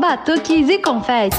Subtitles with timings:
[0.00, 1.38] batuques e confetes.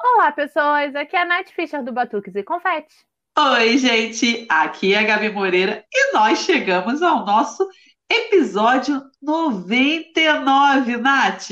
[0.00, 0.94] Olá, pessoas!
[0.94, 3.04] Aqui é a Nath Fischer do Batuques e Confetes.
[3.36, 4.46] Oi, gente!
[4.48, 7.68] Aqui é a Gabi Moreira e nós chegamos ao nosso
[8.08, 11.48] episódio 99, Nath!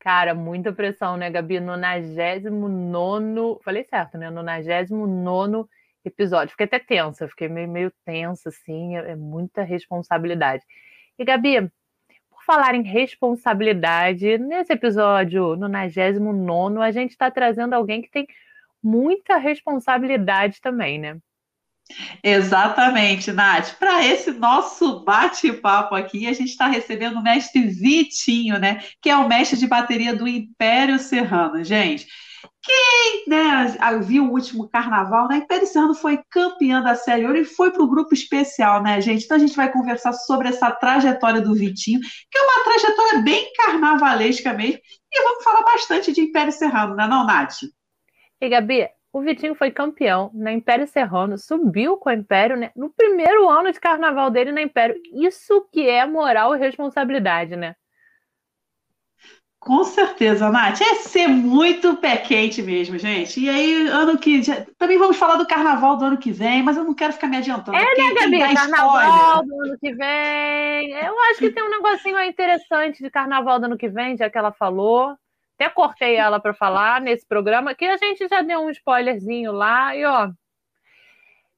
[0.00, 1.58] Cara, muita pressão, né, Gabi?
[1.58, 3.60] 99.
[3.64, 4.30] Falei certo, né?
[4.30, 5.66] 99
[6.04, 6.50] episódio.
[6.50, 10.62] Fiquei até tensa, fiquei meio, meio tensa, assim, é, é muita responsabilidade.
[11.18, 11.70] E, Gabi,
[12.30, 18.26] por falar em responsabilidade, nesse episódio, no 99, a gente está trazendo alguém que tem
[18.82, 21.18] muita responsabilidade também, né?
[22.22, 23.78] Exatamente, Nath.
[23.78, 28.82] Para esse nosso bate-papo aqui, a gente está recebendo o mestre Vitinho, né?
[29.00, 31.62] Que é o mestre de bateria do Império Serrano.
[31.62, 32.06] Gente,
[32.62, 35.44] quem né, viu o último carnaval, né?
[35.66, 39.24] Serrano foi campeã da Série Ouro e foi para o grupo especial, né, gente?
[39.24, 43.52] Então a gente vai conversar sobre essa trajetória do Vitinho, que é uma trajetória bem
[43.56, 44.78] carnavalesca mesmo.
[45.12, 47.56] E vamos falar bastante de Império Serrano, né, não, Nath?
[48.40, 52.90] E Gabi, o Vitinho foi campeão na Império Serrano, subiu com o Império né, no
[52.90, 54.96] primeiro ano de carnaval dele na Império.
[55.12, 57.74] Isso que é moral e responsabilidade, né?
[59.64, 60.82] Com certeza, Nath.
[60.82, 63.40] É ser muito pé quente mesmo, gente.
[63.40, 64.42] E aí, ano que.
[64.76, 67.38] Também vamos falar do carnaval do ano que vem, mas eu não quero ficar me
[67.38, 67.78] adiantando.
[67.78, 68.54] É, né, Gabi?
[68.54, 70.90] Carnaval do ano que vem.
[70.92, 74.36] Eu acho que tem um negocinho interessante de carnaval do ano que vem, já que
[74.36, 75.16] ela falou.
[75.58, 79.96] Até cortei ela para falar nesse programa, que a gente já deu um spoilerzinho lá.
[79.96, 80.28] E, ó,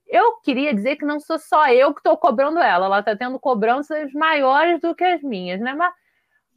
[0.06, 2.86] eu queria dizer que não sou só eu que estou cobrando ela.
[2.86, 5.74] Ela está tendo cobranças maiores do que as minhas, né?
[5.74, 5.92] Mas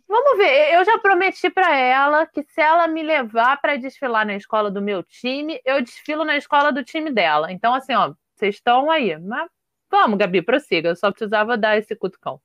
[0.09, 4.35] Vamos ver, eu já prometi para ela que se ela me levar para desfilar na
[4.35, 7.51] escola do meu time, eu desfilo na escola do time dela.
[7.51, 9.15] Então, assim, ó, vocês estão aí.
[9.19, 9.47] Mas
[9.89, 10.89] vamos, Gabi, prossiga.
[10.89, 12.41] Eu só precisava dar esse cutucão.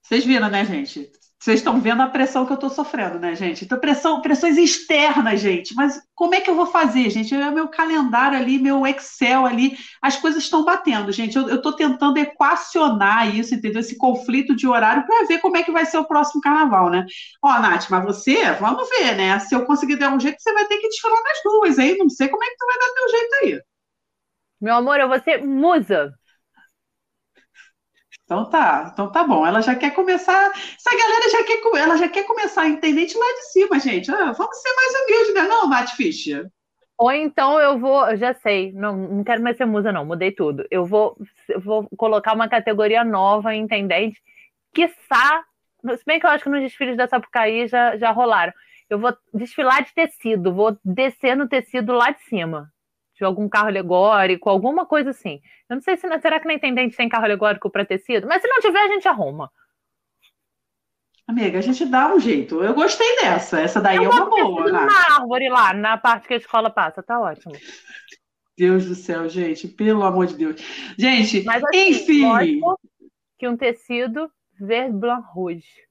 [0.00, 1.10] Vocês viram, né, gente?
[1.44, 3.66] Vocês estão vendo a pressão que eu estou sofrendo, né, gente?
[3.66, 5.74] Então, pressão, pressões externas, gente.
[5.74, 7.34] Mas como é que eu vou fazer, gente?
[7.34, 11.36] É meu calendário ali, meu Excel ali, as coisas estão batendo, gente.
[11.36, 13.80] Eu estou tentando equacionar isso, entendeu?
[13.80, 17.04] Esse conflito de horário para ver como é que vai ser o próximo carnaval, né?
[17.42, 19.38] Ó, Nath, mas você, vamos ver, né?
[19.38, 21.94] Se eu conseguir dar um jeito, você vai ter que desfilar nas duas, aí.
[21.98, 23.62] Não sei como é que tu vai dar teu jeito aí.
[24.62, 26.10] Meu amor, eu vou ser musa.
[28.24, 29.46] Então tá, então tá bom.
[29.46, 30.50] Ela já quer começar.
[30.50, 34.10] Essa galera já quer, ela já quer começar a de lá de cima, gente.
[34.10, 35.42] Ah, vamos ser mais humildes, né?
[35.42, 36.50] Não, Nath Fischer.
[36.96, 40.30] Ou então eu vou, eu já sei, não, não quero mais ser musa, não, mudei
[40.30, 40.64] tudo.
[40.70, 41.18] Eu vou,
[41.48, 44.20] eu vou colocar uma categoria nova intendente,
[44.72, 45.42] quiçá,
[45.82, 48.52] se bem que eu acho que nos desfiles da Sapucaí já, já rolaram.
[48.88, 52.72] Eu vou desfilar de tecido, vou descer no tecido lá de cima
[53.14, 55.40] de algum carro alegórico, alguma coisa assim.
[55.68, 58.48] Eu não sei se será que na intendente tem carro alegórico para tecido, mas se
[58.48, 59.50] não tiver, a gente arruma.
[61.26, 62.62] Amiga, a gente dá um jeito.
[62.62, 63.58] Eu gostei dessa.
[63.58, 64.70] Essa daí eu é uma boa.
[64.70, 67.54] Na árvore lá, na parte que a escola passa, tá ótimo.
[68.56, 70.60] Deus do céu, gente, pelo amor de Deus.
[70.98, 72.60] Gente, Mas, assim, enfim.
[73.38, 74.30] Que um tecido
[74.60, 75.84] verde blanc rouge.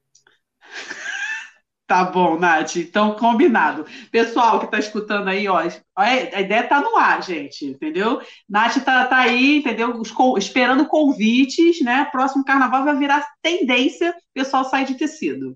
[1.93, 2.77] Tá bom, Nath.
[2.77, 3.85] Então, combinado.
[4.11, 5.61] Pessoal que está escutando aí, ó,
[5.95, 8.19] a ideia tá no ar, gente, entendeu?
[8.49, 10.01] Nath tá, tá aí, entendeu?
[10.35, 12.05] Esperando convites, né?
[12.11, 15.55] Próximo carnaval vai virar tendência, o pessoal sair de tecido.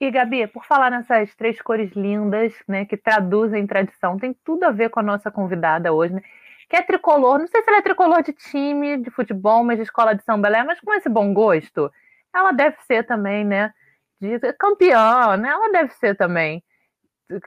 [0.00, 4.70] E, Gabi, por falar nessas três cores lindas, né, que traduzem tradição, tem tudo a
[4.70, 6.22] ver com a nossa convidada hoje, né?
[6.68, 7.40] Que é tricolor.
[7.40, 10.40] Não sei se ela é tricolor de time, de futebol, mas de escola de São
[10.40, 11.90] Belém, mas com esse bom gosto,
[12.32, 13.72] ela deve ser também, né?
[14.20, 15.48] De campeã, né?
[15.48, 16.62] Ela deve ser também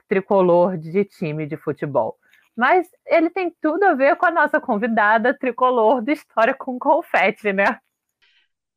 [0.08, 2.18] tricolor de time de futebol.
[2.56, 7.52] Mas ele tem tudo a ver com a nossa convidada tricolor do História com Confete,
[7.52, 7.78] né?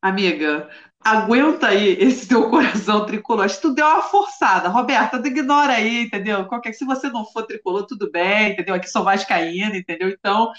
[0.02, 0.70] Amiga,
[1.00, 3.50] aguenta aí esse teu coração tricolor.
[3.50, 6.46] Se tu deu uma forçada, Roberta, ignora aí, entendeu?
[6.46, 8.76] Qualquer, se você não for tricolor, tudo bem, entendeu?
[8.76, 10.10] Aqui sou vascaína, entendeu?
[10.10, 10.52] Então,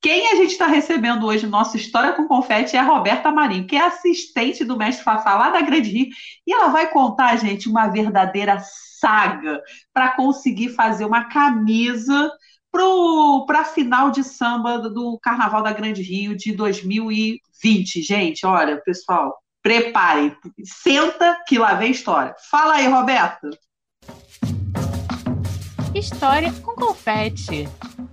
[0.00, 3.76] quem a gente está recebendo hoje nossa História com Confete é a Roberta Marinho, que
[3.76, 6.08] é assistente do mestre Fafá lá da Grande Rio,
[6.46, 8.58] e ela vai contar, gente, uma verdadeira
[8.98, 12.32] saga para conseguir fazer uma camisa
[13.46, 18.02] para a final de samba do Carnaval da Grande Rio de 2020.
[18.02, 20.34] Gente, olha, pessoal, preparem,
[20.64, 22.34] senta que lá vem história.
[22.50, 23.50] Fala aí, Roberta.
[25.94, 27.68] História com confete.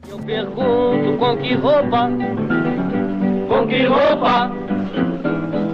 [0.09, 2.09] Eu pergunto com que roupa,
[3.48, 4.51] com que roupa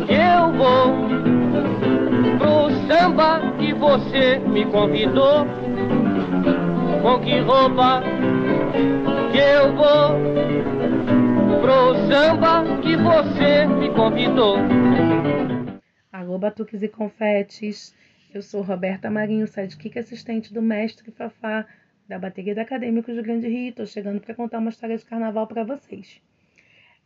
[0.10, 0.94] eu vou
[2.38, 5.46] pro samba que você me convidou.
[7.02, 8.04] Com que roupa
[9.34, 10.20] eu vou
[11.62, 14.58] pro samba que você me convidou.
[16.44, 17.96] Batuques e Confetes.
[18.34, 21.66] Eu sou Roberta Marinho, sidekick assistente do mestre Fafá
[22.08, 23.70] da bateria da Acadêmicos do Grande Rio.
[23.70, 26.22] Estou chegando para contar uma história de carnaval para vocês.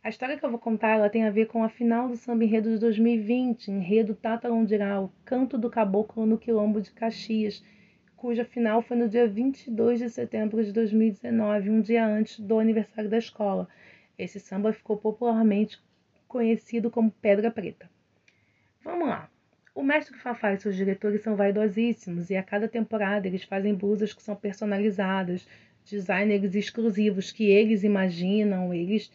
[0.02, 2.44] A história que eu vou contar ela tem a ver com a final do samba
[2.44, 7.64] enredo de 2020, enredo Tata Londiral, Canto do Caboclo no Quilombo de Caxias,
[8.16, 13.10] cuja final foi no dia 22 de setembro de 2019, um dia antes do aniversário
[13.10, 13.68] da escola.
[14.18, 15.80] Esse samba ficou popularmente
[16.26, 17.90] conhecido como Pedra Preta.
[18.82, 19.30] Vamos lá.
[19.78, 24.12] O mestre Fafá e seus diretores são vaidosíssimos e a cada temporada eles fazem blusas
[24.12, 25.46] que são personalizadas,
[25.88, 29.08] designers exclusivos que eles imaginam, eles,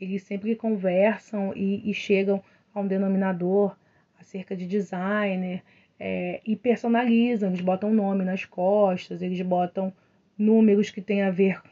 [0.00, 2.42] eles sempre conversam e, e chegam
[2.74, 3.76] a um denominador
[4.18, 5.62] acerca de designer
[6.00, 9.92] é, e personalizam, eles botam nome nas costas, eles botam
[10.36, 11.62] números que têm a ver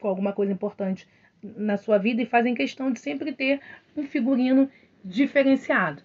[0.00, 1.06] com alguma coisa importante
[1.40, 3.60] na sua vida e fazem questão de sempre ter
[3.96, 4.68] um figurino
[5.04, 6.02] diferenciado,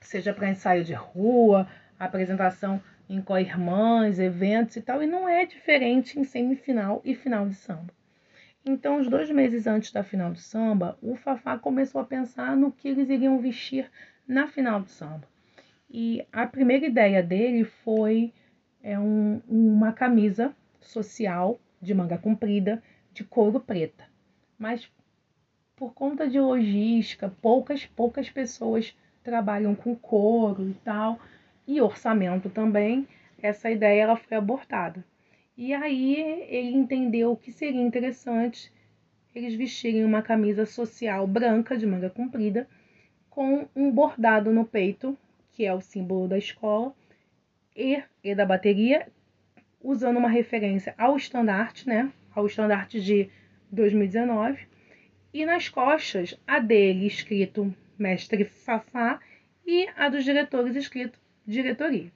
[0.00, 1.68] seja para ensaio de rua,
[1.98, 7.54] apresentação em co-irmãs, eventos e tal, e não é diferente em semifinal e final de
[7.54, 7.92] samba.
[8.64, 12.70] Então, os dois meses antes da final de samba, o Fafá começou a pensar no
[12.70, 13.90] que eles iriam vestir
[14.28, 15.26] na final de samba.
[15.90, 18.32] E a primeira ideia dele foi
[18.82, 22.82] é, um, uma camisa social de manga comprida
[23.12, 24.10] de couro preta
[24.60, 24.92] mas
[25.74, 31.18] por conta de logística, poucas poucas pessoas trabalham com couro e tal,
[31.66, 33.06] e orçamento também,
[33.42, 35.04] essa ideia ela foi abortada.
[35.56, 36.16] E aí
[36.48, 38.72] ele entendeu que seria interessante
[39.34, 42.68] eles vestirem uma camisa social branca de manga comprida
[43.28, 45.16] com um bordado no peito,
[45.52, 46.94] que é o símbolo da escola,
[47.76, 49.06] e, e da bateria,
[49.82, 52.12] usando uma referência ao estandarte, né?
[52.34, 53.30] Ao estandarte de
[53.70, 54.66] 2019,
[55.32, 59.20] e nas costas a dele escrito Mestre Fafá
[59.66, 62.10] e a dos diretores escrito Diretoria.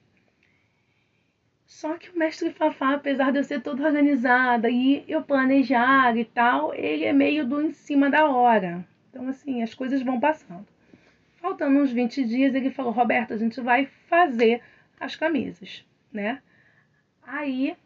[1.66, 6.24] Só que o Mestre Fafá, apesar de eu ser toda organizada e eu planejar e
[6.24, 8.86] tal, ele é meio do em cima da hora.
[9.10, 10.66] Então, assim, as coisas vão passando.
[11.36, 14.62] Faltando uns 20 dias, ele falou: Roberto, a gente vai fazer
[14.98, 16.40] as camisas, né?
[17.22, 17.76] Aí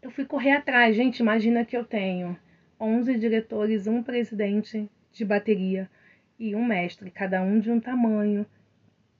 [0.00, 0.96] eu fui correr atrás.
[0.96, 2.38] Gente, imagina que eu tenho
[2.80, 5.90] 11 diretores, um presidente de bateria
[6.42, 8.44] e um mestre, cada um de um tamanho,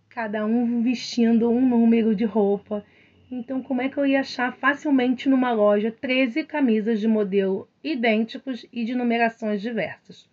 [0.09, 2.85] cada um vestindo um número de roupa.
[3.31, 8.67] Então, como é que eu ia achar facilmente numa loja 13 camisas de modelo idênticos
[8.73, 10.29] e de numerações diversas?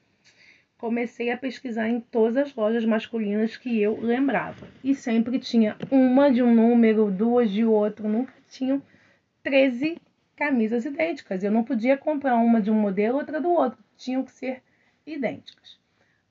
[0.80, 4.68] Comecei a pesquisar em todas as lojas masculinas que eu lembrava.
[4.84, 8.82] E sempre tinha uma de um número, duas de outro, nunca tinham
[9.44, 10.02] 13
[10.36, 11.44] camisas idênticas.
[11.44, 13.78] Eu não podia comprar uma de um modelo, outra do outro.
[13.96, 14.64] Tinham que ser
[15.06, 15.79] idênticas.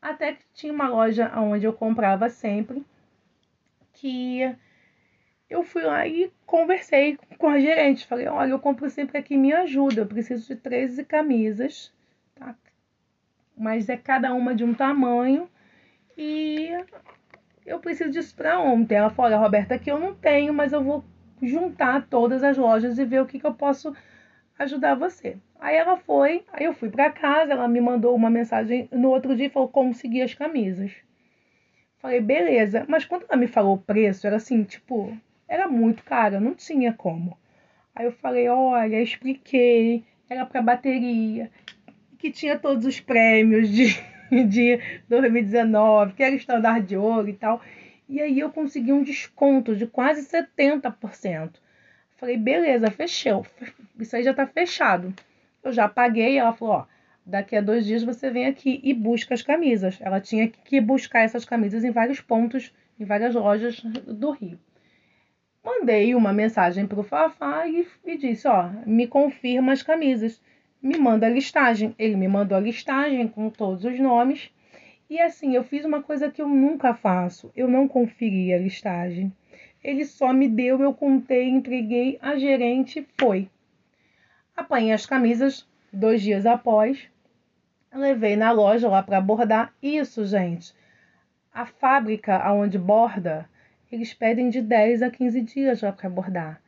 [0.00, 2.84] Até que tinha uma loja onde eu comprava sempre,
[3.92, 4.54] que
[5.50, 8.06] eu fui lá e conversei com a gerente.
[8.06, 10.02] Falei, olha, eu compro sempre aqui, me ajuda.
[10.02, 11.92] Eu preciso de 13 camisas,
[12.34, 12.54] tá?
[13.56, 15.48] Mas é cada uma de um tamanho.
[16.16, 16.70] E
[17.66, 18.96] eu preciso disso para ontem.
[18.96, 21.04] Ela falou, olha, Roberta, aqui eu não tenho, mas eu vou
[21.42, 23.94] juntar todas as lojas e ver o que, que eu posso
[24.58, 25.36] ajudar você.
[25.60, 29.34] Aí ela foi, aí eu fui para casa, ela me mandou uma mensagem no outro
[29.36, 30.92] dia e falou como seguir as camisas.
[31.98, 35.16] Falei, beleza, mas quando ela me falou o preço, era assim, tipo,
[35.48, 37.36] era muito caro, não tinha como.
[37.94, 41.50] Aí eu falei, olha, expliquei, era para bateria,
[42.18, 43.96] que tinha todos os prêmios de,
[44.46, 47.60] de 2019, que era estandarte de ouro e tal.
[48.08, 51.54] E aí eu consegui um desconto de quase 70%.
[52.18, 53.46] Falei, beleza, fechou.
[53.98, 55.14] Isso aí já tá fechado.
[55.62, 56.36] Eu já paguei.
[56.36, 56.86] Ela falou, ó,
[57.24, 59.98] daqui a dois dias você vem aqui e busca as camisas.
[60.00, 64.58] Ela tinha que buscar essas camisas em vários pontos, em várias lojas do Rio.
[65.64, 70.42] Mandei uma mensagem pro Fafá e, e disse, ó, me confirma as camisas.
[70.82, 71.94] Me manda a listagem.
[71.98, 74.50] Ele me mandou a listagem com todos os nomes
[75.10, 77.50] e assim, eu fiz uma coisa que eu nunca faço.
[77.56, 79.32] Eu não conferi a listagem.
[79.82, 83.48] Ele só me deu, eu contei, entreguei, a gerente foi.
[84.56, 87.08] Apanhei as camisas dois dias após,
[87.92, 89.72] levei na loja lá para bordar.
[89.82, 90.74] Isso, gente,
[91.52, 93.48] a fábrica aonde borda,
[93.90, 96.60] eles pedem de 10 a 15 dias lá para bordar.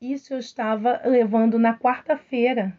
[0.00, 2.72] Isso eu estava levando na quarta-feira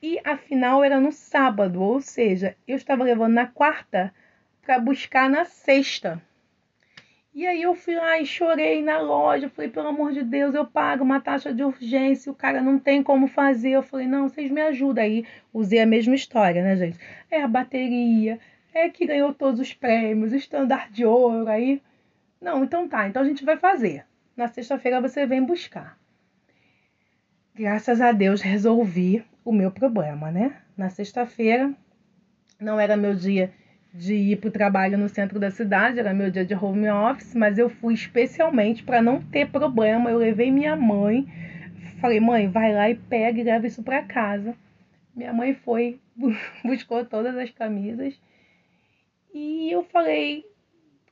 [0.00, 4.14] e a final era no sábado, ou seja, eu estava levando na quarta
[4.62, 6.22] para buscar na sexta.
[7.34, 10.64] E aí eu fui lá e chorei na loja, falei, pelo amor de Deus, eu
[10.64, 13.70] pago uma taxa de urgência, o cara não tem como fazer.
[13.70, 15.02] Eu falei, não, vocês me ajudam.
[15.02, 16.98] Aí usei a mesma história, né, gente?
[17.28, 18.38] É a bateria,
[18.72, 21.82] é que ganhou todos os prêmios, o estandarte de ouro, aí
[22.40, 24.04] Não, então tá, então a gente vai fazer.
[24.36, 25.98] Na sexta-feira você vem buscar.
[27.54, 30.56] Graças a Deus resolvi o meu problema, né?
[30.76, 31.72] Na sexta-feira
[32.60, 33.52] não era meu dia
[33.94, 37.32] de ir para o trabalho no centro da cidade, era meu dia de home office,
[37.32, 40.10] mas eu fui especialmente para não ter problema.
[40.10, 41.28] Eu levei minha mãe,
[42.00, 44.56] falei, mãe, vai lá e pega e leva isso para casa.
[45.14, 46.00] Minha mãe foi,
[46.64, 48.20] buscou todas as camisas
[49.32, 50.44] e eu falei,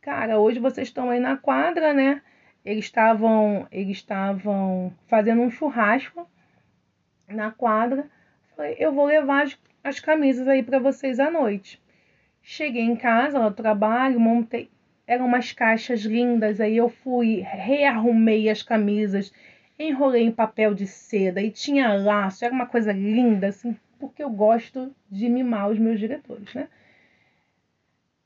[0.00, 2.20] cara, hoje vocês estão aí na quadra, né?
[2.64, 6.28] Eles estavam, eles estavam fazendo um churrasco
[7.28, 8.08] na quadra.
[8.56, 11.81] Falei, eu vou levar as, as camisas aí para vocês à noite.
[12.42, 14.68] Cheguei em casa, no trabalho, montei.
[15.06, 19.32] Eram umas caixas lindas, aí eu fui, rearrumei as camisas,
[19.78, 24.30] enrolei em papel de seda e tinha laço, era uma coisa linda, assim, porque eu
[24.30, 26.68] gosto de mimar os meus diretores, né?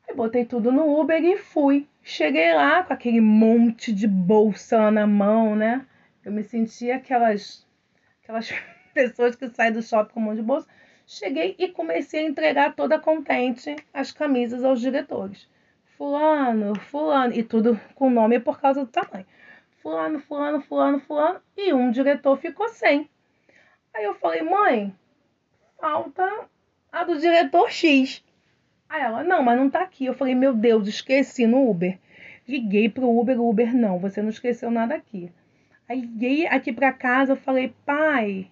[0.08, 1.86] Aí botei tudo no Uber e fui.
[2.02, 5.84] Cheguei lá com aquele monte de bolsa na mão, né?
[6.24, 7.66] Eu me sentia aquelas,
[8.22, 8.50] aquelas
[8.94, 10.68] pessoas que saem do shopping com um monte de bolsa.
[11.06, 15.48] Cheguei e comecei a entregar toda contente as camisas aos diretores.
[15.96, 19.24] Fulano, fulano, e tudo com nome por causa do tamanho.
[19.80, 23.08] Fulano, fulano, fulano, fulano, e um diretor ficou sem.
[23.94, 24.92] Aí eu falei, mãe,
[25.80, 26.28] falta
[26.90, 28.24] a do diretor X.
[28.88, 30.06] Aí ela, não, mas não tá aqui.
[30.06, 31.98] Eu falei, meu Deus, esqueci no Uber.
[32.48, 35.32] Liguei pro Uber, Uber, não, você não esqueceu nada aqui.
[35.88, 38.50] Aí liguei aqui para casa, eu falei, pai,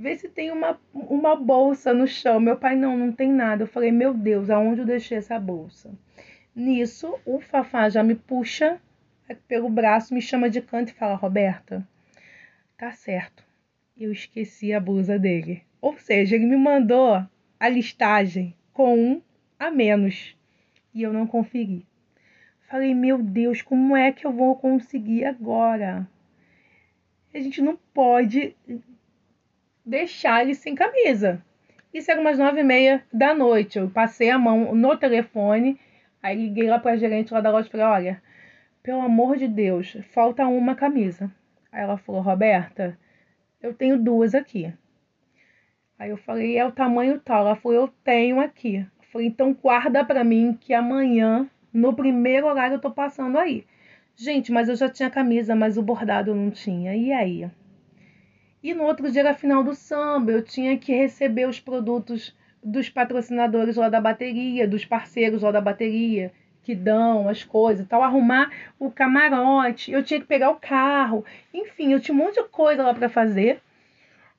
[0.00, 2.40] vê se tem uma, uma bolsa no chão.
[2.40, 3.64] Meu pai, não, não tem nada.
[3.64, 5.92] Eu falei, meu Deus, aonde eu deixei essa bolsa?
[6.56, 8.80] Nisso, o Fafá já me puxa
[9.46, 11.86] pelo braço, me chama de canto e fala, Roberta,
[12.76, 13.44] tá certo,
[13.96, 15.62] eu esqueci a blusa dele.
[15.80, 17.24] Ou seja, ele me mandou
[17.60, 19.22] a listagem com um
[19.58, 20.34] a menos
[20.92, 21.86] e eu não conferi.
[22.68, 26.08] Falei, meu Deus, como é que eu vou conseguir agora?
[27.32, 28.56] A gente não pode
[29.84, 31.42] deixar ele sem camisa.
[31.92, 33.78] Isso era umas nove e meia da noite.
[33.78, 35.78] Eu passei a mão no telefone,
[36.22, 38.22] aí liguei lá para a gerente lá da loja e falei, olha,
[38.82, 41.30] pelo amor de Deus, falta uma camisa.
[41.72, 42.98] Aí ela falou, Roberta,
[43.60, 44.72] eu tenho duas aqui.
[45.98, 47.46] Aí eu falei, é o tamanho tal.
[47.46, 48.76] Ela falou, eu tenho aqui.
[48.76, 53.66] Eu falei, então guarda para mim que amanhã, no primeiro horário, eu tô passando aí.
[54.16, 56.96] Gente, mas eu já tinha camisa, mas o bordado não tinha.
[56.96, 57.50] E aí?
[58.62, 62.90] E no outro dia era final do samba, eu tinha que receber os produtos dos
[62.90, 66.30] patrocinadores lá da bateria, dos parceiros lá da bateria,
[66.62, 71.24] que dão as coisas, tal, arrumar o camarote, eu tinha que pegar o carro,
[71.54, 73.62] enfim, eu tinha um monte de coisa lá para fazer.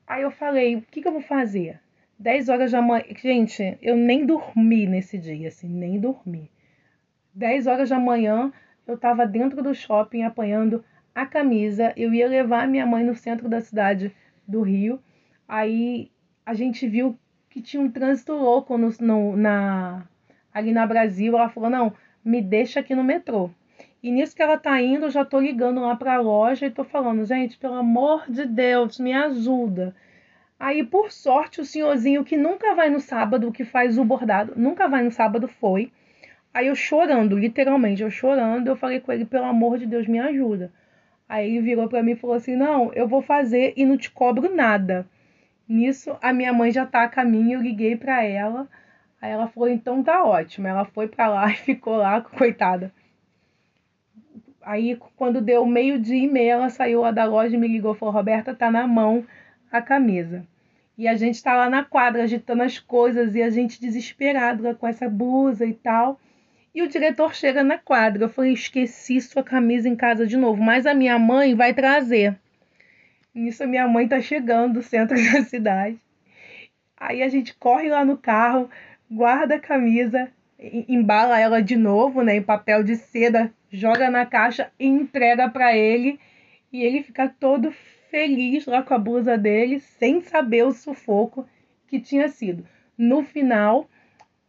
[0.05, 1.79] Aí eu falei, o que, que eu vou fazer?
[2.19, 3.03] 10 horas da manhã.
[3.17, 6.51] Gente, eu nem dormi nesse dia, assim, nem dormi.
[7.33, 8.53] 10 horas da manhã,
[8.85, 13.49] eu estava dentro do shopping apanhando a camisa, eu ia levar minha mãe no centro
[13.49, 14.15] da cidade
[14.47, 14.99] do Rio.
[15.47, 16.11] Aí
[16.45, 17.17] a gente viu
[17.49, 20.07] que tinha um trânsito louco no, no, na,
[20.53, 21.37] ali na Brasil.
[21.37, 23.49] Ela falou: não, me deixa aqui no metrô.
[24.01, 26.71] E nisso que ela tá indo, eu já tô ligando lá para a loja e
[26.71, 29.95] tô falando, gente, pelo amor de Deus, me ajuda.
[30.59, 34.87] Aí, por sorte, o senhorzinho que nunca vai no sábado, que faz o bordado, nunca
[34.87, 35.91] vai no sábado, foi.
[36.53, 40.19] Aí eu chorando, literalmente, eu chorando, eu falei com ele, pelo amor de Deus, me
[40.19, 40.71] ajuda.
[41.31, 44.11] Aí ele virou para mim e falou assim: Não, eu vou fazer e não te
[44.11, 45.07] cobro nada.
[45.65, 48.67] Nisso, a minha mãe já tá a caminho, eu liguei para ela.
[49.21, 50.67] Aí ela falou: Então tá ótimo.
[50.67, 52.93] Ela foi para lá e ficou lá, coitada.
[54.61, 58.13] Aí, quando deu meio-dia e meia, ela saiu lá da loja e me ligou: Falou,
[58.13, 59.25] Roberta, tá na mão
[59.71, 60.45] a camisa.
[60.97, 64.85] E a gente tá lá na quadra agitando as coisas e a gente desesperado com
[64.85, 66.19] essa blusa e tal.
[66.73, 68.23] E o diretor chega na quadra.
[68.23, 72.37] Eu falei: esqueci sua camisa em casa de novo, mas a minha mãe vai trazer.
[73.33, 75.99] Nisso, a minha mãe tá chegando do centro da cidade.
[76.97, 78.69] Aí a gente corre lá no carro,
[79.09, 80.31] guarda a camisa,
[80.87, 85.75] embala ela de novo, né, em papel de seda, joga na caixa e entrega para
[85.75, 86.19] ele.
[86.71, 87.71] E ele fica todo
[88.09, 91.47] feliz lá com a blusa dele, sem saber o sufoco
[91.87, 92.65] que tinha sido.
[92.97, 93.89] No final,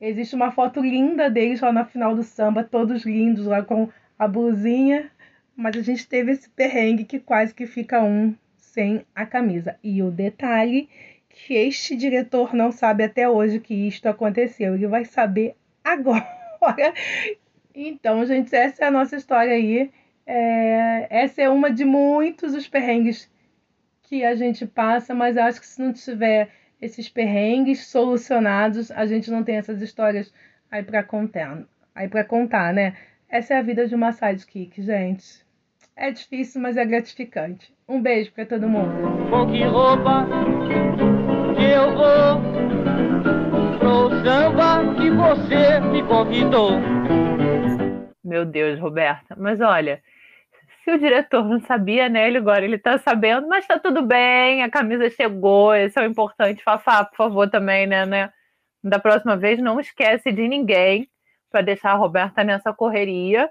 [0.04, 4.26] Existe uma foto linda deles lá na final do samba, todos lindos lá com a
[4.26, 5.09] blusinha,
[5.54, 9.76] mas a gente teve esse perrengue que quase que fica um sem a camisa.
[9.80, 10.88] E o detalhe
[11.28, 15.54] que este diretor não sabe até hoje que isto aconteceu, ele vai saber
[15.85, 16.26] agora.
[17.73, 19.88] Então, gente, essa é a nossa história aí.
[20.26, 23.30] É, essa é uma de muitos os perrengues
[24.02, 26.50] que a gente passa, mas acho que se não tiver
[26.83, 30.35] esses perrengues solucionados, a gente não tem essas histórias
[30.69, 31.62] aí para contar,
[31.95, 32.97] aí para contar, né?
[33.29, 35.47] Essa é a vida de uma sidekick, gente.
[35.95, 37.73] É difícil, mas é gratificante.
[37.89, 38.91] Um beijo para todo mundo.
[39.31, 40.27] Com que roupa
[41.57, 42.41] que eu vou
[43.79, 46.73] pro samba que você me convidou?
[48.25, 49.37] Meu Deus, Roberta.
[49.39, 50.03] Mas olha,
[50.85, 52.27] se o diretor não sabia, né?
[52.27, 56.11] Ele agora ele tá sabendo, mas tá tudo bem, a camisa chegou, esse é o
[56.11, 56.62] importante.
[56.62, 58.33] Fafá, por favor, também, né, né?
[58.83, 61.09] Da próxima vez, não esquece de ninguém
[61.51, 63.49] para deixar a Roberta nessa correria.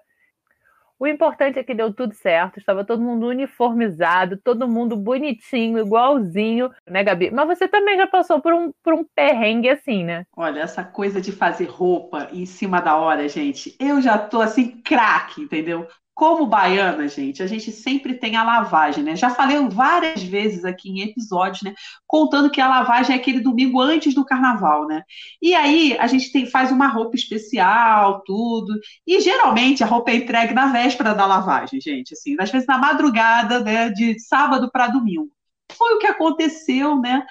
[0.99, 6.69] O importante é que deu tudo certo, estava todo mundo uniformizado, todo mundo bonitinho, igualzinho,
[6.87, 7.31] né, Gabi?
[7.31, 10.25] Mas você também já passou por um, por um perrengue assim, né?
[10.37, 14.79] Olha, essa coisa de fazer roupa em cima da hora, gente, eu já tô assim,
[14.83, 15.87] craque, entendeu?
[16.21, 19.15] Como baiana, gente, a gente sempre tem a lavagem, né?
[19.15, 21.73] Já falei várias vezes aqui em episódios, né?
[22.05, 25.01] Contando que a lavagem é aquele domingo antes do carnaval, né?
[25.41, 28.71] E aí a gente tem, faz uma roupa especial, tudo.
[29.07, 32.13] E geralmente a roupa é entregue na véspera da lavagem, gente.
[32.13, 33.89] Assim, às vezes na madrugada, né?
[33.89, 35.31] De sábado para domingo.
[35.71, 37.25] Foi o que aconteceu, né?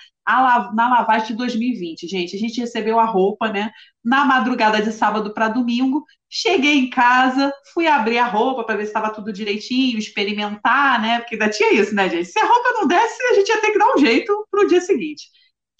[0.74, 2.36] na lavagem de 2020, gente.
[2.36, 3.70] A gente recebeu a roupa, né?
[4.04, 6.04] Na madrugada de sábado para domingo.
[6.30, 11.18] Cheguei em casa, fui abrir a roupa para ver se estava tudo direitinho, experimentar, né?
[11.20, 12.26] Porque ainda tinha isso, né, gente?
[12.26, 14.68] Se a roupa não desse, a gente ia ter que dar um jeito para o
[14.68, 15.24] dia seguinte.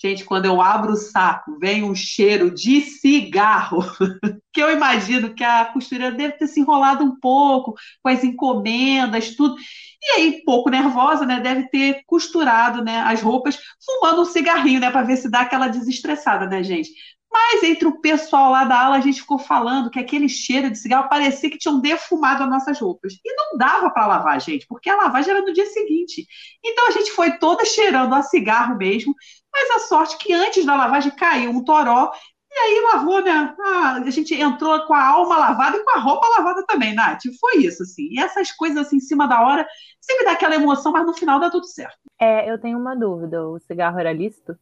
[0.02, 3.80] Gente, quando eu abro o saco, vem um cheiro de cigarro,
[4.50, 9.36] que eu imagino que a costureira deve ter se enrolado um pouco com as encomendas,
[9.36, 9.56] tudo.
[10.02, 14.90] E aí, pouco nervosa, né, deve ter costurado, né, as roupas, fumando um cigarrinho, né,
[14.90, 16.90] para ver se dá aquela desestressada, né, gente?
[17.32, 20.76] Mas entre o pessoal lá da ala, a gente ficou falando que aquele cheiro de
[20.76, 23.14] cigarro parecia que tinham defumado as nossas roupas.
[23.24, 26.26] E não dava para lavar, gente, porque a lavagem era no dia seguinte.
[26.64, 29.14] Então a gente foi toda cheirando a cigarro mesmo,
[29.52, 32.10] mas a sorte que antes da lavagem caiu um toró
[32.52, 33.54] e aí lavou, né?
[33.60, 37.22] Ah, a gente entrou com a alma lavada e com a roupa lavada também, Nath.
[37.40, 38.08] Foi isso, assim.
[38.10, 39.64] E essas coisas assim em cima da hora
[40.00, 41.98] sempre dá aquela emoção, mas no final dá tudo certo.
[42.20, 43.48] É, eu tenho uma dúvida.
[43.48, 44.58] O cigarro era lícito?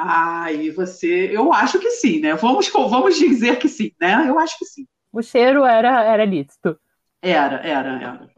[0.00, 1.28] Ah, e você.
[1.32, 2.32] Eu acho que sim, né?
[2.36, 4.26] Vamos, vamos dizer que sim, né?
[4.28, 4.86] Eu acho que sim.
[5.12, 6.78] O cheiro era, era lícito.
[7.20, 8.28] Era, era, era.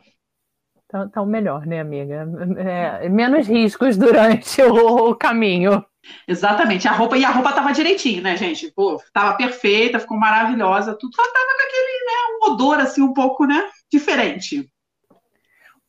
[0.86, 2.26] Então, então melhor, né, amiga?
[2.56, 5.84] É, menos riscos durante o, o caminho.
[6.26, 8.72] Exatamente, a roupa, e a roupa tava direitinho, né, gente?
[8.74, 13.12] Pô, tava perfeita, ficou maravilhosa, tudo, só tava com aquele, né, um odor assim um
[13.12, 14.66] pouco, né, diferente.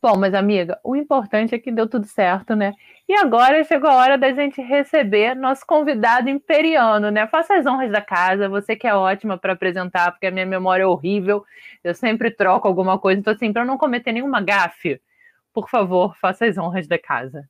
[0.02, 2.74] Bom, mas amiga, o importante é que deu tudo certo, né?
[3.08, 7.26] E agora chegou a hora da gente receber nosso convidado imperiano, né?
[7.26, 10.84] Faça as honras da casa, você que é ótima para apresentar, porque a minha memória
[10.84, 11.44] é horrível,
[11.84, 15.00] eu sempre troco alguma coisa, então assim, para não cometer nenhuma gafe,
[15.52, 17.48] por favor, faça as honras da casa.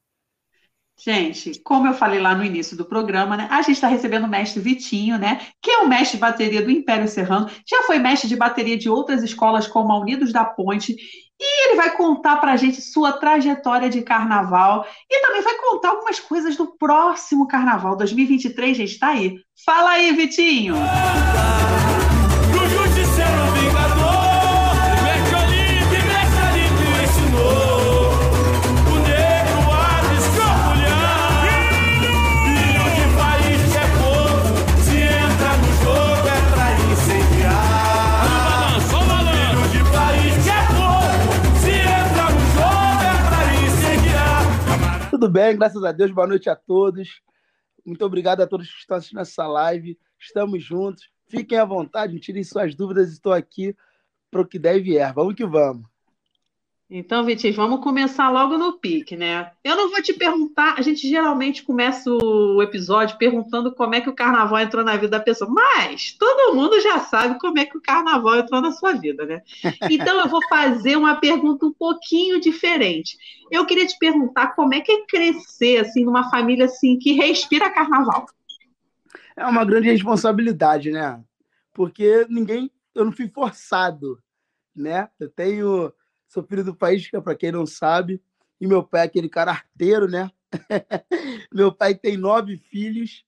[0.99, 3.49] Gente, como eu falei lá no início do programa, né?
[3.51, 5.41] A gente está recebendo o mestre Vitinho, né?
[5.61, 8.89] Que é o mestre de bateria do Império Serrano, já foi mestre de bateria de
[8.89, 10.95] outras escolas como a Unidos da Ponte,
[11.41, 15.89] e ele vai contar para a gente sua trajetória de carnaval e também vai contar
[15.89, 19.35] algumas coisas do próximo carnaval 2023, gente, tá aí.
[19.65, 20.77] Fala aí, Vitinho!
[45.23, 46.11] Tudo bem, graças a Deus.
[46.11, 47.23] Boa noite a todos.
[47.87, 49.97] Muito obrigado a todos que estão assistindo essa live.
[50.19, 51.09] Estamos juntos.
[51.29, 53.13] Fiquem à vontade, tirem suas dúvidas.
[53.13, 53.73] Estou aqui
[54.33, 55.15] para o que deve vier.
[55.15, 55.92] Vamos que vamos.
[56.95, 59.51] Então, Vitinho, vamos começar logo no pique, né?
[59.65, 64.11] Eu não vou te perguntar, a gente geralmente começa o episódio perguntando como é que
[64.11, 67.79] o carnaval entrou na vida da pessoa, mas todo mundo já sabe como é que
[67.79, 69.41] o carnaval entrou na sua vida, né?
[69.91, 73.17] Então eu vou fazer uma pergunta um pouquinho diferente.
[73.51, 77.71] Eu queria te perguntar como é que é crescer assim numa família assim que respira
[77.71, 78.27] carnaval.
[79.35, 81.19] É uma grande responsabilidade, né?
[81.73, 84.19] Porque ninguém, eu não fui forçado,
[84.77, 85.09] né?
[85.19, 85.91] Eu tenho
[86.33, 88.19] Sou filho do Faísca, para quem não sabe.
[88.59, 90.31] E meu pai é aquele cara arteiro, né?
[91.53, 93.23] meu pai tem nove filhos.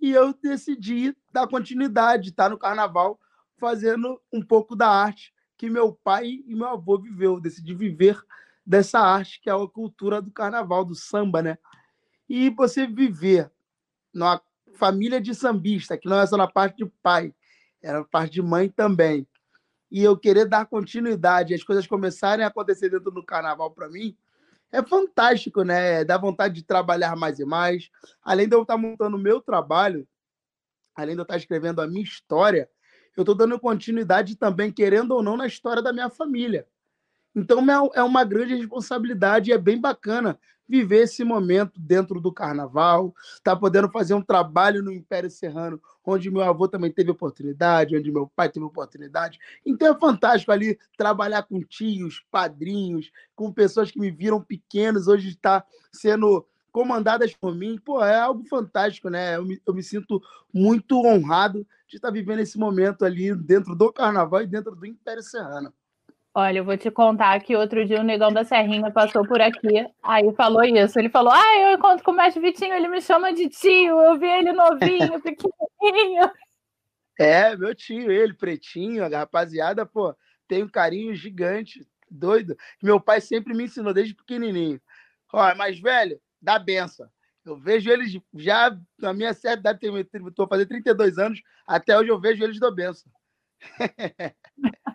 [0.00, 3.20] E eu decidi dar continuidade, estar tá no carnaval,
[3.58, 7.38] fazendo um pouco da arte que meu pai e meu avô viveu.
[7.38, 8.18] Decidi viver
[8.64, 11.58] dessa arte, que é a cultura do carnaval, do samba, né?
[12.26, 13.52] E você viver
[14.14, 14.40] numa
[14.76, 17.34] família de sambista, que não é só na parte de pai,
[17.82, 19.28] era na parte de mãe também
[19.90, 24.16] e eu querer dar continuidade, as coisas começarem a acontecer dentro do carnaval para mim,
[24.72, 26.04] é fantástico, né?
[26.04, 27.88] Dá vontade de trabalhar mais e mais.
[28.22, 30.06] Além de eu estar montando o meu trabalho,
[30.94, 32.68] além de eu estar escrevendo a minha história,
[33.16, 36.66] eu estou dando continuidade também, querendo ou não, na história da minha família.
[37.34, 42.32] Então é, é uma grande responsabilidade e é bem bacana viver esse momento dentro do
[42.32, 47.96] carnaval, tá podendo fazer um trabalho no Império Serrano, onde meu avô também teve oportunidade,
[47.96, 49.38] onde meu pai teve oportunidade.
[49.64, 55.28] Então é fantástico ali trabalhar com tios, padrinhos, com pessoas que me viram pequenos, hoje
[55.28, 57.78] está sendo comandadas por mim.
[57.82, 59.36] Pô, é algo fantástico, né?
[59.36, 63.92] Eu me, eu me sinto muito honrado de estar vivendo esse momento ali dentro do
[63.92, 65.72] carnaval e dentro do Império Serrano.
[66.38, 69.88] Olha, eu vou te contar que outro dia o Negão da Serrinha passou por aqui,
[70.02, 70.98] aí falou isso.
[70.98, 74.18] Ele falou: Ah, eu encontro com o mestre Vitinho, ele me chama de tio, eu
[74.18, 76.30] vi ele novinho, pequenininho.
[77.18, 80.14] É, meu tio, ele, pretinho, a rapaziada, pô,
[80.46, 82.54] tem um carinho gigante, doido.
[82.82, 84.78] Meu pai sempre me ensinou desde pequenininho.
[85.32, 87.08] Ó, mais velho, dá benção.
[87.46, 92.20] Eu vejo eles já, na minha certa idade, estou fazendo 32 anos, até hoje eu
[92.20, 93.10] vejo eles do benção.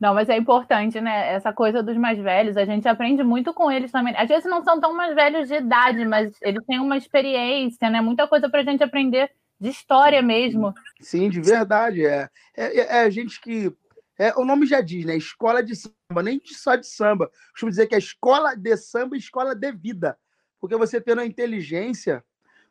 [0.00, 1.32] Não, mas é importante, né?
[1.32, 4.14] Essa coisa dos mais velhos, a gente aprende muito com eles também.
[4.16, 8.00] Às vezes não são tão mais velhos de idade, mas eles têm uma experiência, né?
[8.00, 10.74] Muita coisa para a gente aprender de história mesmo.
[11.00, 12.04] Sim, de verdade.
[12.04, 13.72] É, é, é a gente que.
[14.16, 15.16] É, o nome já diz, né?
[15.16, 17.30] Escola de samba, nem só de samba.
[17.50, 20.16] Costumo dizer que é escola de samba escola de vida.
[20.60, 22.24] Porque você tendo a inteligência,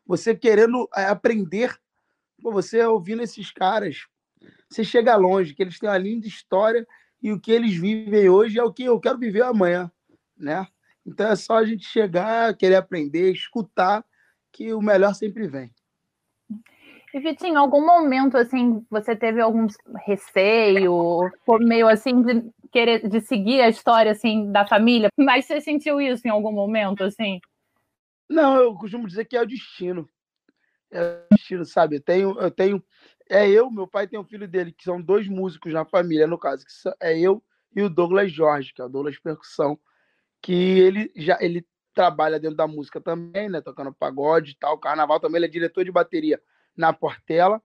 [0.06, 1.76] você querendo é, aprender,
[2.42, 4.06] você ouvindo esses caras,
[4.74, 6.86] você chega longe, que eles têm uma linda história
[7.22, 9.90] e o que eles vivem hoje é o que eu quero viver amanhã,
[10.36, 10.66] né?
[11.06, 14.04] Então é só a gente chegar, querer aprender, escutar,
[14.50, 15.70] que o melhor sempre vem.
[17.12, 19.66] E Vitinho, em algum momento assim você teve algum
[20.04, 26.00] receio, meio assim de querer de seguir a história assim da família, mas você sentiu
[26.00, 27.38] isso em algum momento assim?
[28.28, 30.08] Não, eu costumo dizer que é o destino.
[30.90, 31.96] É o destino, sabe?
[31.96, 32.82] Eu tenho, eu tenho
[33.28, 36.38] é eu, meu pai tem um filho dele, que são dois músicos na família, no
[36.38, 37.42] caso, que é eu
[37.74, 39.78] e o Douglas Jorge, que é o Douglas Percussão,
[40.42, 45.20] que ele já ele trabalha dentro da música também, né, tocando pagode e tal, carnaval
[45.20, 46.40] também, ele é diretor de bateria
[46.76, 47.62] na Portela,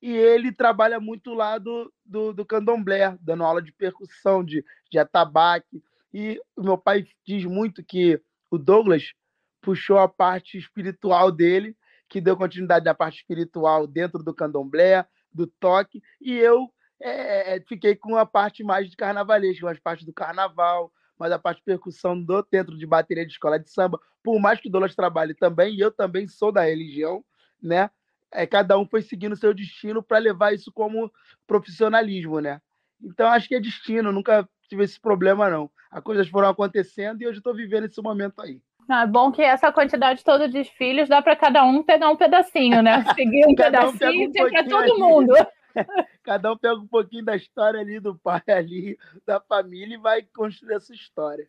[0.00, 4.98] e ele trabalha muito lá do, do, do candomblé, dando aula de percussão, de, de
[4.98, 8.20] atabaque, e o meu pai diz muito que
[8.50, 9.12] o Douglas
[9.60, 11.76] puxou a parte espiritual dele
[12.08, 17.60] que deu continuidade na parte espiritual dentro do candomblé, do toque, e eu é, é,
[17.60, 21.64] fiquei com a parte mais de carnavalesca, mais parte do carnaval, mas a parte de
[21.64, 25.34] percussão do, dentro de bateria de escola de samba, por mais que o Douglas trabalhe
[25.34, 27.24] também, e eu também sou da religião,
[27.62, 27.90] né?
[28.32, 31.12] É, cada um foi seguindo seu destino para levar isso como
[31.46, 32.60] profissionalismo, né?
[33.00, 35.70] Então acho que é destino, nunca tive esse problema não.
[35.90, 38.60] As coisas foram acontecendo e hoje estou vivendo esse momento aí.
[38.88, 42.16] Não, é bom que essa quantidade toda de filhos dá para cada um pegar um
[42.16, 43.04] pedacinho, né?
[43.14, 44.98] Seguir um pedacinho um tem para todo ali.
[44.98, 45.34] mundo.
[46.22, 50.22] Cada um pega um pouquinho da história ali do pai ali, da família e vai
[50.22, 51.46] construir essa história.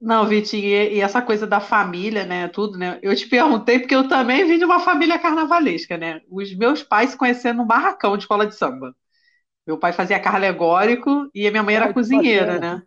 [0.00, 2.98] Não, Vitinho, e, e, essa coisa da família, né, tudo, né?
[3.02, 6.22] Eu te perguntei porque eu também vim de uma família carnavalesca, né?
[6.30, 8.94] Os meus pais se conheceram num barracão de escola de samba.
[9.66, 12.82] Meu pai fazia carro alegórico e a minha mãe era cozinheira, né?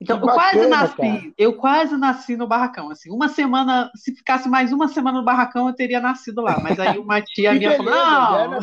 [0.00, 1.32] Então, eu quase nasci, cara.
[1.38, 5.68] eu quase nasci no barracão, assim, uma semana, se ficasse mais uma semana no barracão,
[5.68, 7.92] eu teria nascido lá, mas aí uma tia minha falou,
[8.50, 8.60] não...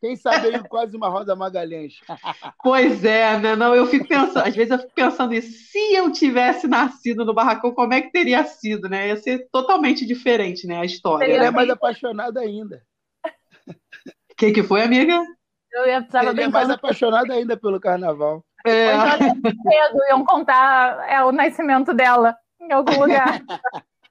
[0.00, 1.94] Quem sabe aí quase uma Rosa Magalhães.
[2.62, 3.56] Pois é, né?
[3.56, 7.32] Não, eu fico pensando, às vezes eu fico pensando isso, se eu tivesse nascido no
[7.32, 9.08] barracão, como é que teria sido, né?
[9.08, 11.24] Ia ser totalmente diferente, né, a história.
[11.24, 12.82] Ele é mais apaixonado ainda.
[13.66, 15.24] O que, que foi, amiga?
[15.72, 18.44] Eu ia precisar Ele é mais apaixonado ainda pelo carnaval.
[18.64, 18.96] É.
[19.28, 23.42] cedo iam contar é, o nascimento dela em algum lugar.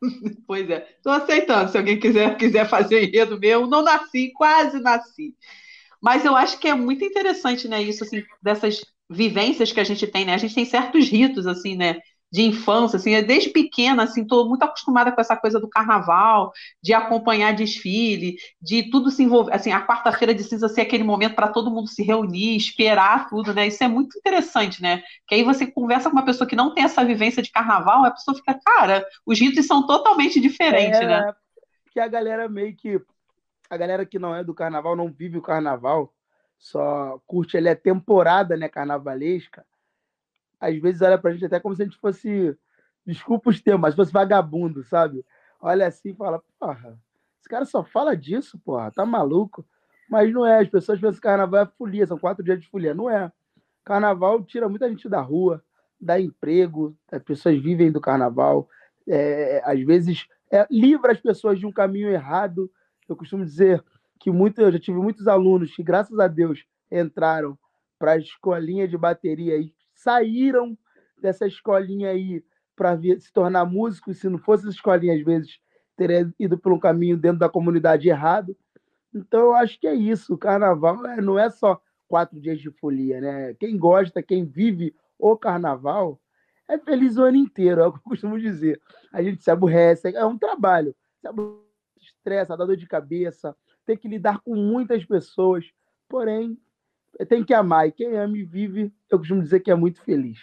[0.48, 1.72] pois é, estou aceitando.
[1.72, 5.34] Se alguém quiser, quiser fazer enredo meu, não nasci, quase nasci.
[6.02, 10.06] Mas eu acho que é muito interessante, né, isso, assim, dessas vivências que a gente
[10.06, 10.34] tem, né?
[10.34, 12.00] A gente tem certos ritos, assim, né?
[12.34, 16.92] De infância, assim, desde pequena, assim, tô muito acostumada com essa coisa do carnaval, de
[16.92, 21.50] acompanhar desfile, de tudo se envolver, assim, a quarta-feira de cinza ser aquele momento para
[21.50, 23.68] todo mundo se reunir, esperar tudo, né?
[23.68, 25.04] Isso é muito interessante, né?
[25.28, 28.10] Que aí você conversa com uma pessoa que não tem essa vivência de carnaval, a
[28.10, 31.34] pessoa fica, cara, os ritos são totalmente diferentes, é, né?
[31.92, 33.00] Que a galera meio que
[33.70, 36.12] a galera que não é do carnaval, não vive o carnaval,
[36.58, 39.64] só curte ele é temporada, né, carnavalesca
[40.64, 42.58] às vezes olha pra gente até como se a gente fosse,
[43.06, 45.26] desculpa os termos, mas fosse vagabundo, sabe?
[45.60, 46.98] Olha assim e fala, porra,
[47.40, 49.66] esse cara só fala disso, porra, tá maluco?
[50.10, 52.94] Mas não é, as pessoas pensam que carnaval é folia, são quatro dias de folia.
[52.94, 53.32] Não é.
[53.84, 55.62] Carnaval tira muita gente da rua,
[56.00, 58.70] dá emprego, as pessoas vivem do carnaval,
[59.08, 62.72] é, às vezes é, livra as pessoas de um caminho errado.
[63.10, 63.84] Eu costumo dizer
[64.20, 67.58] que muito, eu já tive muitos alunos que, graças a Deus, entraram
[68.00, 69.74] para a escolinha de bateria e
[70.04, 70.78] saíram
[71.18, 72.44] dessa escolinha aí
[72.76, 74.14] para se tornar músico.
[74.14, 75.60] Se não fosse essa escolinha, às vezes,
[75.96, 78.56] teria ido por um caminho dentro da comunidade errado.
[79.14, 80.34] Então, eu acho que é isso.
[80.34, 83.54] O carnaval é, não é só quatro dias de folia, né?
[83.56, 86.20] Quem gosta, quem vive o carnaval,
[86.68, 88.82] é feliz o ano inteiro, é o que eu costumo dizer.
[89.12, 90.96] A gente se aborrece, é um trabalho.
[91.22, 91.64] Se aborrece,
[92.02, 95.66] estressa, dá dor de cabeça, tem que lidar com muitas pessoas,
[96.10, 96.58] porém,
[97.28, 97.88] tem que amar.
[97.88, 100.40] E quem ama e vive, eu costumo dizer que é muito feliz.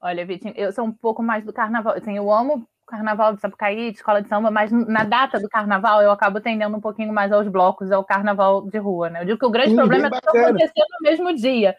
[0.00, 1.94] Olha, Vitinho, eu sou um pouco mais do carnaval.
[1.94, 6.02] Assim, eu amo carnaval de Sapucaí, de escola de samba, mas na data do carnaval
[6.02, 9.20] eu acabo tendendo um pouquinho mais aos blocos, ao carnaval de rua, né?
[9.22, 11.76] Eu digo que o grande Sim, problema é que acontecer no mesmo dia,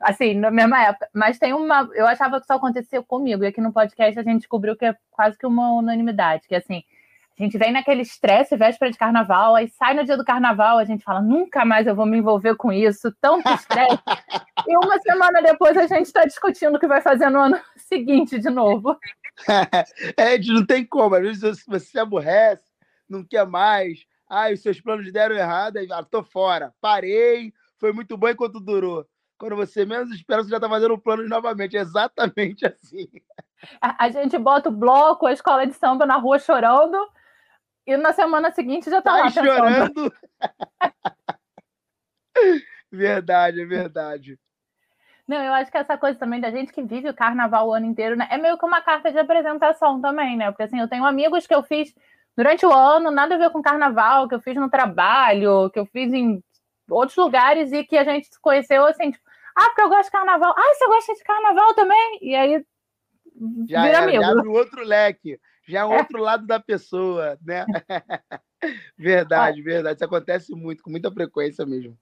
[0.00, 1.08] assim, na mesma época.
[1.14, 1.88] Mas tem uma.
[1.94, 4.96] Eu achava que só aconteceu comigo, e aqui no podcast a gente descobriu que é
[5.10, 6.82] quase que uma unanimidade, que assim.
[7.38, 10.84] A gente vem naquele estresse véspera de carnaval, aí sai no dia do carnaval, a
[10.84, 14.02] gente fala, nunca mais eu vou me envolver com isso, tanto estresse.
[14.66, 18.40] e uma semana depois a gente está discutindo o que vai fazer no ano seguinte
[18.40, 18.98] de novo.
[20.16, 22.64] é, não tem como, às vezes você se aborrece,
[23.08, 27.92] não quer mais, ah, os seus planos deram errado, aí ah, tô fora, parei, foi
[27.92, 29.06] muito bom enquanto durou.
[29.38, 31.76] Quando você menos espera, você já está fazendo o plano novamente.
[31.76, 33.08] É exatamente assim.
[33.80, 36.98] A, a gente bota o bloco, a escola de samba na rua chorando,
[37.88, 40.12] e na semana seguinte já tá, tá lá chorando.
[42.92, 44.38] verdade, é verdade.
[45.26, 47.86] Não, eu acho que essa coisa também da gente que vive o carnaval o ano
[47.86, 48.28] inteiro, né?
[48.30, 50.50] É meio que uma carta de apresentação também, né?
[50.50, 51.94] Porque assim, eu tenho amigos que eu fiz
[52.36, 55.86] durante o ano, nada a ver com carnaval, que eu fiz no trabalho, que eu
[55.86, 56.44] fiz em
[56.90, 59.24] outros lugares e que a gente se conheceu assim, tipo,
[59.56, 60.54] ah, porque eu gosto de carnaval.
[60.54, 62.18] Ah, você gosta de carnaval também?
[62.20, 62.62] E aí
[63.66, 64.22] já vira era, amigo.
[64.22, 67.66] Já abre outro leque já é um outro lado da pessoa, né?
[68.96, 69.96] verdade, verdade.
[69.96, 71.96] Isso acontece muito, com muita frequência mesmo.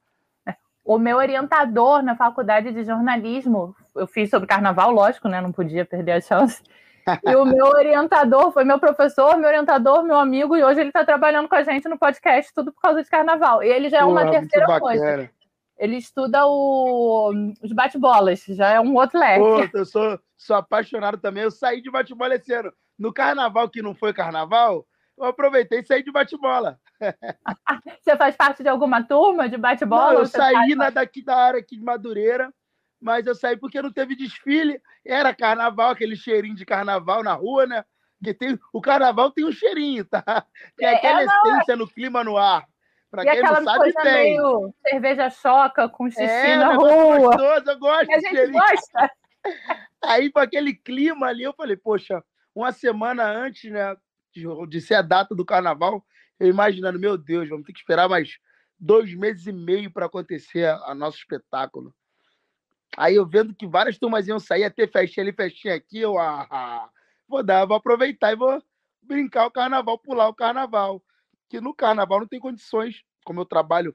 [0.85, 5.41] O meu orientador na faculdade de jornalismo, eu fiz sobre carnaval, lógico, né?
[5.41, 6.63] Não podia perder a chance.
[7.25, 11.05] E o meu orientador foi meu professor, meu orientador, meu amigo, e hoje ele está
[11.05, 13.63] trabalhando com a gente no podcast, tudo por causa de carnaval.
[13.63, 15.31] E ele já é uma terceira coisa.
[15.79, 17.33] Ele estuda o...
[17.63, 19.71] os bate-bolas, já é um outro leque.
[19.71, 21.43] Pô, eu sou, sou apaixonado também.
[21.43, 22.73] Eu saí de bate-bola esse ano.
[22.99, 24.87] No carnaval, que não foi carnaval,
[25.19, 26.79] eu aproveitei e saí de bate-bola.
[28.03, 30.21] Você faz parte de alguma turma de bate-bola?
[30.21, 32.53] Eu saí na daqui da área aqui de Madureira,
[33.01, 34.81] mas eu saí porque não teve desfile.
[35.05, 37.85] Era carnaval, aquele cheirinho de carnaval na rua, né?
[38.19, 40.47] Porque tem, o carnaval tem um cheirinho, tá?
[40.77, 42.67] Tem é, aquela é, essência no clima no ar.
[43.11, 44.15] Pra e quem não sabe, coisa tem.
[44.15, 47.19] meio cerveja choca com xixi é, na rua.
[47.19, 48.13] Gostoso, eu gosto.
[48.13, 49.11] a gente gosta.
[50.03, 52.23] Aí, com aquele clima ali, eu falei, poxa,
[52.57, 53.95] uma semana antes né,
[54.69, 56.05] de, ser a data do carnaval,
[56.41, 58.39] eu imaginando, meu Deus, vamos ter que esperar mais
[58.79, 61.95] dois meses e meio para acontecer a, nosso espetáculo.
[62.97, 66.19] Aí eu vendo que várias turmas iam sair, ia ter festinha ali, festinha aqui, eu
[66.19, 66.91] ah, ah,
[67.29, 68.63] vou dar, vou aproveitar e vou
[69.03, 71.05] brincar o carnaval, pular o carnaval.
[71.51, 73.95] Que no carnaval não tem condições, como eu trabalho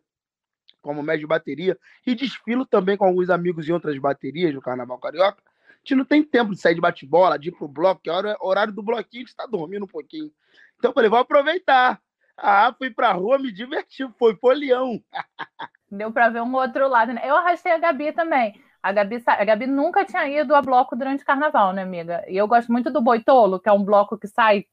[0.82, 4.98] como médio de bateria e desfilo também com alguns amigos em outras baterias no Carnaval
[5.00, 5.44] Carioca,
[5.84, 8.38] gente não tem tempo de sair de bate-bola, de ir pro bloco, que é hora,
[8.40, 10.32] horário do bloquinho, a gente tá dormindo um pouquinho.
[10.78, 12.00] Então eu falei, vou aproveitar.
[12.38, 15.02] Ah, fui pra rua, me diverti, foi polião.
[15.92, 17.22] Deu para ver um outro lado, né?
[17.24, 18.60] Eu arrastei a Gabi também.
[18.82, 22.24] A Gabi, a Gabi nunca tinha ido a bloco durante o carnaval, né, amiga?
[22.28, 24.66] E eu gosto muito do Boitolo, que é um bloco que sai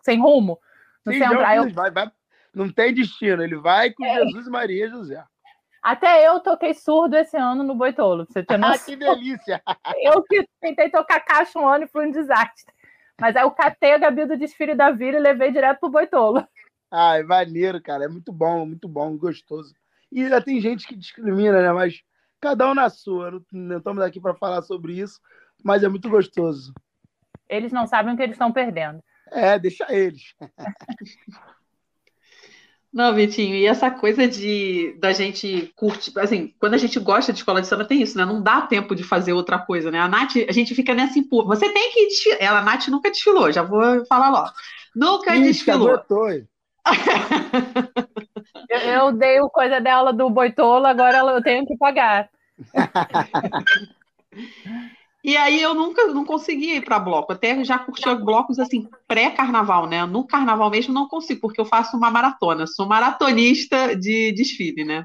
[0.00, 0.58] sem rumo.
[1.04, 1.40] No Sim, centro.
[1.40, 1.72] Eu...
[1.72, 2.10] Vai, vai,
[2.54, 4.24] não tem destino, ele vai com é.
[4.24, 5.24] Jesus, Maria e José.
[5.82, 8.74] Até eu toquei surdo esse ano no Boitolo, pra você ter noção.
[8.76, 9.62] Ah, que delícia!
[10.00, 12.72] Eu que tentei tocar caixa um ano e foi um desastre.
[13.20, 16.46] Mas aí eu catei a Gabi do desfile da Vila e levei direto pro Boitolo.
[16.92, 18.04] É maneiro, cara.
[18.04, 19.74] É muito bom, muito bom, gostoso.
[20.10, 21.72] E ainda tem gente que discrimina, né?
[21.72, 22.02] Mas
[22.40, 23.40] cada um na sua.
[23.52, 25.20] Não estamos aqui para falar sobre isso,
[25.62, 26.72] mas é muito gostoso.
[27.48, 29.02] Eles não sabem o que eles estão perdendo.
[29.30, 30.34] É, deixa eles.
[32.92, 37.38] Não, Vitinho, e essa coisa de da gente curtir, assim, quando a gente gosta de
[37.38, 38.26] escola de samba, tem isso, né?
[38.26, 39.98] Não dá tempo de fazer outra coisa, né?
[39.98, 41.56] A Nath, a gente fica nessa empurra.
[41.56, 42.38] Você tem que desfilar.
[42.40, 44.50] Ela, a Nath nunca desfilou, já vou falar logo.
[44.94, 45.88] Nunca Ixi, desfilou.
[48.68, 52.28] eu, eu dei o coisa dela do boitolo, agora eu tenho que pagar.
[55.24, 57.32] E aí eu nunca não conseguia ir para bloco.
[57.32, 60.04] Até já curti blocos assim pré-carnaval, né?
[60.04, 65.04] No carnaval mesmo não consigo, porque eu faço uma maratona, sou maratonista de desfile, né?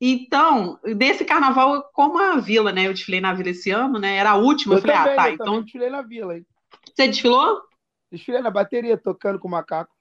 [0.00, 2.86] Então, desse carnaval, como a vila, né?
[2.86, 4.16] Eu desfilei na vila esse ano, né?
[4.16, 5.62] Era a última, eu, eu falei, também, ah, tá, eu então.
[5.62, 6.46] desfilei na vila, hein?
[6.94, 7.60] Você desfilou?
[8.10, 9.92] Desfilei na bateria, tocando com o macaco.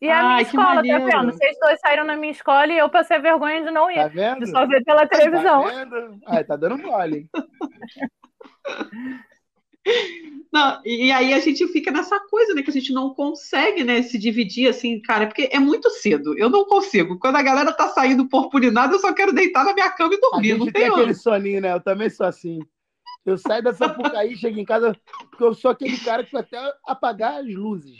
[0.00, 1.32] E a minha Ai, que escola, tá vendo?
[1.32, 3.96] Vocês dois saíram na minha escola e eu passei vergonha de não ir.
[3.96, 4.40] Tá vendo?
[4.40, 5.64] De só ver pela televisão.
[5.64, 6.18] Tá vendo?
[6.26, 7.28] Ai, tá dando mole.
[10.52, 12.62] Não, e aí a gente fica nessa coisa, né?
[12.62, 16.36] Que a gente não consegue, né, se dividir assim, cara, porque é muito cedo.
[16.38, 17.18] Eu não consigo.
[17.18, 20.20] Quando a galera tá saindo purpurinada, eu só quero deitar na minha cama e A
[20.20, 20.54] dormir.
[20.54, 21.72] Não gente tem tem aquele soninho, né?
[21.72, 22.58] Eu também sou assim.
[23.24, 24.96] Eu saio da Sapucaí, chego em casa,
[25.30, 27.98] porque eu sou aquele cara que vai até apagar as luzes.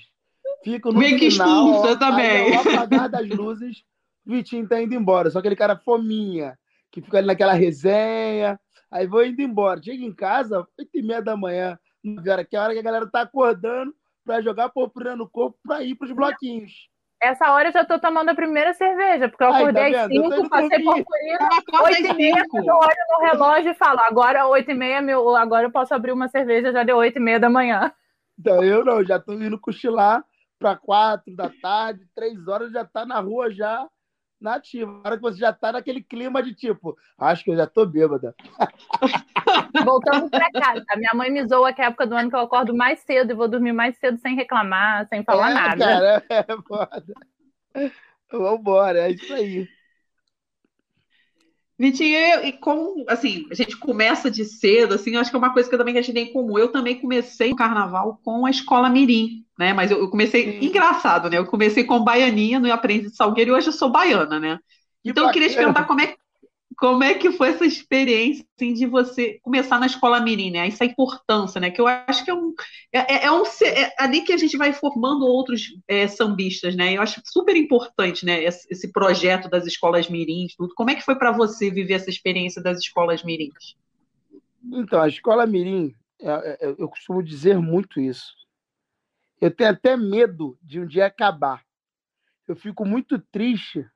[0.62, 2.57] Fico no Meio que eu aí também.
[2.57, 3.83] apagar das luzes,
[4.26, 5.31] o Vitinho tá indo embora.
[5.31, 6.57] Só aquele cara fominha,
[6.90, 8.59] que fica ali naquela resenha.
[8.96, 9.82] Aí vou indo embora.
[9.82, 12.78] Chego em casa, oito e meia da manhã, nove horas, que é a hora que
[12.78, 16.88] a galera tá acordando pra jogar purpurina no corpo pra ir pros bloquinhos.
[17.20, 20.09] Essa hora eu já tô tomando a primeira cerveja, porque eu Aí, tá acordei às
[20.09, 20.24] vendo?
[20.24, 23.26] Eu tô 5, indo passei purpurina, Eu acordo às 8 e meia, eu olho no
[23.26, 26.82] relógio e falo, agora 8 e meia, meu, agora eu posso abrir uma cerveja, já
[26.82, 27.92] deu 8 e meia da manhã.
[28.38, 30.24] Então eu não, já tô indo cochilar
[30.59, 33.87] para quatro da tarde, três horas já tá na rua já
[34.40, 35.01] na ativa.
[35.03, 37.87] A hora que você já tá naquele clima de tipo, acho que eu já tô
[37.87, 38.35] bêbada.
[39.85, 40.85] Voltando pra casa.
[40.96, 43.31] Minha mãe me zoa que é a época do ano que eu acordo mais cedo
[43.31, 45.85] e vou dormir mais cedo sem reclamar, sem falar é, nada.
[45.85, 47.14] Cara, é foda.
[48.31, 49.68] Vambora, é isso aí.
[51.78, 55.38] Vitinho, eu- e como, assim, a gente começa de cedo, assim, eu acho que é
[55.38, 56.56] uma coisa que também que a gente tem em comum.
[56.58, 59.74] Eu também comecei o carnaval com a escola Mirim, né?
[59.74, 60.66] Mas eu, eu comecei, Sim.
[60.66, 61.36] engraçado, né?
[61.36, 64.58] Eu comecei com baianinha no Aprendiz de Salgueiro e hoje eu sou baiana, né?
[65.02, 66.16] Que Então eu queria te perguntar como é,
[66.78, 70.66] como é que foi essa experiência, assim, de você começar na escola Mirim, né?
[70.68, 71.70] Essa importância, né?
[71.70, 72.52] Que eu acho que é um,
[72.92, 76.94] é, é- é um, é ali que a gente vai formando outros é, sambistas, né?
[76.96, 78.42] Eu acho super importante, né?
[78.44, 80.74] Esse, esse projeto das escolas mirins, tudo.
[80.74, 83.76] Como é que foi para você viver essa experiência das escolas mirins?
[84.72, 88.34] Então, a escola Mirim, é- é- eu costumo dizer muito isso.
[89.40, 91.62] Eu tenho até medo de um dia acabar.
[92.48, 93.86] Eu fico muito triste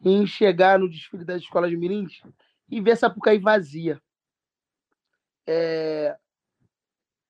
[0.00, 2.20] em chegar no desfile das escolas Mirins
[2.68, 4.00] e ver Sapucaí vazia.
[5.46, 6.16] É...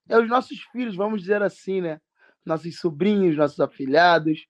[0.09, 2.01] é os nossos filhos, vamos dizer assim, né?
[2.45, 4.47] Nossos sobrinhos, nossos afilhados,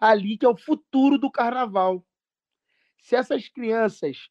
[0.00, 2.04] ali que é o futuro do carnaval.
[2.98, 4.30] Se essas crianças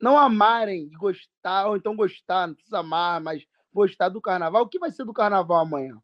[0.00, 4.68] não amarem e gostar, ou então gostar, não precisa amar, mas gostar do carnaval, o
[4.68, 6.00] que vai ser do carnaval amanhã?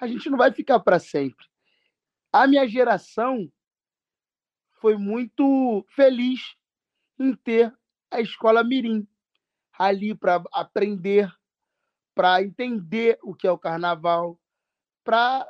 [0.00, 1.46] A gente não vai ficar para sempre.
[2.32, 3.50] A minha geração
[4.84, 6.54] foi muito feliz
[7.18, 7.74] em ter
[8.10, 9.08] a escola Mirim
[9.78, 11.32] ali para aprender,
[12.14, 14.38] para entender o que é o carnaval,
[15.02, 15.48] para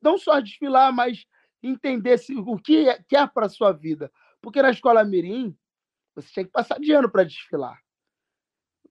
[0.00, 1.26] não só desfilar, mas
[1.62, 4.10] entender se, o que é, quer para a sua vida.
[4.40, 5.54] Porque na escola Mirim,
[6.14, 7.78] você tinha que passar de ano para desfilar.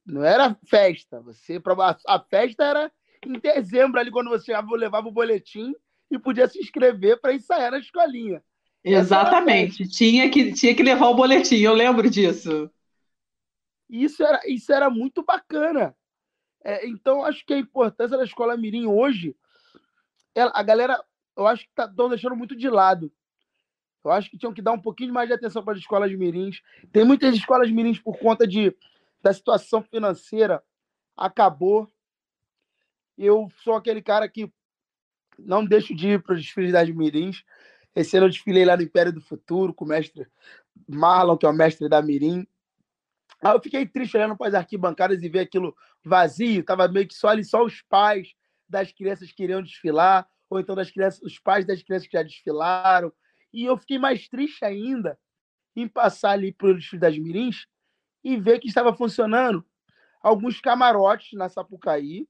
[0.05, 1.19] Não era festa.
[1.21, 2.93] Você pra- a, a festa era
[3.25, 5.73] em dezembro, ali, quando você levava o boletim
[6.09, 8.43] e podia se inscrever para ensaiar na escolinha.
[8.83, 9.87] Exatamente.
[9.87, 12.69] Tinha que, tinha que levar o boletim, eu lembro disso.
[13.89, 15.95] Isso era, isso era muito bacana.
[16.63, 19.35] É, então, acho que a importância da escola Mirim hoje,
[20.35, 21.01] ela- a galera,
[21.35, 23.11] eu acho que estão deixando muito de lado.
[24.03, 26.61] Eu acho que tinham que dar um pouquinho mais de atenção para as escolas mirins.
[26.91, 28.75] Tem muitas escolas mirins por conta de,
[29.21, 30.63] da situação financeira,
[31.15, 31.87] acabou.
[33.17, 34.51] Eu sou aquele cara que
[35.39, 37.43] não deixo de ir para os desfiles das mirins.
[37.95, 40.27] Esse ano eu desfilei lá no Império do Futuro com o mestre
[40.87, 42.45] Marlon, que é o mestre da Mirim.
[43.41, 46.63] Aí eu fiquei triste olhando para as arquibancadas e ver aquilo vazio.
[46.63, 48.33] Tava meio que só ali, só os pais
[48.67, 52.23] das crianças que iriam desfilar, ou então das crianças, os pais das crianças que já
[52.23, 53.11] desfilaram.
[53.53, 55.17] E eu fiquei mais triste ainda
[55.75, 57.67] em passar ali para o desfile das Mirins
[58.23, 59.65] e ver que estava funcionando
[60.21, 62.27] alguns camarotes na Sapucaí,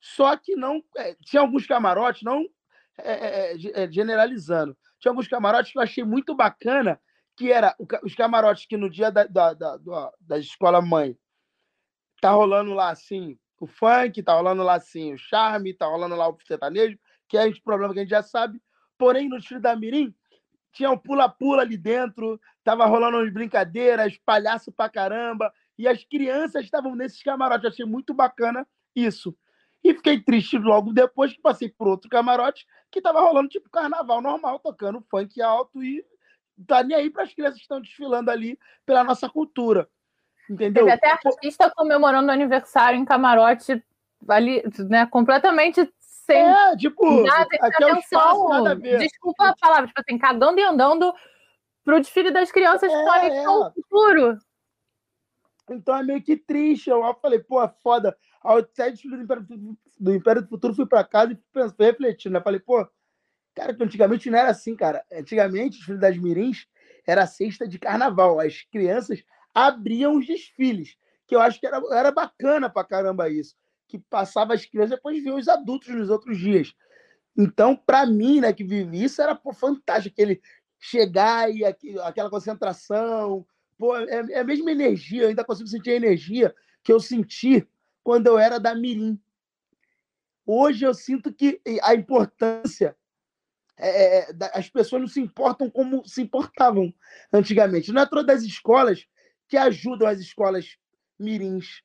[0.00, 0.82] só que não.
[0.96, 2.46] é, tinha alguns camarotes, não
[2.98, 4.76] é, é, é, é, generalizando.
[4.98, 7.00] Tinha alguns camarotes que eu achei muito bacana,
[7.36, 9.78] que era os camarotes que no dia da, da, da,
[10.20, 11.16] da, escola mãe
[12.20, 16.28] tá rolando lá assim o funk, tá rolando lá assim o charme, tá rolando lá
[16.28, 18.60] o sertanejo, que é esse problema que a gente já sabe.
[18.98, 20.14] Porém, no desfile da Mirim,
[20.72, 26.64] tinha um pula-pula ali dentro, tava rolando umas brincadeiras, palhaço pra caramba, e as crianças
[26.64, 27.64] estavam nesses camarotes.
[27.64, 29.34] Eu achei muito bacana isso.
[29.82, 34.20] E fiquei triste logo depois que passei por outro camarote que tava rolando tipo carnaval
[34.20, 36.04] normal, tocando funk alto e
[36.66, 39.88] tá nem aí para as crianças que estão desfilando ali pela nossa cultura.
[40.48, 40.84] Entendeu?
[40.84, 43.82] Teve até artista comemorando o aniversário em camarote
[44.28, 48.98] ali, né, completamente sem É, tipo, nada, aqui é o espaço, nada a ver.
[48.98, 51.14] Desculpa a palavra, tipo assim, cagando e andando
[51.82, 54.38] pro desfile das crianças que estão ali É, são o futuro.
[55.70, 56.90] Então é meio que triste.
[56.90, 58.16] Eu falei, pô, é foda.
[58.40, 59.46] Ao sair do Império,
[59.98, 62.40] do Império do Futuro, fui pra casa e fui refletindo, né?
[62.40, 62.86] Falei, pô,
[63.54, 65.04] cara, que antigamente não era assim, cara.
[65.12, 66.66] Antigamente, os filhos das Mirins
[67.06, 68.40] era sexta de carnaval.
[68.40, 69.22] As crianças
[69.54, 73.54] abriam os desfiles, que eu acho que era, era bacana pra caramba isso.
[73.86, 76.72] Que passava as crianças, depois viam os adultos nos outros dias.
[77.36, 80.14] Então, para mim, né, que vivi isso, era pô, fantástico.
[80.14, 80.40] Aquele
[80.78, 85.96] chegar e aquela concentração, pô, é, é a mesma energia, eu ainda consigo sentir a
[85.96, 87.68] energia que eu senti
[88.02, 89.20] quando eu era da Mirim.
[90.46, 92.96] Hoje eu sinto que a importância
[93.76, 96.92] é, é as pessoas não se importam como se importavam
[97.32, 97.92] antigamente.
[97.92, 99.06] Não é todas as escolas
[99.48, 100.76] que ajudam as escolas
[101.18, 101.82] mirins,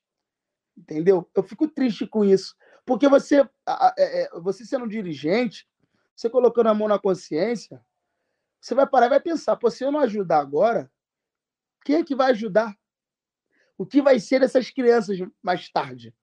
[0.78, 1.30] entendeu?
[1.34, 2.56] Eu fico triste com isso,
[2.86, 3.48] porque você,
[3.98, 5.68] é, você sendo um dirigente,
[6.16, 7.84] você colocando a mão na consciência,
[8.62, 10.92] você vai parar e vai pensar, se eu não ajudar agora,
[11.84, 12.76] quem é que vai ajudar?
[13.78, 16.14] O que vai ser dessas crianças mais tarde?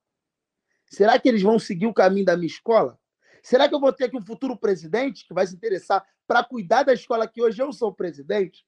[0.86, 2.98] Será que eles vão seguir o caminho da minha escola?
[3.42, 6.84] Será que eu vou ter aqui um futuro presidente que vai se interessar para cuidar
[6.84, 8.64] da escola que hoje eu sou presidente?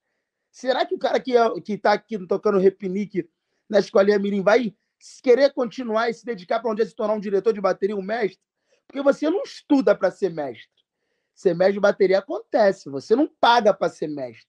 [0.51, 3.28] Será que o cara que é, está aqui tocando repinique
[3.68, 4.74] na escolinha Mirim vai
[5.22, 8.03] querer continuar e se dedicar para um dia se tornar um diretor de bateria, um
[8.03, 8.41] mestre?
[8.87, 10.68] Porque você não estuda para ser mestre.
[11.35, 14.47] Ser mestre de bateria acontece, você não paga para ser mestre.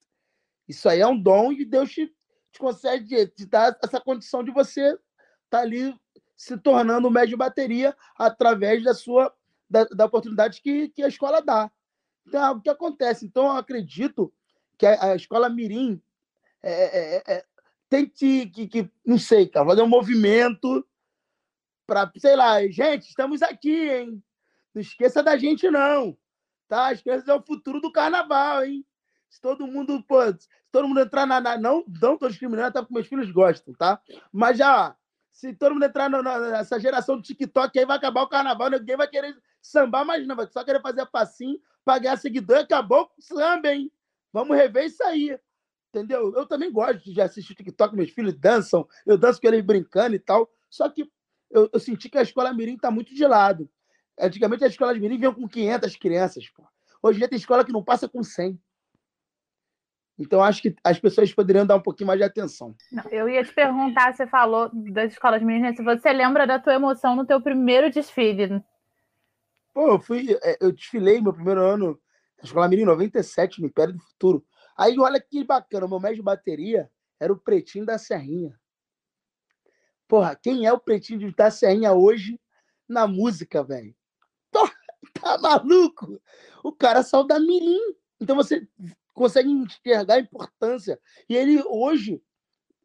[0.68, 2.12] Isso aí é um dom e Deus te
[2.56, 4.98] te consegue te dar essa condição de você estar
[5.50, 5.94] tá ali
[6.36, 9.34] se tornando médio de bateria através da sua
[9.68, 11.70] da, da oportunidade que, que a escola dá.
[12.26, 13.26] Então é algo que acontece.
[13.26, 14.32] Então eu acredito
[14.78, 16.00] que a, a escola Mirim
[16.62, 17.44] é, é, é, é
[17.88, 20.84] tem que, que, que, não sei, cara, fazer um movimento
[21.86, 24.22] para, sei lá, gente, estamos aqui, hein?
[24.74, 26.18] Não esqueça da gente, não.
[26.66, 26.96] Tá?
[26.96, 28.84] Crianças é o futuro do carnaval, hein?
[29.28, 31.40] Se todo mundo, pô, se todo mundo entrar na.
[31.40, 34.00] na não, não tô discriminando, até porque meus filhos gostam, tá?
[34.32, 34.96] Mas já,
[35.30, 38.96] se todo mundo entrar na, nessa geração do TikTok, aí vai acabar o carnaval, ninguém
[38.96, 40.36] vai querer sambar mais, não.
[40.36, 43.92] Vai só querer fazer passinho pra ganhar seguidor acabou o samba, hein?
[44.32, 45.38] Vamos rever isso aí.
[45.88, 46.34] Entendeu?
[46.34, 50.18] Eu também gosto de assistir TikTok, meus filhos dançam, eu danço com eles brincando e
[50.18, 50.50] tal.
[50.68, 51.10] Só que
[51.50, 53.70] eu, eu senti que a escola Mirim tá muito de lado.
[54.18, 56.64] Antigamente as escolas Mirim vinham com 500 crianças, pô.
[57.02, 58.60] Hoje em dia tem escola que não passa com 100.
[60.18, 62.74] Então, acho que as pessoas poderiam dar um pouquinho mais de atenção.
[62.90, 66.74] Não, eu ia te perguntar, você falou das escolas meninas, se você lembra da tua
[66.74, 68.62] emoção no teu primeiro desfile.
[69.74, 72.00] Pô, eu fui, é, eu desfilei meu primeiro ano
[72.38, 74.44] na Escola Mirim 97, no Império do Futuro.
[74.76, 76.90] Aí, olha que bacana, meu mestre de bateria
[77.20, 78.58] era o Pretinho da Serrinha.
[80.08, 82.40] Porra, quem é o Pretinho da Serrinha hoje
[82.88, 83.94] na música, velho?
[85.20, 86.20] Tá maluco?
[86.64, 87.94] O cara saiu da Mirim.
[88.20, 88.66] Então você
[89.16, 91.00] consegue enxergar a importância.
[91.28, 92.22] E ele hoje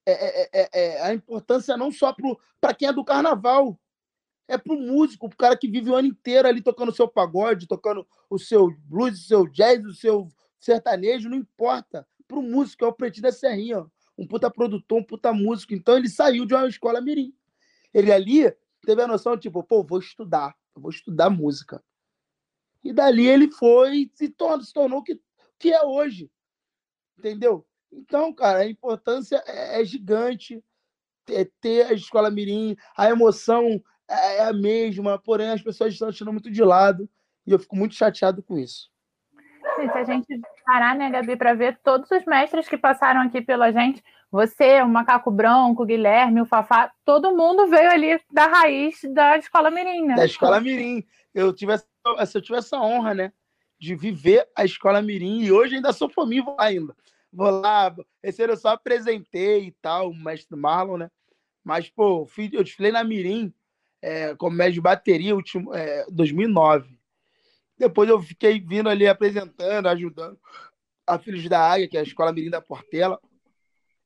[0.05, 2.15] é, é, é, é a importância não só
[2.59, 3.79] para quem é do carnaval,
[4.47, 6.95] é para o músico, para o cara que vive o ano inteiro ali tocando o
[6.95, 10.27] seu pagode, tocando o seu blues, o seu jazz, o seu
[10.57, 12.07] sertanejo, não importa.
[12.27, 13.85] Para o músico, é o Pretinho da Serrinha,
[14.17, 15.73] um puta produtor, um puta músico.
[15.73, 17.35] Então ele saiu de uma escola mirim.
[17.93, 18.53] Ele ali
[18.85, 21.83] teve a noção, tipo, pô, vou estudar, vou estudar música.
[22.83, 25.19] E dali ele foi, se tornou, se tornou que
[25.61, 26.29] que é hoje.
[27.17, 27.65] Entendeu?
[27.91, 30.63] Então, cara, a importância é, é gigante
[31.25, 36.09] ter, ter a escola Mirim, a emoção é, é a mesma, porém as pessoas estão
[36.09, 37.07] deixando muito de lado
[37.45, 38.89] e eu fico muito chateado com isso.
[39.75, 43.71] Se a gente parar, né, Gabi, para ver todos os mestres que passaram aqui pela
[43.71, 48.99] gente, você, o Macaco Branco, o Guilherme, o Fafá, todo mundo veio ali da raiz
[49.13, 50.15] da Escola Mirim, né?
[50.15, 51.05] Da Escola Mirim.
[51.33, 51.87] Eu tive essa,
[52.37, 53.33] eu tive essa honra, né?
[53.81, 56.95] De viver a escola Mirim e hoje ainda sou fominho, vou lá ainda.
[57.33, 61.09] Vou lá, esse ano eu só apresentei e tal, o mestre Marlon, né?
[61.63, 63.51] Mas, pô, eu desfilei na Mirim
[63.99, 66.95] é, como mestre de bateria último, é, 2009.
[67.75, 70.39] Depois eu fiquei vindo ali apresentando, ajudando
[71.07, 73.19] a Filhos da Águia, que é a escola Mirim da Portela.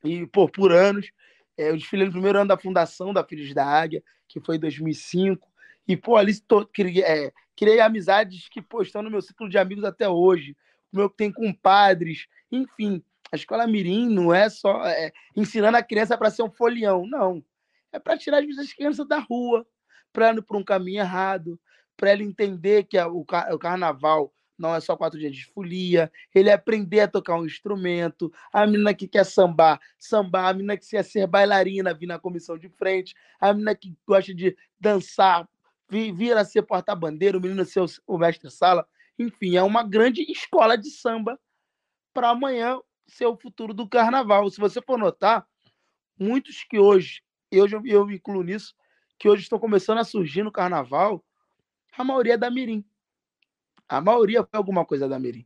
[0.06, 1.12] E, pô, por anos.
[1.58, 4.60] É, eu desfilei no primeiro ano da fundação da Filhos da Águia, que foi em
[4.60, 5.46] 2005.
[5.88, 6.68] E, pô, ali tô,
[7.04, 10.56] é, criei amizades que pô, estão no meu ciclo de amigos até hoje.
[10.92, 13.04] O meu tem compadres, enfim.
[13.32, 17.44] A escola Mirim não é só é, ensinando a criança para ser um folião, não.
[17.92, 19.66] É para tirar as crianças da rua,
[20.12, 21.60] para ir para um caminho errado,
[21.98, 26.50] para ele entender que o, o carnaval não é só quatro dias de folia, ele
[26.50, 31.04] aprender a tocar um instrumento, a menina que quer sambar, sambar, a menina que quer
[31.04, 35.48] ser bailarina, vir na comissão de frente, a menina que gosta de dançar,
[35.90, 38.88] vir a ser porta-bandeira, o menino ser o mestre-sala.
[39.18, 41.40] Enfim, é uma grande escola de samba
[42.14, 44.50] para amanhã ser o futuro do carnaval.
[44.50, 45.46] Se você for notar,
[46.18, 47.22] muitos que hoje
[47.60, 48.74] hoje eu, eu me incluo nisso,
[49.18, 51.24] que hoje estão começando a surgir no carnaval,
[51.98, 52.84] a maioria é da Mirim.
[53.88, 55.46] A maioria foi alguma coisa da Mirim.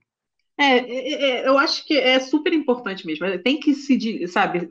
[0.62, 3.26] É, é, é, eu acho que é super importante mesmo.
[3.41, 4.70] Tem que se, sabe,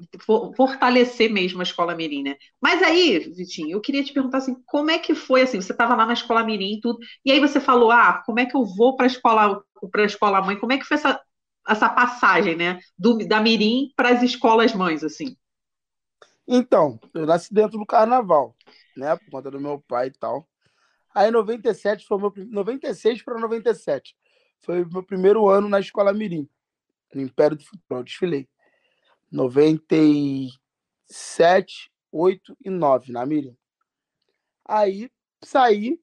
[0.54, 2.36] fortalecer mesmo a escola Mirim, né?
[2.60, 5.58] Mas aí, Vitinho, eu queria te perguntar assim, como é que foi assim?
[5.58, 8.44] Você estava lá na escola Mirim e tudo, e aí você falou, ah, como é
[8.44, 10.58] que eu vou para a escola, para a escola mãe?
[10.58, 11.18] Como é que foi essa,
[11.66, 15.34] essa passagem, né, do, da Mirim para as escolas mães, assim?
[16.46, 18.54] Então, eu nasci dentro do carnaval,
[18.94, 20.46] né, por conta do meu pai e tal.
[21.14, 24.14] Aí 97 foi meu 96 para 97.
[24.60, 26.48] Foi meu primeiro ano na escola Mirim,
[27.14, 28.02] no Império do Futebol.
[28.02, 28.48] Desfilei.
[29.30, 33.56] 97, 8 e 9 na Mirim.
[34.64, 35.10] Aí
[35.42, 36.00] saí,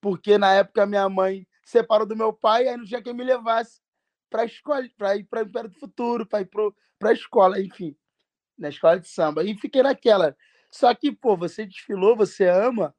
[0.00, 3.80] porque na época minha mãe separou do meu pai, aí não tinha quem me levasse
[4.28, 6.50] para escola, para ir para o Império do Futuro, para ir
[6.98, 7.96] para a escola, enfim,
[8.58, 9.44] na escola de samba.
[9.44, 10.36] E fiquei naquela.
[10.70, 12.94] Só que, pô, você desfilou, você ama,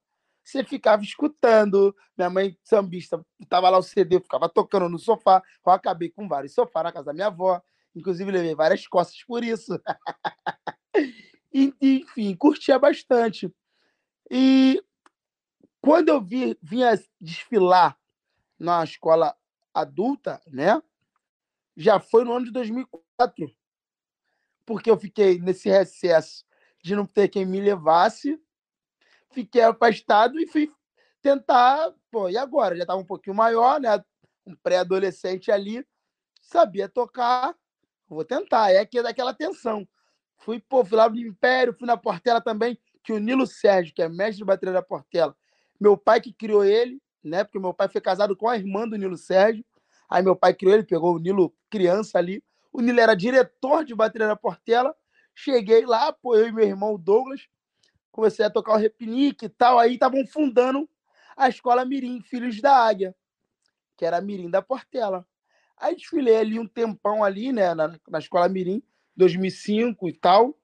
[0.45, 1.93] você ficava escutando.
[2.15, 5.43] Minha mãe sambista estava lá o CD, ficava tocando no sofá.
[5.65, 7.61] Eu acabei com vários sofás na casa da minha avó.
[7.95, 9.81] Inclusive, levei várias costas por isso.
[11.81, 13.51] Enfim, curtia bastante.
[14.29, 14.83] E
[15.81, 17.97] quando eu vi, vinha desfilar
[18.59, 19.35] na escola
[19.73, 20.81] adulta, né?
[21.75, 23.51] Já foi no ano de 2004.
[24.65, 26.45] Porque eu fiquei nesse recesso
[26.83, 28.39] de não ter quem me levasse
[29.35, 30.71] fiquei afastado e fui
[31.21, 32.75] tentar, pô, e agora?
[32.75, 34.01] Já estava um pouquinho maior, né?
[34.47, 35.85] Um pré-adolescente ali,
[36.41, 37.53] sabia tocar,
[38.07, 38.71] vou tentar.
[38.71, 39.87] É que daquela tensão.
[40.37, 44.01] Fui, pô, fui lá no Império, fui na Portela também, que o Nilo Sérgio, que
[44.01, 45.35] é mestre de bateria da Portela,
[45.79, 47.43] meu pai que criou ele, né?
[47.43, 49.65] Porque meu pai foi casado com a irmã do Nilo Sérgio.
[50.09, 52.43] Aí meu pai criou ele, pegou o Nilo criança ali.
[52.71, 54.95] O Nilo era diretor de bateria da Portela.
[55.33, 57.47] Cheguei lá, pô, eu e meu irmão Douglas,
[58.15, 59.77] comecei a tocar o repinique e tal.
[59.77, 60.89] Aí estavam fundando
[61.35, 63.13] a escola Mirim, Filhos da Águia,
[63.97, 65.27] que era a Mirim da Portela.
[65.77, 68.81] Aí desfilei ali um tempão ali, né, na, na escola Mirim,
[69.17, 70.57] 2005 e tal.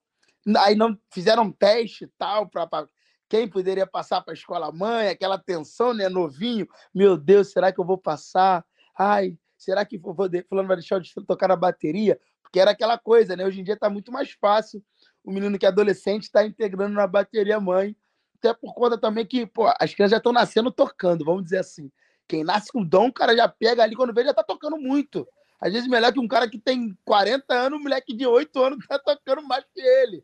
[0.59, 2.87] Aí não fizeram teste e tal para
[3.27, 6.65] quem poderia passar para a escola mãe, aquela tensão, né, novinho.
[6.95, 8.65] Meu Deus, será que eu vou passar?
[8.97, 10.15] Ai, será que vou,
[10.47, 12.17] fulano vai deixar de tocar na bateria?
[12.41, 13.45] Porque era aquela coisa, né?
[13.45, 14.81] Hoje em dia está muito mais fácil
[15.23, 17.95] o menino que é adolescente está integrando na bateria mãe.
[18.37, 21.91] Até por conta também que, pô, as crianças já estão nascendo tocando, vamos dizer assim.
[22.27, 25.27] Quem nasce com dom, o cara já pega ali, quando vê, já tá tocando muito.
[25.59, 28.79] Às vezes melhor que um cara que tem 40 anos, um moleque de 8 anos
[28.87, 30.23] tá tocando mais que ele.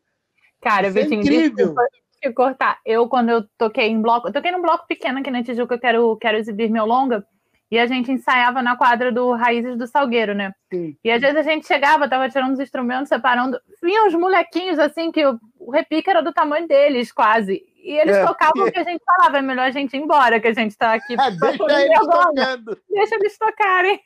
[0.60, 1.76] Cara, Isso é Vitinho, incrível.
[2.20, 2.80] Deixa cortar.
[2.84, 5.80] Eu, quando eu toquei em bloco, eu toquei num bloco pequeno aqui na Tijuca, eu
[5.80, 7.24] quero, quero exibir meu longa.
[7.70, 10.54] E a gente ensaiava na quadra do Raízes do Salgueiro, né?
[10.74, 10.98] Sim.
[11.04, 13.60] E às vezes a gente chegava, tava tirando os instrumentos, separando.
[13.84, 17.62] Vinham uns molequinhos assim, que o, o repique era do tamanho deles, quase.
[17.76, 18.26] E eles é.
[18.26, 20.78] tocavam o que a gente falava, é melhor a gente ir embora, que a gente
[20.78, 21.16] tá aqui.
[21.20, 22.82] É, deixa eles tocando.
[22.90, 24.02] Deixa eles tocarem.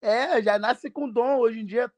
[0.00, 1.38] É, já nasce com dom.
[1.38, 1.90] Hoje em dia,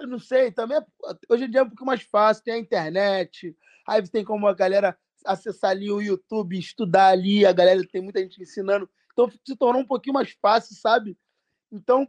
[0.00, 0.82] eu não sei, também é,
[1.28, 3.54] hoje em dia é um pouco mais fácil, tem a internet,
[3.86, 8.20] aí tem como a galera acessar ali o YouTube, estudar ali, a galera tem muita
[8.20, 11.16] gente ensinando então se tornou um pouquinho mais fácil, sabe?
[11.72, 12.06] Então,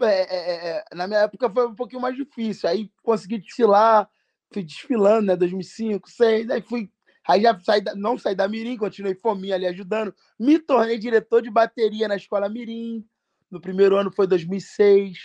[0.00, 2.68] é, é, é, na minha época foi um pouquinho mais difícil.
[2.68, 4.08] Aí consegui desfilar,
[4.52, 5.36] fui desfilando, né?
[5.36, 6.90] 2005, 2006, aí fui.
[7.26, 10.14] Aí já saí da, não saí da Mirim, continuei fominha ali ajudando.
[10.38, 13.04] Me tornei diretor de bateria na escola Mirim.
[13.50, 15.18] No primeiro ano foi 2006.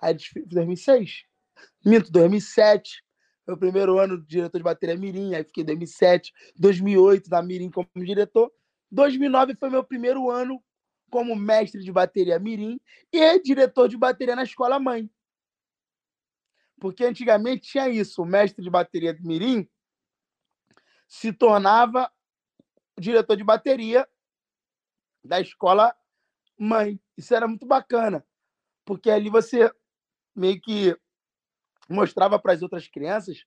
[0.00, 1.24] Aí 2006?
[1.84, 3.04] Minto, 2007.
[3.44, 5.34] Foi o primeiro ano de diretor de bateria Mirim.
[5.34, 8.50] Aí fiquei 2007, 2008 na Mirim como diretor.
[8.90, 10.62] 2009 foi meu primeiro ano
[11.10, 12.80] como mestre de bateria mirim
[13.12, 15.10] e diretor de bateria na escola mãe.
[16.80, 19.68] Porque antigamente tinha isso, o mestre de bateria mirim
[21.06, 22.10] se tornava
[22.98, 24.08] diretor de bateria
[25.24, 25.94] da escola
[26.58, 27.00] mãe.
[27.16, 28.26] Isso era muito bacana,
[28.84, 29.72] porque ali você
[30.34, 30.96] meio que
[31.88, 33.44] mostrava para as outras crianças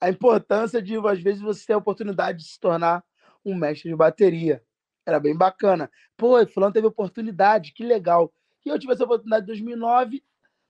[0.00, 3.02] a importância de, às vezes, você ter a oportunidade de se tornar
[3.44, 4.62] um mestre de bateria.
[5.06, 5.90] Era bem bacana.
[6.16, 8.32] Pô, fulano teve oportunidade, que legal.
[8.64, 10.24] E eu tive essa oportunidade em 2009.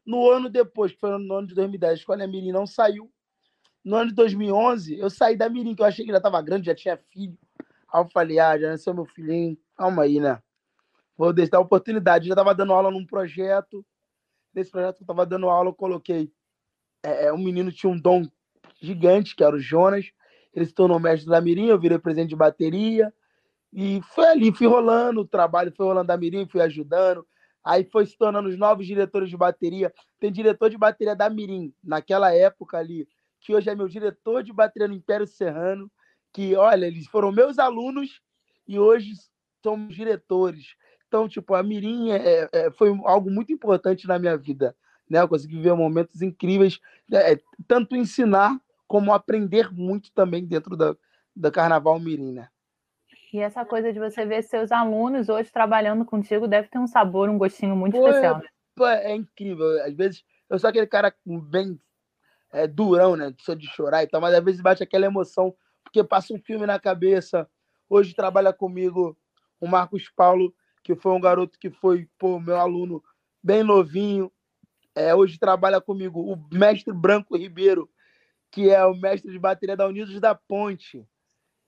[0.04, 3.10] No ano depois, que foi no ano de 2010, a escola Mirim não saiu.
[3.84, 6.66] No ano de 2011, eu saí da Mirim, que eu achei que já estava grande,
[6.66, 7.38] já tinha filho.
[7.92, 9.56] Aí eu falei, ah, já nasceu meu filhinho.
[9.76, 10.42] Calma aí, né?
[11.16, 12.26] Vou deixar a oportunidade.
[12.26, 13.84] Já estava dando aula num projeto.
[14.52, 16.32] Nesse projeto que eu estava dando aula, eu coloquei.
[17.02, 18.26] É, é, um menino tinha um dom
[18.80, 20.10] gigante, que era o Jonas
[20.54, 23.12] ele se tornou mestre da Mirim, eu virei presidente de bateria.
[23.72, 27.26] E foi ali, fui rolando, o trabalho foi rolando da Mirim, fui ajudando.
[27.64, 29.92] Aí foi se tornando os novos diretores de bateria.
[30.20, 33.08] Tem diretor de bateria da Mirim, naquela época ali,
[33.40, 35.90] que hoje é meu diretor de bateria no Império Serrano,
[36.32, 38.20] que, olha, eles foram meus alunos
[38.68, 39.12] e hoje
[39.62, 40.76] são diretores.
[41.08, 44.76] Então, tipo, a Mirim é, é, foi algo muito importante na minha vida.
[45.08, 45.20] Né?
[45.20, 46.78] Eu consegui viver momentos incríveis,
[47.08, 47.18] né?
[47.66, 50.96] tanto ensinar como aprender muito também dentro da,
[51.34, 52.48] da Carnaval Mirim, né?
[53.32, 57.28] E essa coisa de você ver seus alunos hoje trabalhando contigo deve ter um sabor,
[57.28, 58.38] um gostinho muito pô, especial.
[58.38, 58.46] Né?
[59.02, 59.66] É incrível.
[59.82, 61.76] Às vezes, eu sou aquele cara bem
[62.52, 63.34] é, durão, né?
[63.40, 66.64] Sou de chorar e tal, mas às vezes bate aquela emoção, porque passa um filme
[66.64, 67.48] na cabeça.
[67.88, 69.18] Hoje trabalha comigo
[69.60, 70.54] o Marcos Paulo,
[70.84, 73.02] que foi um garoto que foi pô, meu aluno
[73.42, 74.30] bem novinho.
[74.94, 77.90] É, hoje trabalha comigo o mestre Branco Ribeiro,
[78.54, 81.04] que é o mestre de bateria da Unidos da Ponte.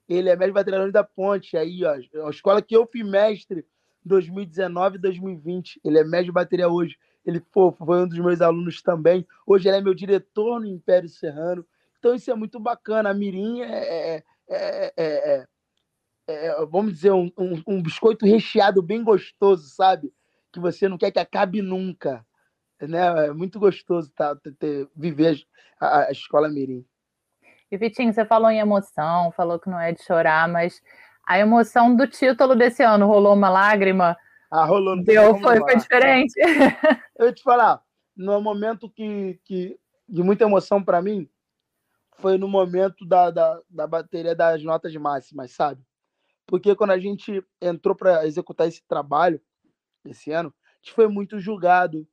[0.08, 1.56] Ele é mestre de bateria da Ponte.
[1.56, 3.66] Aí, ó, a escola que eu fui mestre
[4.04, 5.80] 2019 e 2020.
[5.84, 6.96] Ele é mestre de bateria hoje.
[7.24, 9.26] Ele pô, foi um dos meus alunos também.
[9.44, 11.66] Hoje ele é meu diretor no Império Serrano.
[11.98, 13.10] Então isso é muito bacana.
[13.10, 15.46] A Mirim é, é, é,
[16.28, 20.12] é vamos dizer, um, um, um, biscoito recheado bem gostoso, sabe?
[20.52, 22.24] Que você não quer que acabe nunca.
[22.80, 23.26] Né?
[23.26, 25.38] É muito gostoso tá, ter, viver
[25.80, 26.84] a, a escola Mirim.
[27.70, 30.80] E Vitinho, você falou em emoção, falou que não é de chorar, mas
[31.26, 34.16] a emoção do título desse ano rolou uma lágrima?
[34.50, 35.02] Ah, rolou.
[35.02, 36.34] Deu, foi, foi diferente.
[37.18, 37.82] Eu ia te falar,
[38.16, 41.28] no momento que, que de muita emoção para mim,
[42.16, 45.82] foi no momento da, da, da bateria das notas máximas, sabe?
[46.46, 49.40] Porque quando a gente entrou para executar esse trabalho
[50.04, 52.06] esse ano, a gente foi muito julgado.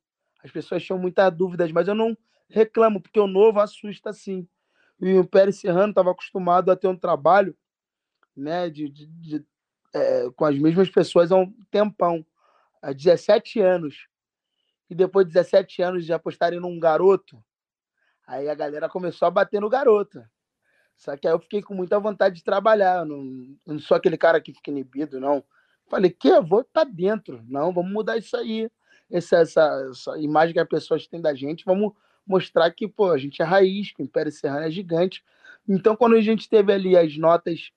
[0.43, 2.17] As pessoas tinham muitas dúvidas, mas eu não
[2.49, 4.47] reclamo, porque o novo assusta sim.
[4.99, 7.55] E o Pérez Serrano estava acostumado a ter um trabalho
[8.35, 9.45] né, de, de, de
[9.93, 12.25] é, com as mesmas pessoas há um tempão,
[12.81, 14.07] há 17 anos.
[14.89, 17.43] E depois de 17 anos de apostarem num garoto,
[18.27, 20.23] aí a galera começou a bater no garoto.
[20.95, 23.05] Só que aí eu fiquei com muita vontade de trabalhar.
[23.05, 23.23] Não,
[23.65, 25.43] não sou aquele cara que fica inibido, não.
[25.89, 27.43] Falei, que eu vou estar tá dentro.
[27.47, 28.69] Não, vamos mudar isso aí.
[29.14, 31.93] Essa, essa, essa imagem que as pessoas têm da gente, vamos
[32.26, 35.24] mostrar que, pô, a gente é raiz, que o Império Serrano é gigante.
[35.70, 37.72] Então, quando a gente teve ali as notas,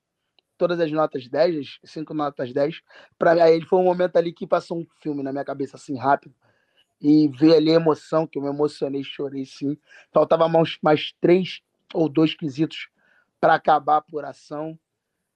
[0.57, 2.81] todas as notas 10, as cinco notas 10,
[3.19, 6.35] para aí foi um momento ali que passou um filme na minha cabeça assim rápido.
[6.99, 9.77] E ver ali a emoção, que eu me emocionei, chorei sim.
[10.11, 11.61] Faltava mais, mais três
[11.93, 12.89] ou dois quesitos
[13.39, 14.79] para acabar a apuração.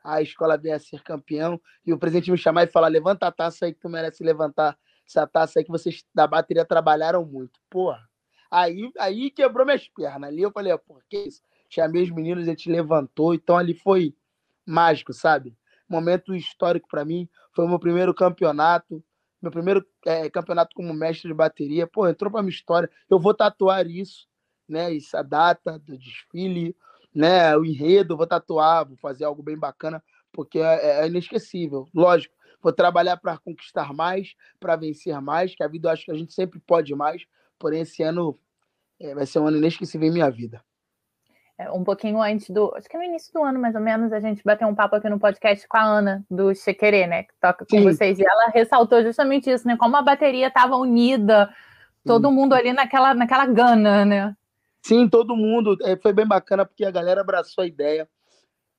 [0.03, 1.61] A escola veio a ser campeão.
[1.84, 4.78] E o presidente me chamar e falar: levanta a taça aí que tu merece levantar
[5.11, 7.61] essa taça aí que vocês da bateria trabalharam muito.
[7.68, 8.08] Porra,
[8.50, 10.28] Aí, aí quebrou minhas pernas.
[10.28, 11.40] Ali eu falei, por que isso?
[11.68, 13.32] Chamei os meninos, a gente levantou.
[13.32, 14.14] Então ali foi
[14.66, 15.56] mágico, sabe?
[15.88, 17.28] Momento histórico para mim.
[17.52, 19.02] Foi o meu primeiro campeonato.
[19.40, 21.86] Meu primeiro é, campeonato como mestre de bateria.
[21.86, 22.90] Pô, entrou pra minha história.
[23.08, 24.28] Eu vou tatuar isso,
[24.68, 24.94] né?
[24.94, 26.76] Essa data do desfile,
[27.14, 27.56] né?
[27.56, 30.02] O enredo, vou tatuar, vou fazer algo bem bacana,
[30.32, 31.88] porque é, é inesquecível.
[31.94, 36.11] Lógico, vou trabalhar para conquistar mais, para vencer mais, que a vida eu acho que
[36.11, 37.24] a gente sempre pode mais,
[37.58, 38.38] porém esse ano
[39.00, 40.62] é, vai ser um ano inesquecível em minha vida.
[41.61, 42.72] É, um pouquinho antes do.
[42.74, 45.11] Acho que no início do ano, mais ou menos, a gente bateu um papo aqui
[45.11, 47.24] no podcast com a Ana, do Chequerê, né?
[47.24, 47.84] Que toca com Sim.
[47.84, 48.18] vocês.
[48.18, 49.76] E ela ressaltou justamente isso, né?
[49.76, 51.52] Como a bateria estava unida,
[52.02, 52.34] todo Sim.
[52.34, 54.34] mundo ali naquela, naquela gana, né?
[54.82, 55.76] Sim, todo mundo.
[55.82, 58.08] É, foi bem bacana porque a galera abraçou a ideia.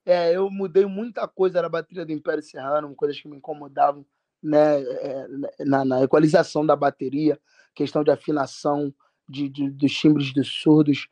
[0.06, 4.06] É, eu mudei muita coisa na bateria do Império Serrano, coisas que me incomodavam
[4.42, 5.28] né, é,
[5.60, 7.40] na, na equalização da bateria
[7.74, 8.94] questão de afinação
[9.28, 11.08] de, de, dos timbres dos surdos,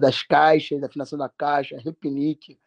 [0.00, 2.58] das caixas, da afinação da caixa, repinique,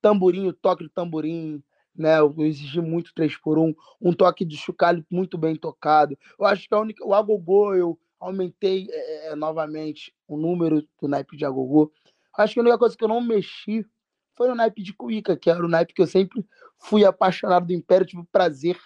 [0.00, 1.62] tamborim, toque do tamborim,
[1.96, 2.18] né?
[2.18, 6.18] Eu exigi muito 3 por 1 um toque de chocalho muito bem tocado.
[6.38, 11.08] Eu acho que a única, o agogô eu aumentei é, é, novamente o número do
[11.08, 11.92] naipe de agogô.
[12.36, 13.86] Acho que a única coisa que eu não mexi
[14.36, 16.44] foi o naipe de cuíca, que era o naipe que eu sempre
[16.78, 18.78] fui apaixonado do Império, tive o prazer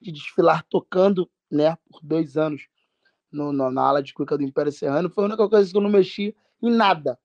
[0.00, 2.62] de desfilar tocando, né, por dois anos
[3.30, 5.80] no, no, na ala de cuica do Império Serrano, foi a única coisa que eu
[5.80, 7.18] não mexi em nada,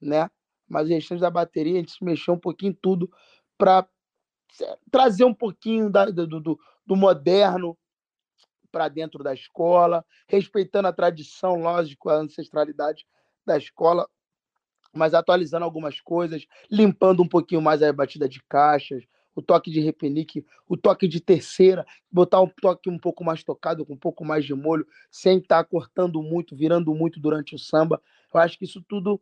[0.00, 0.30] né?
[0.68, 3.10] Mas o restante da bateria, a gente mexeu um pouquinho em tudo
[3.56, 3.88] para
[4.90, 7.76] trazer um pouquinho da, do, do, do moderno
[8.70, 13.06] para dentro da escola, respeitando a tradição, lógico, a ancestralidade
[13.46, 14.08] da escola,
[14.92, 19.80] mas atualizando algumas coisas, limpando um pouquinho mais a batida de caixas, o toque de
[19.80, 24.24] repenique, o toque de terceira, botar um toque um pouco mais tocado, com um pouco
[24.24, 28.02] mais de molho, sem estar tá cortando muito, virando muito durante o samba.
[28.34, 29.20] Eu acho que isso tudo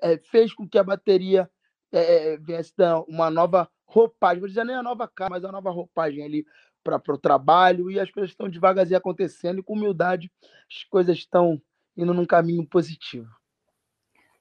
[0.00, 1.50] é, fez com que a bateria
[1.90, 5.70] é, viesse dar uma nova roupagem, vou dizer nem a nova cara, mas a nova
[5.70, 6.46] roupagem ali
[6.84, 10.30] para o trabalho, e as coisas estão devagarzinho acontecendo, e com humildade
[10.70, 11.60] as coisas estão
[11.96, 13.28] indo num caminho positivo.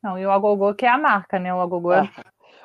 [0.05, 1.51] Não, e o Agogô que é a marca, né?
[1.51, 2.07] O Agogô Ah,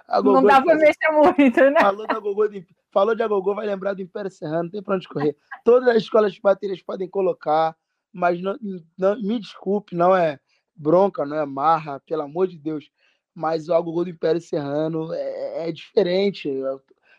[0.06, 1.80] a não Gogô dá de pra mexer muito, né?
[1.80, 4.96] Falou, da Gogô de, falou de Agogô, vai lembrar do Império Serrano, não tem pra
[4.96, 5.34] onde correr.
[5.64, 7.74] Todas as escolas de baterias podem colocar,
[8.12, 8.58] mas não,
[8.98, 10.38] não- me desculpe, não é
[10.76, 12.90] bronca, não é marra, pelo amor de Deus.
[13.34, 16.50] Mas o Agogô do Império Serrano é, é diferente.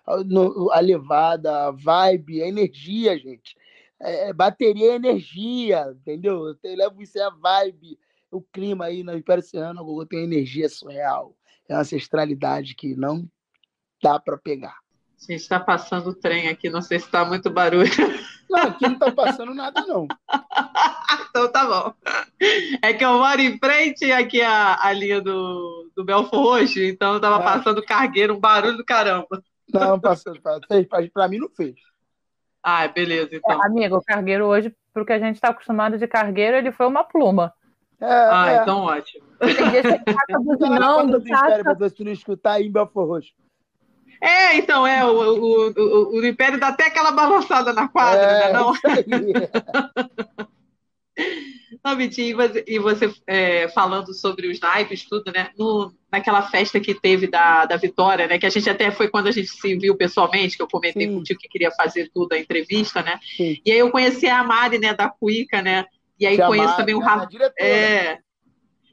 [0.06, 0.18] A,
[0.78, 3.56] a levada, a vibe, a energia, gente.
[4.00, 6.56] É, bateria é energia, entendeu?
[6.64, 7.98] Eu levo isso é a vibe,
[8.32, 11.36] o clima aí no Império Serrano, a Gogô tem energia surreal.
[11.68, 13.28] É uma ancestralidade que não
[14.02, 14.78] dá para pegar.
[15.18, 17.92] A gente está passando o trem aqui, não sei se está muito barulho.
[18.50, 20.08] Não, aqui não tá passando nada, não.
[21.30, 21.94] então tá bom.
[22.82, 27.14] É que eu moro em frente aqui a, a linha do, do Belfor Roxo, então
[27.14, 27.44] eu tava Ah.
[27.44, 29.42] passando cargueiro, um barulho do caramba.
[29.72, 30.16] Não, pra,
[31.14, 31.76] pra mim não fez.
[32.64, 33.64] Ah, beleza, então.
[33.64, 37.04] Amigo, o cargueiro hoje, pro que a gente tá acostumado de cargueiro, ele foi uma
[37.04, 37.54] pluma.
[38.02, 38.62] É, Ah, é.
[38.62, 39.24] então ótimo.
[39.40, 41.76] Tem dias que taca Tá buzinando, pra taca.
[41.76, 43.32] você não escutar aí em Belfor Roxo.
[44.20, 48.54] É, então, é, o, o, o, o Império dá até aquela balançada na quadra, é,
[48.54, 48.54] né?
[48.54, 49.06] Não, isso aí.
[51.84, 55.50] não Vitinho, e você, e você, é, falando sobre os naipes, tudo, né?
[55.58, 58.38] No, naquela festa que teve da, da Vitória, né?
[58.38, 61.16] Que a gente até foi quando a gente se viu pessoalmente, que eu comentei Sim.
[61.16, 63.20] contigo que queria fazer tudo, a entrevista, né?
[63.36, 63.60] Sim.
[63.66, 65.86] E aí eu conheci a Mari, né, da Cuica, né?
[66.22, 67.26] E aí conheço também o né, Rafa.
[67.26, 67.68] diretora.
[67.68, 68.20] É,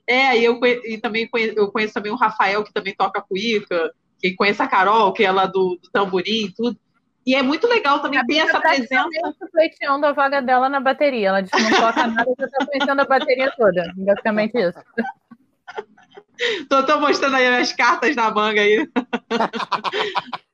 [0.06, 3.20] é e eu, conhe- e também conheço, eu conheço também o Rafael, que também toca
[3.20, 6.78] cuíca, que conhece a Carol, que é lá do, do tamborim e tudo.
[7.26, 8.88] E é muito legal também ter essa presença.
[8.88, 11.28] praticamente pleiteando a vaga dela na bateria.
[11.28, 13.92] Ela disse que não toca nada, já tá conhecendo a bateria toda.
[13.94, 14.78] Basicamente isso.
[16.70, 18.88] Tô, tô mostrando aí as cartas na manga aí.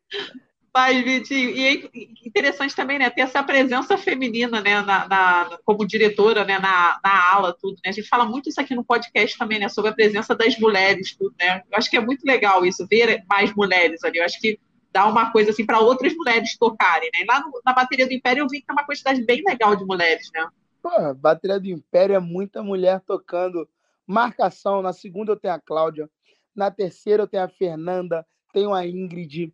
[0.74, 6.44] Mas, Vitinho, e interessante também, né, ter essa presença feminina, né, na, na- como diretora,
[6.44, 7.90] né, na, na ala, tudo, né?
[7.90, 11.16] A gente fala muito isso aqui no podcast também, né, sobre a presença das mulheres,
[11.16, 11.62] tudo, né?
[11.70, 14.18] Eu acho que é muito legal isso, ver mais mulheres ali.
[14.18, 14.58] Eu acho que
[14.92, 17.20] dá uma coisa assim para outras mulheres tocarem, né?
[17.22, 19.76] E lá no- na bateria do Império eu vi que é uma quantidade bem legal
[19.76, 20.48] de mulheres, né?
[20.82, 23.68] Pô, bateria do Império é muita mulher tocando.
[24.06, 24.82] Marcação.
[24.82, 26.10] Na segunda eu tenho a Cláudia.
[26.54, 28.26] Na terceira eu tenho a Fernanda.
[28.52, 29.52] Tenho a Ingrid.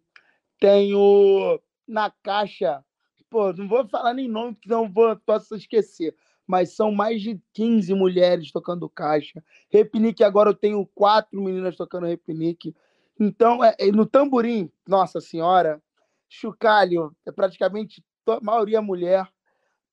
[0.58, 1.60] Tenho
[1.90, 2.84] na caixa.
[3.28, 6.14] Pô, não vou falar nem nome, porque não vou, posso esquecer.
[6.46, 9.42] Mas são mais de 15 mulheres tocando caixa.
[9.68, 12.74] Repinique, agora eu tenho quatro meninas tocando repinique.
[13.18, 15.80] Então, é, é, no tamborim, nossa senhora,
[16.28, 19.28] chocalho, é praticamente a maioria mulher.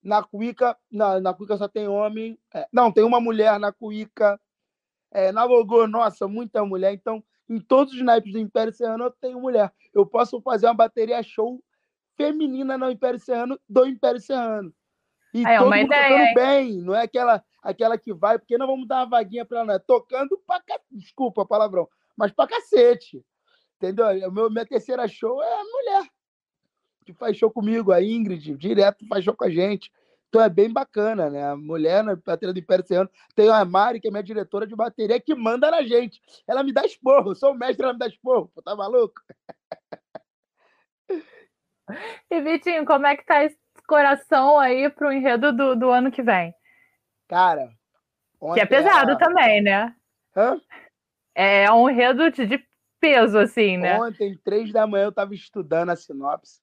[0.01, 2.39] Na cuíca, na, na cuíca só tem homem.
[2.53, 4.39] É, não, tem uma mulher na cuíca.
[5.11, 6.93] É, na gogô, nossa, muita mulher.
[6.93, 9.71] Então, em todos os naipes do Império Serrano eu tenho mulher.
[9.93, 11.61] Eu posso fazer uma bateria show
[12.18, 14.74] feminina no Império Serrano, do Império Serrano.
[15.34, 16.34] E É todo mundo ideia, tocando hein?
[16.36, 19.68] bem, não é aquela, aquela que vai, porque não vamos dar uma vaguinha para ela,
[19.68, 19.74] não.
[19.76, 20.80] É tocando pra ca...
[20.91, 23.24] Desculpa palavrão, mas pra cacete.
[23.76, 24.32] Entendeu?
[24.32, 26.09] Meu, minha terceira show é a mulher
[27.05, 29.91] que faz show comigo, a Ingrid, direto faz show com a gente.
[30.28, 31.51] Então é bem bacana, né?
[31.51, 33.09] A mulher na bateria do Império Serrano.
[33.34, 36.22] Tem a Mari, que é minha diretora de bateria, que manda na gente.
[36.45, 37.32] Ela me dá esporro.
[37.32, 38.51] Eu sou o mestre, ela me dá esporro.
[38.63, 39.22] Tá maluco?
[42.29, 43.57] E, Vitinho, como é que tá esse
[43.88, 46.53] coração aí pro enredo do, do ano que vem?
[47.27, 47.69] Cara.
[48.53, 49.19] Que é pesado ela...
[49.19, 49.95] também, né?
[50.35, 50.59] Hã?
[51.33, 52.65] É um enredo de,
[52.99, 53.99] peso, assim, né?
[53.99, 56.61] Ontem, três da manhã, eu estava estudando a sinopse.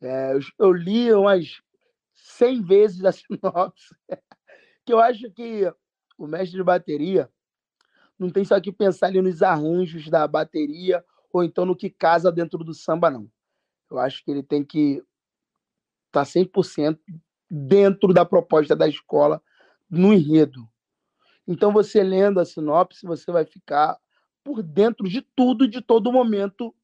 [0.00, 1.60] É, eu, eu li umas
[2.14, 3.94] 100 vezes a sinopse.
[4.84, 5.72] que eu acho que
[6.18, 7.28] o mestre de bateria
[8.18, 12.30] não tem só que pensar ali nos arranjos da bateria ou então no que casa
[12.30, 13.28] dentro do samba, não.
[13.94, 15.02] Eu acho que ele tem que
[16.10, 16.98] tá estar 100%
[17.50, 19.42] dentro da proposta da escola,
[19.88, 20.68] no enredo.
[21.46, 23.98] Então, você lendo a sinopse, você vai ficar
[24.42, 26.74] por dentro de tudo, de todo momento,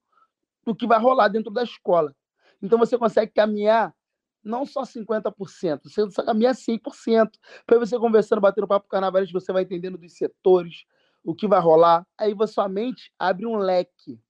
[0.64, 2.14] do que vai rolar dentro da escola.
[2.62, 3.94] Então, você consegue caminhar
[4.42, 7.30] não só 50%, você caminha 100%.
[7.66, 10.84] Para você conversando, batendo papo com carnavalista, você vai entendendo dos setores,
[11.24, 12.06] o que vai rolar.
[12.18, 14.20] Aí, sua mente abre um leque.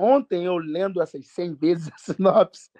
[0.00, 2.70] Ontem, eu lendo essas 100 vezes a sinopse,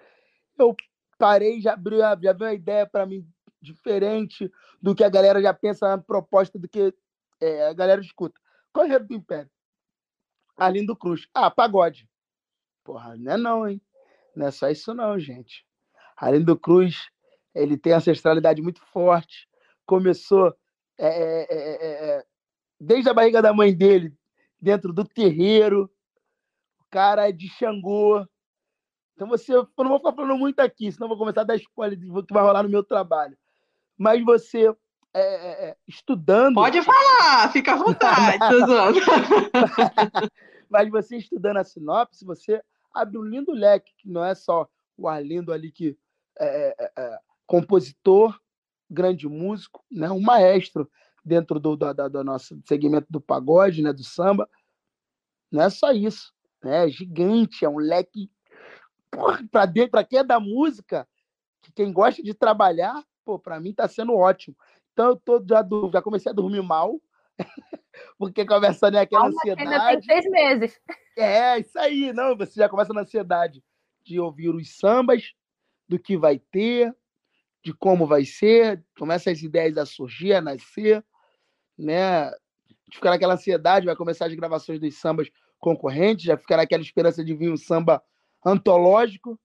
[0.59, 0.75] eu
[1.19, 3.29] parei, já abriu, já veio uma ideia para mim
[3.61, 4.51] diferente
[4.81, 6.95] do que a galera já pensa na proposta do que
[7.39, 8.41] é, a galera escuta.
[8.73, 9.51] Correio do Império.
[10.57, 11.29] Arlindo Cruz.
[11.35, 12.09] Ah, pagode.
[12.83, 13.83] Porra, não é não, hein?
[14.35, 15.67] Não é só isso não, gente.
[16.17, 17.11] Arlindo Cruz,
[17.55, 19.47] ele tem ancestralidade muito forte.
[19.85, 20.57] Começou
[20.99, 22.25] é, é, é,
[22.81, 24.15] desde a barriga da mãe dele,
[24.59, 25.91] dentro do terreiro.
[26.91, 28.27] Cara de Xangô.
[29.15, 31.57] Então você, eu não vou ficar falando muito aqui, senão eu vou começar a dar
[31.57, 33.37] spoiler do que vai rolar no meu trabalho.
[33.97, 34.75] Mas você
[35.13, 36.55] é, é, é estudando.
[36.55, 38.39] Pode falar, fica à vontade,
[40.71, 42.63] Mas você estudando a sinopse, você
[42.95, 45.97] abre um lindo leque, que não é só o Arlindo ali que
[46.39, 48.39] é, é, é compositor,
[48.89, 50.11] grande músico, né?
[50.11, 50.91] um maestro
[51.25, 53.93] dentro do, do, do, do nosso segmento do pagode, né?
[53.93, 54.49] do samba.
[55.51, 56.33] Não é só isso,
[56.63, 56.87] né?
[56.87, 58.31] é gigante, é um leque
[59.51, 61.07] para dentro, para quem é da música,
[61.63, 64.57] que quem gosta de trabalhar, pô, para mim está sendo ótimo.
[64.93, 67.01] Então eu tô, já, já comecei a dormir mal,
[68.19, 69.75] porque conversando é aquela Calma, ansiedade.
[69.75, 70.81] Ainda tem seis meses.
[71.17, 73.63] É, isso aí, não, você já começa na ansiedade
[74.05, 75.33] de ouvir os sambas,
[75.89, 76.95] do que vai ter,
[77.65, 81.05] de como vai ser, começa as ideias a surgir, a nascer,
[81.77, 82.31] né?
[82.89, 85.29] De ficar naquela ansiedade, vai começar as gravações dos sambas
[85.61, 88.03] concorrentes, já ficar naquela esperança de vir um samba
[88.45, 89.39] antológico,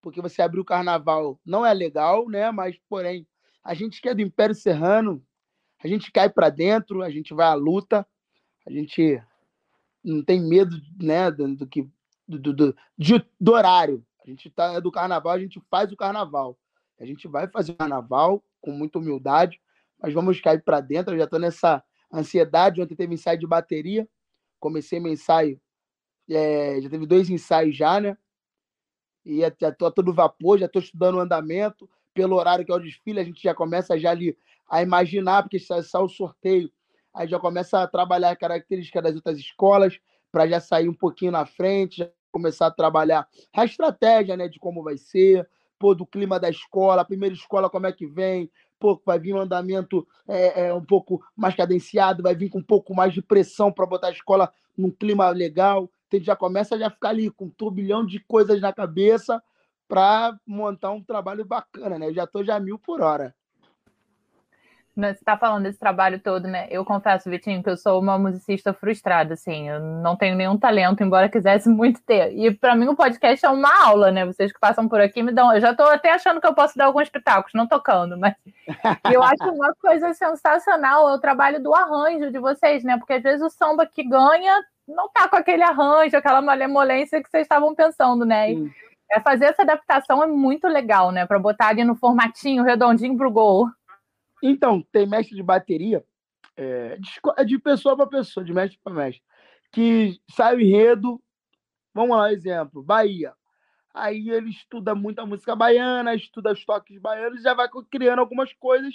[0.00, 2.50] porque você abrir o carnaval não é legal, né?
[2.50, 3.26] Mas, porém,
[3.62, 5.22] a gente que é do Império Serrano,
[5.82, 8.06] a gente cai para dentro, a gente vai à luta,
[8.66, 9.22] a gente
[10.02, 11.88] não tem medo, né, do, do que
[12.26, 12.74] do, do, do,
[13.40, 14.04] do horário.
[14.24, 16.58] A gente tá é do carnaval, a gente faz o carnaval.
[17.00, 19.60] A gente vai fazer o carnaval com muita humildade,
[20.00, 21.14] mas vamos cair para dentro.
[21.14, 22.82] Eu já estou nessa ansiedade.
[22.82, 24.08] Ontem teve ensaio de bateria.
[24.58, 25.60] Comecei meu ensaio,
[26.30, 28.16] é, já teve dois ensaios já, né?
[29.24, 31.88] E já estou todo vapor, já estou estudando o andamento.
[32.14, 34.36] Pelo horário que é o desfile, a gente já começa já ali
[34.68, 36.70] a imaginar, porque sai, sai o sorteio,
[37.14, 39.98] aí já começa a trabalhar a característica das outras escolas,
[40.30, 44.58] para já sair um pouquinho na frente, já começar a trabalhar a estratégia né, de
[44.58, 45.48] como vai ser,
[45.78, 49.34] pô, do clima da escola, a primeira escola como é que vem, pô, vai vir
[49.34, 53.22] um andamento é, é, um pouco mais cadenciado, vai vir com um pouco mais de
[53.22, 55.90] pressão para botar a escola num clima legal.
[56.06, 59.42] Então, já começa a já ficar ali com um turbilhão de coisas na cabeça
[59.86, 62.08] para montar um trabalho bacana, né?
[62.08, 63.34] Eu já estou já mil por hora.
[64.98, 66.66] Você está falando desse trabalho todo, né?
[66.70, 69.68] Eu confesso, Vitinho, que eu sou uma musicista frustrada, assim.
[69.68, 72.36] Eu não tenho nenhum talento, embora quisesse muito ter.
[72.36, 74.26] E para mim o podcast é uma aula, né?
[74.26, 75.54] Vocês que passam por aqui me dão.
[75.54, 78.34] Eu já estou até achando que eu posso dar alguns espetáculos, não tocando, mas
[79.12, 82.98] eu acho uma coisa sensacional é o trabalho do arranjo de vocês, né?
[82.98, 87.30] Porque às vezes o samba que ganha não tá com aquele arranjo, aquela malemolência que
[87.30, 88.52] vocês estavam pensando, né?
[88.52, 88.72] E
[89.12, 91.24] é fazer essa adaptação é muito legal, né?
[91.24, 93.68] Para botar ali no formatinho redondinho pro gol.
[94.42, 96.04] Então, tem mestre de bateria,
[96.56, 99.22] é, de, é de pessoa para pessoa, de mestre para mestre,
[99.72, 101.22] que sai o enredo.
[101.92, 103.34] Vamos lá, exemplo: Bahia.
[103.92, 108.94] Aí ele estuda muita música baiana, estuda os toques baianos, já vai criando algumas coisas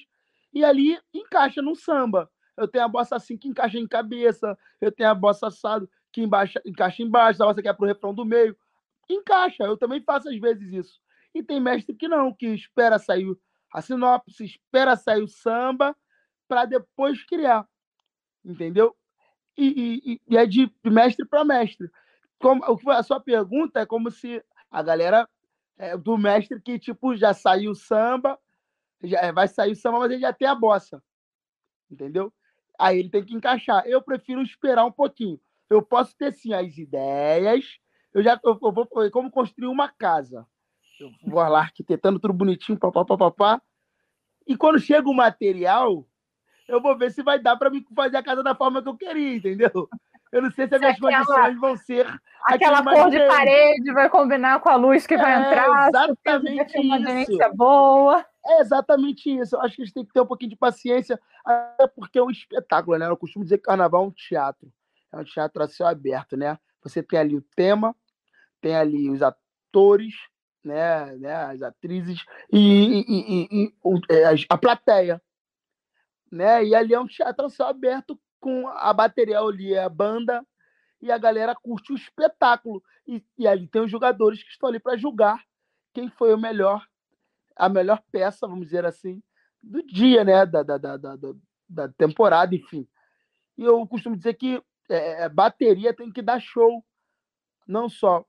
[0.54, 2.30] e ali encaixa no samba.
[2.56, 6.22] Eu tenho a bossa assim que encaixa em cabeça, eu tenho a bossa assado que
[6.22, 8.56] embaixa, encaixa embaixo, a bossa que é pro refrão do meio.
[9.10, 11.02] Encaixa, eu também faço às vezes isso.
[11.34, 13.36] E tem mestre que não, que espera sair
[13.74, 15.98] a sinopse espera sair o samba
[16.48, 17.68] para depois criar,
[18.46, 18.96] entendeu?
[19.58, 21.90] E, e, e é de mestre para mestre.
[22.40, 25.28] Como, a sua pergunta é como se a galera
[25.78, 28.40] é, do mestre que tipo já saiu o samba,
[29.04, 31.04] já é, vai sair o samba, mas ele já tem a bossa,
[31.90, 32.32] entendeu?
[32.78, 33.88] Aí ele tem que encaixar.
[33.88, 35.40] Eu prefiro esperar um pouquinho.
[35.70, 37.80] Eu posso ter sim as ideias.
[38.14, 40.48] Eu já eu, eu vou como construir uma casa
[41.00, 43.62] eu vou lá arquitetando tudo bonitinho, papapá, papá.
[44.48, 46.06] E quando chega o material,
[46.68, 48.98] eu vou ver se vai dar para mim fazer a casa da forma que eu
[48.98, 49.90] queria, entendeu?
[50.34, 52.22] Eu não sei se as minhas aquela, condições vão ser.
[52.46, 55.90] Aquela cor de parede vai combinar com a luz que é, vai entrar.
[55.90, 57.56] Exatamente isso.
[57.56, 58.26] boa.
[58.44, 59.56] É exatamente isso.
[59.56, 62.24] Eu acho que a gente tem que ter um pouquinho de paciência, até porque é
[62.24, 63.08] um espetáculo, né?
[63.08, 64.74] Eu costumo dizer que carnaval é um teatro.
[65.12, 66.58] É um teatro a céu aberto, né?
[66.82, 67.96] Você tem ali o tema,
[68.60, 70.16] tem ali os atores,
[70.64, 73.74] né, né, as atrizes e, e, e, e
[74.10, 75.22] é, a plateia.
[76.32, 76.66] Né?
[76.66, 80.46] E ali é um teatro céu aberto com a bateria ali, a banda,
[81.02, 82.82] e a galera curte o espetáculo.
[83.08, 85.44] E, e ali tem os jogadores que estão ali para julgar
[85.94, 86.86] quem foi o melhor,
[87.56, 89.22] a melhor peça, vamos dizer assim,
[89.62, 90.46] do dia, né?
[90.46, 91.18] Da, da, da, da,
[91.70, 92.88] da temporada, enfim.
[93.58, 96.84] E eu costumo dizer que é, bateria tem que dar show,
[97.68, 98.26] não só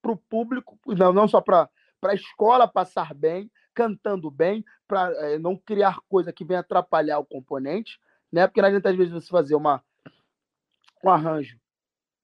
[0.00, 1.68] para o público, não, não só para
[2.04, 7.18] a escola passar bem, cantando bem, para é, eh, não criar coisa que venha atrapalhar
[7.18, 7.98] o componente,
[8.32, 8.46] né?
[8.46, 9.82] Porque não adianta às vezes você fazer uma,
[11.04, 11.58] um arranjo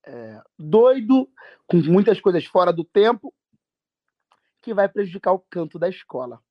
[0.05, 1.29] é, doido,
[1.67, 3.33] com muitas coisas fora do tempo,
[4.61, 6.41] que vai prejudicar o canto da escola,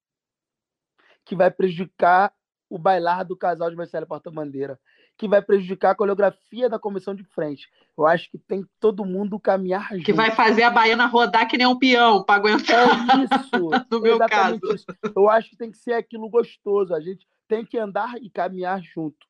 [1.25, 2.33] que vai prejudicar
[2.69, 4.79] o bailar do casal de Marcelo Porta-Bandeira,
[5.17, 7.69] que vai prejudicar a coreografia da comissão de frente.
[7.97, 10.05] Eu acho que tem todo mundo caminhar junto.
[10.05, 12.87] Que vai fazer a baiana rodar que nem um peão para aguentar.
[13.19, 13.71] É isso.
[13.91, 14.61] no meu caso.
[14.75, 14.87] Isso.
[15.15, 16.95] Eu acho que tem que ser aquilo gostoso.
[16.95, 19.27] A gente tem que andar e caminhar junto,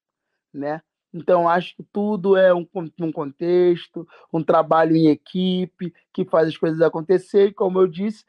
[0.53, 0.83] né?
[1.15, 2.67] Então, acho que tudo é um,
[3.01, 7.49] um contexto, um trabalho em equipe que faz as coisas acontecer.
[7.49, 8.25] E, como eu disse,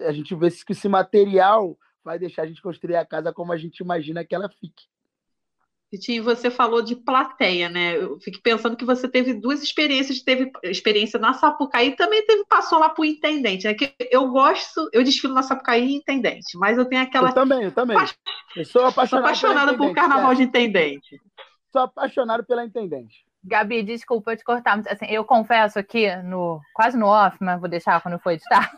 [0.00, 3.56] a gente vê que esse material vai deixar a gente construir a casa como a
[3.56, 4.86] gente imagina que ela fique.
[5.92, 7.96] Vitinho, você falou de plateia, né?
[7.96, 12.44] Eu fiquei pensando que você teve duas experiências, teve experiência na Sapucaí e também teve,
[12.44, 13.74] passou lá para o intendente, né?
[13.74, 17.30] Que eu gosto, eu desfilo na Sapucaí e intendente, mas eu tenho aquela.
[17.30, 17.96] Eu também, eu também.
[18.56, 20.34] Eu sou apaixonado, sou apaixonada por carnaval é.
[20.36, 21.20] de intendente.
[21.72, 23.24] Sou apaixonado pela intendente.
[23.42, 28.00] Gabi, desculpa te cortar, assim, eu confesso aqui, no quase no off, mas vou deixar
[28.00, 28.70] quando for editar,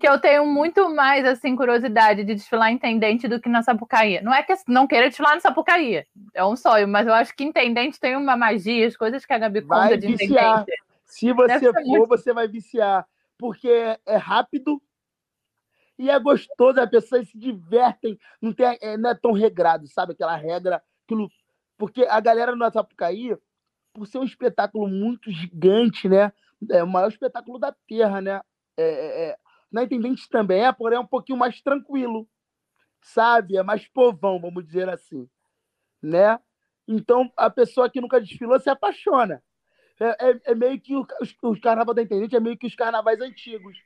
[0.00, 4.22] que eu tenho muito mais assim curiosidade de desfilar intendente do que na Sapucaí.
[4.22, 7.44] Não é que não queira desfilar na Sapucaí, é um sonho, mas eu acho que
[7.44, 10.62] intendente tem uma magia, as coisas que a Gabi conta de viciar.
[10.62, 10.82] intendente.
[11.04, 12.08] Se você for, muito...
[12.08, 13.68] você vai viciar, porque
[14.06, 14.80] é rápido
[15.98, 20.12] e é gostoso, as pessoas se divertem, não, tem, é, não é tão regrado, sabe?
[20.12, 21.30] Aquela regra, aquilo,
[21.76, 23.36] porque a galera no Sapucaí,
[23.92, 26.32] por ser um espetáculo muito gigante, né?
[26.70, 28.40] É o maior espetáculo da Terra, né?
[28.78, 29.36] É, é, é
[29.70, 32.28] na Intendente também é, porém é um pouquinho mais tranquilo,
[33.02, 33.56] sabe?
[33.56, 35.28] É mais povão, vamos dizer assim,
[36.02, 36.38] né?
[36.86, 39.42] Então, a pessoa que nunca desfilou se apaixona.
[40.00, 42.74] É, é, é meio que o, os, os carnaval da Intendente é meio que os
[42.74, 43.78] carnavais antigos.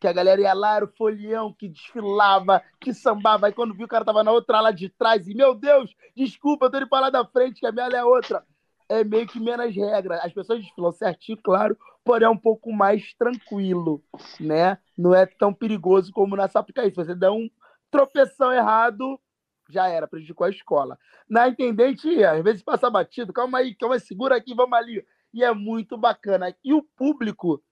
[0.00, 3.46] Que a galera ia lá, era o folião que desfilava, que sambava.
[3.46, 6.66] Aí quando viu o cara tava na outra lá de trás, e meu Deus, desculpa,
[6.66, 8.44] eu tô indo pra lá da frente, que a minha é outra
[8.92, 10.20] é meio que menos regra.
[10.22, 14.02] As pessoas desfilam certinho, claro, porém é um pouco mais tranquilo,
[14.40, 14.78] né?
[14.96, 16.90] Não é tão perigoso como na Sapucaí.
[16.90, 17.48] Se você der um
[17.90, 19.20] tropeção errado,
[19.68, 20.98] já era, prejudicou a escola.
[21.28, 25.04] Na Intendente, às vezes passa batido, calma aí, calma aí, segura aqui, vamos ali.
[25.32, 26.54] E é muito bacana.
[26.64, 27.62] E o público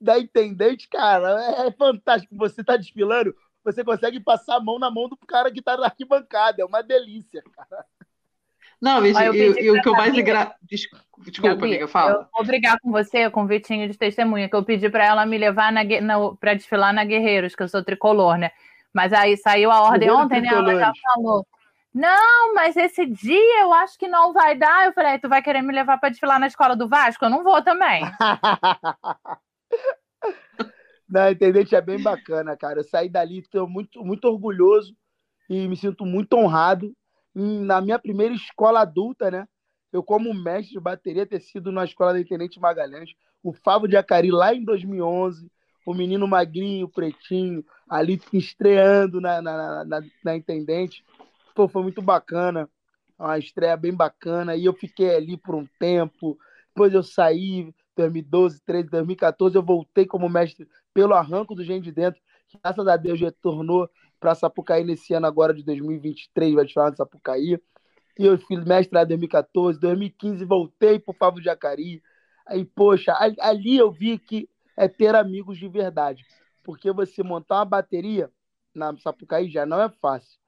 [0.00, 2.36] da Intendente, cara, é fantástico.
[2.36, 5.86] Você tá desfilando, você consegue passar a mão na mão do cara que tá na
[5.86, 6.62] arquibancada.
[6.62, 7.84] É uma delícia, cara.
[8.80, 10.54] Não, e, o que eu mais engra...
[10.62, 11.04] Desculpa,
[11.40, 12.12] Gabi, amiga, fala.
[12.12, 15.24] Eu vou brigar com você com o Vitinho de testemunha, que eu pedi para ela
[15.24, 18.50] me levar na, na, para desfilar na Guerreiros, que eu sou tricolor, né?
[18.92, 20.48] Mas aí saiu a ordem ontem, né?
[20.48, 21.46] Ela já falou.
[21.92, 24.86] Não, mas esse dia eu acho que não vai dar.
[24.86, 27.24] Eu falei, tu vai querer me levar para desfilar na escola do Vasco?
[27.24, 28.02] Eu não vou também.
[31.08, 32.80] não, Intendente é bem bacana, cara.
[32.80, 34.94] Eu saí dali, estou muito, muito orgulhoso
[35.48, 36.94] e me sinto muito honrado
[37.36, 39.46] na minha primeira escola adulta, né?
[39.92, 43.10] Eu, como mestre de bateria, ter sido na escola da Intendente Magalhães,
[43.42, 45.50] o Favo de Acari lá em 2011,
[45.86, 51.04] o menino magrinho, pretinho, ali estreando na, na, na, na Intendente.
[51.54, 52.68] Pô, foi muito bacana,
[53.18, 58.60] uma estreia bem bacana, e eu fiquei ali por um tempo, depois eu saí, 2012,
[58.64, 62.20] 13, 2014, eu voltei como mestre pelo arranco do Gente de Dentro,
[62.62, 63.88] graças a Deus retornou
[64.18, 67.60] para Sapucaí nesse ano agora de 2023, vai falar de Sapucaí.
[68.18, 72.02] E eu fui mestre em 2014, 2015 voltei para o Favo de Acari.
[72.46, 76.24] Aí, poxa, ali eu vi que é ter amigos de verdade.
[76.62, 78.30] Porque você montar uma bateria
[78.74, 80.38] na Sapucaí já não é fácil.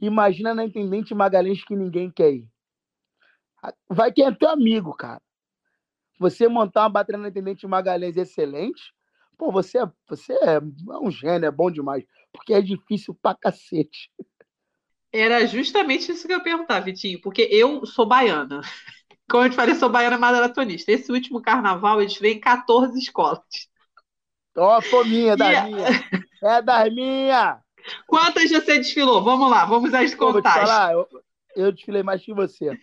[0.00, 2.48] Imagina na Intendente Magalhães que ninguém quer ir.
[3.88, 5.20] Vai quem é teu amigo, cara.
[6.18, 8.92] Você montar uma bateria na Intendente Magalhães excelente,
[9.38, 10.60] pô, você, é, você é
[11.00, 14.10] um gênio, é bom demais porque é difícil pra cacete.
[15.12, 18.60] Era justamente isso que eu ia perguntar, Vitinho, porque eu sou baiana.
[19.28, 20.90] Como eu te falei, sou baiana maratonista.
[20.90, 23.40] Esse último carnaval eu desfilei em 14 escolas.
[24.56, 25.68] Ó, oh, minha, das yeah.
[25.68, 26.24] minhas.
[26.42, 27.58] É das minhas.
[28.06, 29.22] Quantas você desfilou?
[29.22, 30.52] Vamos lá, vamos às contas.
[30.90, 31.08] Eu,
[31.54, 32.78] eu desfilei mais que você.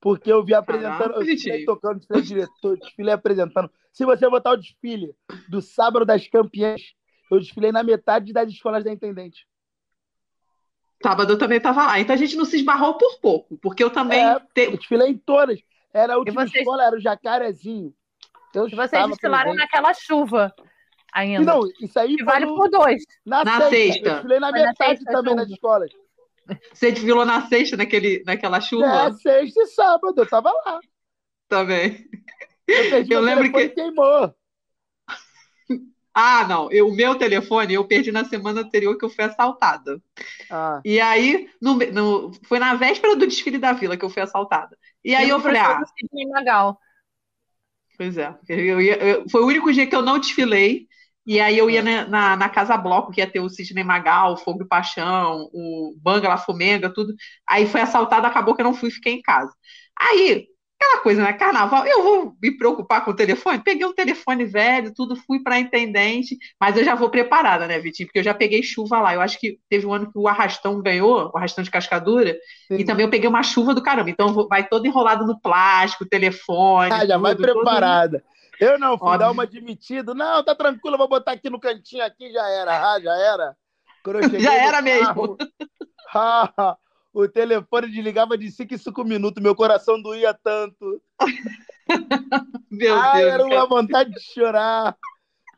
[0.00, 3.70] Porque eu vi apresentando, eu desfilei tocando, desfilei diretor, desfilei apresentando.
[3.96, 5.16] Se você botar o desfile
[5.48, 6.92] do Sábado das Campeãs,
[7.30, 9.46] eu desfilei na metade das escolas da Intendente.
[11.02, 11.98] Sábado eu também estava lá.
[11.98, 14.22] Então a gente não se esbarrou por pouco, porque eu também.
[14.22, 14.66] É, te...
[14.66, 15.58] Eu desfilei em todas.
[15.94, 16.56] Era a última vocês...
[16.56, 17.94] escola, era o Jacarezinho.
[18.54, 20.54] Eu e vocês desfilaram naquela chuva
[21.10, 21.54] ainda.
[21.54, 22.16] não, isso aí.
[22.16, 22.54] Que vale no...
[22.54, 23.02] por dois.
[23.24, 23.70] Na, na sexta.
[23.70, 24.08] sexta.
[24.08, 25.90] Eu desfilei na Foi metade na também das escolas.
[26.70, 29.06] Você desfilou na sexta, naquele, naquela chuva?
[29.08, 30.80] É, sexta e sábado, eu tava lá.
[31.48, 32.06] Também.
[32.66, 33.68] Eu, eu lembro que.
[33.70, 34.34] queimou.
[36.18, 40.00] Ah, não, eu, o meu telefone eu perdi na semana anterior que eu fui assaltada.
[40.50, 40.80] Ah.
[40.82, 44.78] E aí, no, no, foi na véspera do desfile da vila que eu fui assaltada.
[45.04, 45.82] E aí eu, eu falei, ah.
[46.34, 46.80] Legal.
[47.98, 50.86] Pois é, eu ia, eu, foi o único dia que eu não desfilei.
[51.26, 51.82] E aí eu ia é.
[51.82, 55.50] na, na, na, Casa Bloco, que ia ter o Sidney Magal, o Fogo e Paixão,
[55.52, 57.12] o Banga La Fumenga, tudo.
[57.46, 59.52] Aí foi assaltada, acabou que eu não fui, fiquei em casa.
[59.98, 60.46] Aí,
[60.78, 61.32] Aquela coisa, né?
[61.32, 63.62] Carnaval, eu vou me preocupar com o telefone?
[63.62, 68.06] Peguei um telefone velho, tudo, fui para intendente, mas eu já vou preparada, né, Vitinho?
[68.06, 69.14] Porque eu já peguei chuva lá.
[69.14, 72.36] Eu acho que teve um ano que o Arrastão ganhou, o Arrastão de Cascadura,
[72.68, 72.76] Sim.
[72.76, 74.10] e também eu peguei uma chuva do caramba.
[74.10, 76.92] Então vai todo enrolado no plástico, telefone.
[76.92, 78.18] Ah, já tudo, vai preparada.
[78.20, 78.36] Todo...
[78.60, 79.18] Eu não, fui Óbvio.
[79.18, 80.14] dar uma admitida.
[80.14, 82.92] Não, tá tranquilo, vou botar aqui no cantinho, aqui já era.
[82.92, 83.56] Ah, já era.
[84.38, 85.36] já era mesmo.
[87.16, 91.02] o telefone desligava de 5 em 5 minutos, meu coração doía tanto.
[92.70, 93.32] meu Ai, Deus.
[93.32, 94.94] Era uma vontade de chorar.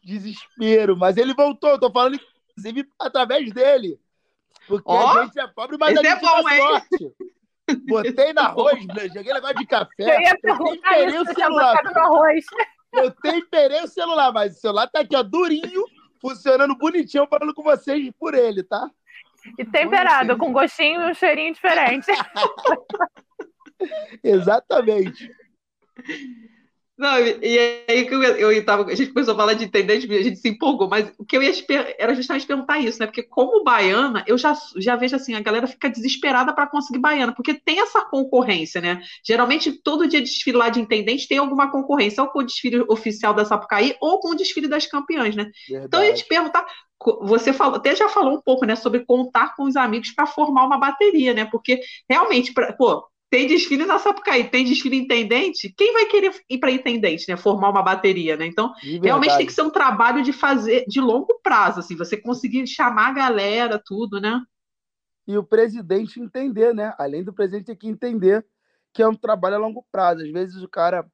[0.05, 0.97] Desespero.
[0.97, 3.99] Mas ele voltou, tô falando, inclusive, através dele.
[4.69, 6.61] Porque oh, a gente é pobre, mas a gente é bom, hein?
[6.61, 7.17] sorte.
[7.89, 9.09] Botei no arroz, né?
[9.09, 9.91] joguei negócio de café.
[9.99, 11.83] Eu ia temperei o celular.
[12.93, 15.85] Eu temperei o celular, mas o celular tá aqui, ó, durinho,
[16.21, 18.89] funcionando bonitinho, falando com vocês por ele, tá?
[19.57, 22.07] E temperado, com gostinho e um cheirinho diferente.
[24.23, 25.31] Exatamente.
[26.99, 30.23] Não, e aí que eu, eu tava, a gente começou a falar de intendente, a
[30.23, 31.53] gente se empolgou, mas o que eu ia
[31.97, 33.07] era justamente perguntar isso, né?
[33.07, 37.33] Porque como baiana, eu já, já vejo assim, a galera fica desesperada para conseguir baiana,
[37.33, 39.01] porque tem essa concorrência, né?
[39.25, 42.85] Geralmente todo dia de desfile lá de intendente tem alguma concorrência, ou com o desfile
[42.89, 45.53] oficial da Sapucaí, ou com o desfile das campeãs, né?
[45.69, 45.87] Verdade.
[45.87, 46.67] Então eu ia te perguntar,
[47.23, 50.67] você falou, até já falou um pouco, né, sobre contar com os amigos para formar
[50.67, 51.45] uma bateria, né?
[51.45, 56.59] Porque realmente, pra, pô, tem desfile na Sapucaí, tem desfile intendente, quem vai querer ir
[56.59, 57.37] para intendente, né?
[57.37, 58.47] Formar uma bateria, né?
[58.47, 58.73] Então,
[59.03, 63.09] realmente tem que ser um trabalho de fazer de longo prazo, assim, você conseguir chamar
[63.09, 64.41] a galera, tudo, né?
[65.27, 66.95] E o presidente entender, né?
[66.99, 68.45] Além do presidente ter que entender
[68.95, 70.25] que é um trabalho a longo prazo.
[70.25, 71.07] Às vezes o cara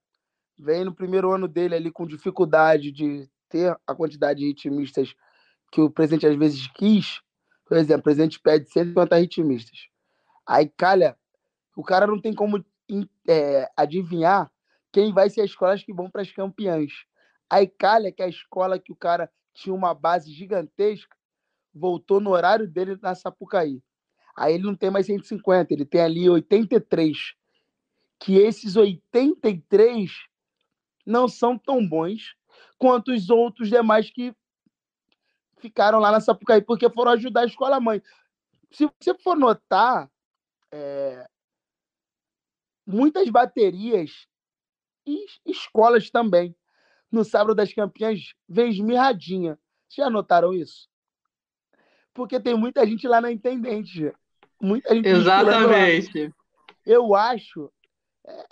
[0.57, 5.15] vem no primeiro ano dele ali com dificuldade de ter a quantidade de ritmistas
[5.75, 7.21] que o presidente às vezes quis.
[7.67, 9.89] Por exemplo, o presidente pede 150 ritmistas.
[10.47, 11.19] Aí calha
[11.77, 12.65] o cara não tem como
[13.29, 14.49] é, adivinhar
[14.93, 16.93] quem vai ser as escolas que vão para as campeãs.
[17.51, 21.17] Aí calha que a escola que o cara tinha uma base gigantesca
[21.75, 23.83] voltou no horário dele na Sapucaí.
[24.37, 27.35] Aí ele não tem mais 150, ele tem ali 83.
[28.21, 30.13] Que esses 83
[31.05, 32.37] não são tão bons
[32.79, 34.33] quanto os outros demais que
[35.65, 38.03] ficaram lá na Sapucaí, porque foram ajudar a escola mãe.
[38.71, 40.11] Se você for notar,
[40.71, 41.27] é,
[42.87, 44.27] muitas baterias
[45.07, 46.55] e escolas também.
[47.11, 49.59] No sábado das campeãs, vem esmirradinha.
[49.89, 50.89] Já notaram isso?
[52.13, 54.13] Porque tem muita gente lá na Intendente.
[54.61, 56.35] Muita gente Exatamente.
[56.85, 57.73] Eu acho.
[58.27, 58.47] É,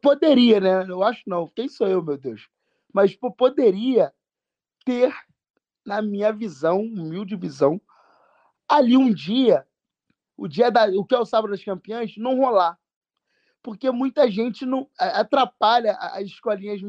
[0.00, 0.86] poderia, né?
[0.88, 1.48] Eu acho não.
[1.48, 2.48] Quem sou eu, meu Deus?
[2.92, 4.12] Mas poderia
[4.84, 5.12] ter,
[5.88, 7.80] na minha visão, humilde visão,
[8.68, 9.66] ali um dia,
[10.36, 12.78] o dia da, o que é o sábado das campeãs, não rolar
[13.62, 16.80] porque muita gente não atrapalha as escolinhas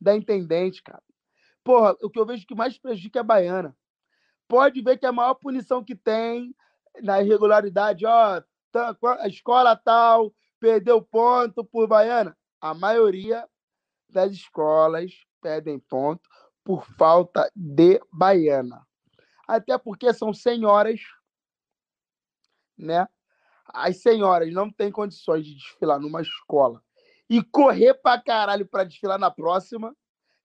[0.00, 1.02] da intendente, cara.
[1.64, 3.76] Porra, o que eu vejo que mais prejudica é a baiana.
[4.48, 6.54] Pode ver que a maior punição que tem
[7.02, 8.42] na irregularidade, ó,
[9.18, 12.36] a escola tal perdeu ponto por baiana.
[12.60, 13.48] A maioria
[14.08, 16.28] das escolas pedem ponto
[16.64, 18.86] por falta de baiana.
[19.46, 21.00] Até porque são senhoras,
[22.78, 23.06] né?
[23.72, 26.82] as senhoras não têm condições de desfilar numa escola
[27.28, 29.96] e correr pra caralho pra desfilar na próxima,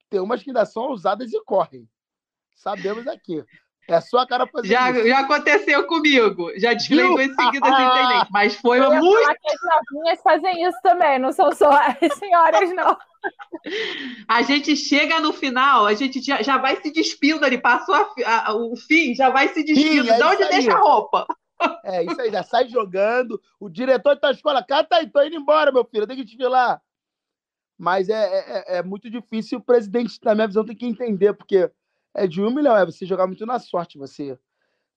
[0.09, 1.89] tem umas que ainda são ousadas e correm.
[2.55, 3.43] Sabemos aqui.
[3.87, 5.07] É só a cara fazer já, isso.
[5.07, 6.51] Já aconteceu comigo.
[6.57, 9.29] Já desfilei duas seguidas sem Mas foi Eu muito.
[9.29, 9.37] As
[9.91, 12.97] novinhas fazem isso também, não são só as senhoras, não.
[14.27, 18.49] A gente chega no final, a gente já, já vai se despindo ali, passou a,
[18.49, 20.03] a, o fim, já vai se despindo.
[20.03, 21.25] Sim, é de onde deixa a roupa?
[21.83, 23.41] É, isso aí, já sai jogando.
[23.59, 26.81] O diretor da escola, cata aí, tô indo embora, meu filho, tem que desfilar.
[27.77, 31.33] Mas é, é, é, é muito difícil, o presidente, na minha visão, tem que entender,
[31.33, 31.71] porque
[32.17, 34.37] é de um milhão, é você jogar muito na sorte, você.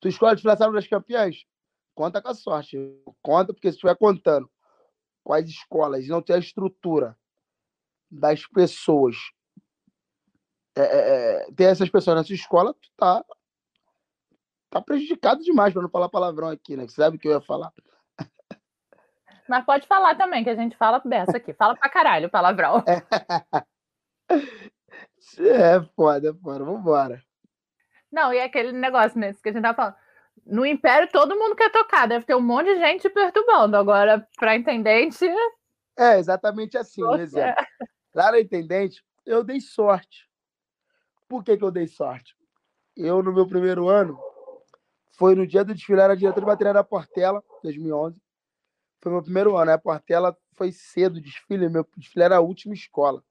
[0.01, 1.45] Tu escolhe sábado das campeãs?
[1.95, 2.79] Conta com a sorte.
[3.21, 4.51] Conta, porque se estiver contando
[5.23, 7.15] com as escolas e não ter a estrutura
[8.11, 9.17] das pessoas,
[10.75, 13.23] é, é, é ter essas pessoas na sua escola, tu tá
[14.71, 16.87] tá prejudicado demais, para não falar palavrão aqui, né?
[16.87, 17.73] Que sabe o que eu ia falar.
[19.49, 21.53] Mas pode falar também, que a gente fala dessa aqui.
[21.53, 22.83] Fala pra caralho palavrão.
[22.87, 23.03] É,
[25.95, 26.65] foda, foda.
[26.65, 27.23] Vambora.
[28.11, 29.97] Não, e é aquele negócio mesmo que a gente tá falando.
[30.45, 33.77] No Império todo mundo quer tocar, deve ter um monte de gente perturbando.
[33.77, 35.27] Agora, para intendente.
[35.97, 37.65] É, exatamente assim, um exemplo.
[38.15, 40.29] Lá na intendente, eu dei sorte.
[41.29, 42.35] Por que, que eu dei sorte?
[42.97, 44.19] Eu, no meu primeiro ano,
[45.17, 48.21] foi no dia do desfile, era diretor de bateria da Portela, 2011.
[49.01, 49.75] foi meu primeiro ano, né?
[49.75, 53.23] A Portela foi cedo o desfile, meu desfile era a última escola.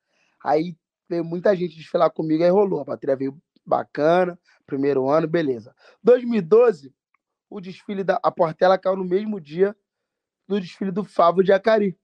[0.43, 0.77] Aí
[1.10, 2.81] veio muita gente desfilar comigo, aí rolou.
[2.81, 5.76] A bateria veio bacana, primeiro ano, beleza.
[6.03, 6.94] 2012,
[7.49, 9.76] o desfile da a Portela caiu no mesmo dia
[10.48, 11.98] do desfile do Favo de Acari.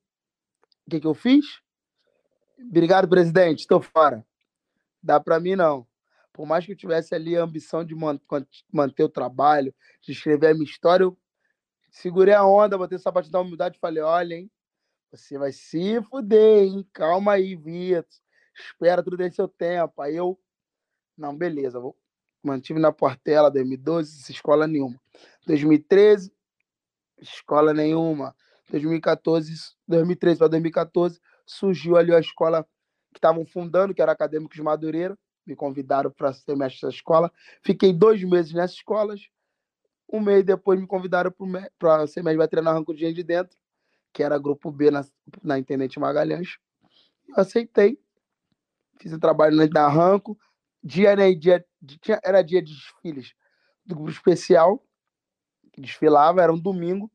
[0.86, 1.62] O que, que eu fiz?
[2.60, 4.26] Obrigado, presidente, estou fora.
[5.02, 5.88] Dá para mim, não.
[6.34, 7.96] Por mais que eu tivesse ali a ambição de
[8.72, 11.18] manter o trabalho, de escrever a minha história, eu
[11.90, 14.52] segurei a onda, botei o sapato da humildade e falei: olha, hein,
[15.12, 16.88] você vai se fuder, hein?
[16.92, 18.25] Calma aí, Vitor.
[18.72, 20.02] Espera tudo tem seu tempo.
[20.02, 20.40] Aí eu,
[21.18, 21.96] não, beleza, vou.
[22.44, 25.00] Mantive na Portela 2012, escola nenhuma.
[25.48, 26.32] 2013,
[27.20, 28.36] escola nenhuma.
[28.70, 32.64] 2014, 2013 para 2014, surgiu ali a escola
[33.14, 35.18] que estavam fundando, que era Acadêmicos de Madureira.
[35.46, 37.32] Me convidaram para ser mestre dessa escola.
[37.62, 39.28] Fiquei dois meses nessas escolas.
[40.12, 41.34] Um mês depois me convidaram
[41.78, 43.58] para ser mestre bateria na Arranco de de Dentro,
[44.14, 45.06] que era grupo B na,
[45.44, 46.58] na Intendente Magalhães.
[47.36, 48.00] Aceitei.
[49.00, 50.38] Fiz o trabalho na Arranco.
[50.84, 53.34] Dia, né, dia, dia, era dia de desfiles
[53.86, 54.84] do grupo especial,
[55.72, 57.12] que desfilava, era um domingo.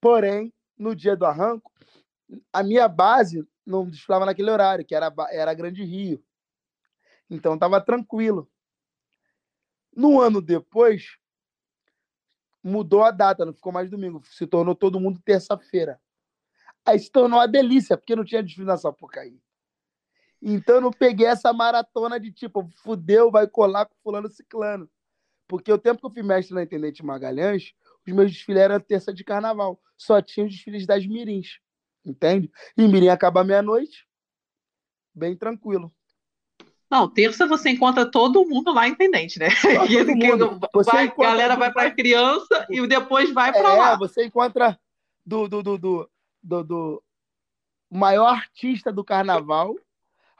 [0.00, 1.72] Porém, no dia do arranco,
[2.52, 6.22] a minha base não desfilava naquele horário, que era, era Grande Rio.
[7.28, 8.50] Então estava tranquilo.
[9.94, 11.16] No ano depois,
[12.62, 16.00] mudou a data, não ficou mais domingo, se tornou todo mundo terça-feira.
[16.84, 19.40] Aí se tornou uma delícia, porque não tinha desfile na Sapucaí.
[20.40, 24.88] Então eu não peguei essa maratona de tipo, fudeu, vai colar com fulano ciclano.
[25.48, 27.72] Porque o tempo que eu fui mestre na Intendente Magalhães,
[28.06, 29.80] os meus desfiles eram terça de carnaval.
[29.96, 31.58] Só tinha os desfiles das mirins.
[32.04, 32.50] Entende?
[32.76, 34.06] E mirim acaba meia-noite,
[35.14, 35.92] bem tranquilo.
[36.88, 39.48] Não, terça você encontra todo mundo lá, intendente, né?
[40.84, 43.96] Vai, encontra, galera vai para criança e depois vai para é, lá.
[43.96, 44.78] Você encontra
[45.24, 45.78] do, do, do,
[46.42, 47.02] do, do
[47.90, 49.74] maior artista do carnaval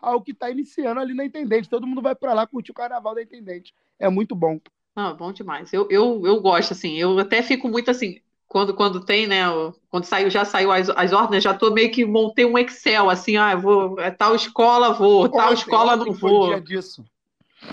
[0.07, 1.69] ao que está iniciando ali na Intendente.
[1.69, 3.75] Todo mundo vai para lá curtir o carnaval da Intendente.
[3.99, 4.61] É muito bom.
[4.95, 5.73] Não, bom demais.
[5.73, 9.43] Eu, eu, eu gosto, assim, eu até fico muito assim, quando, quando tem, né?
[9.91, 13.37] Quando saiu, já saiu as, as ordens, já tô meio que montei um Excel, assim,
[13.37, 16.49] ah, vou, é tal escola vou, tal escola não vou.
[16.49, 17.05] Dia disso.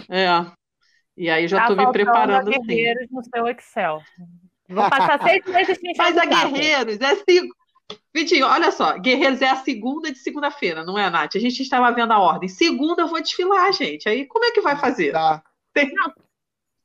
[0.09, 0.45] É.
[1.15, 2.47] E aí já tá tô me preparando.
[2.47, 2.61] A assim.
[2.61, 3.15] guerreiros assim.
[3.15, 4.01] no seu Excel.
[4.67, 7.55] Vou passar seis meses sem Mas a Guerreiros é cinco.
[8.13, 11.35] Vitinho, olha só, Guerreiros é a segunda de segunda-feira, não é, Nath?
[11.35, 12.49] A gente estava vendo a ordem.
[12.49, 14.07] Segunda eu vou desfilar, gente.
[14.07, 15.11] Aí como é que vai fazer?
[15.11, 15.43] Tá.
[15.73, 15.91] Tem...
[15.93, 16.13] Não,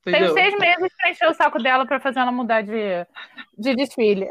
[0.05, 3.07] tenho seis meses para encher o saco dela para fazer ela mudar de,
[3.57, 4.27] de desfile.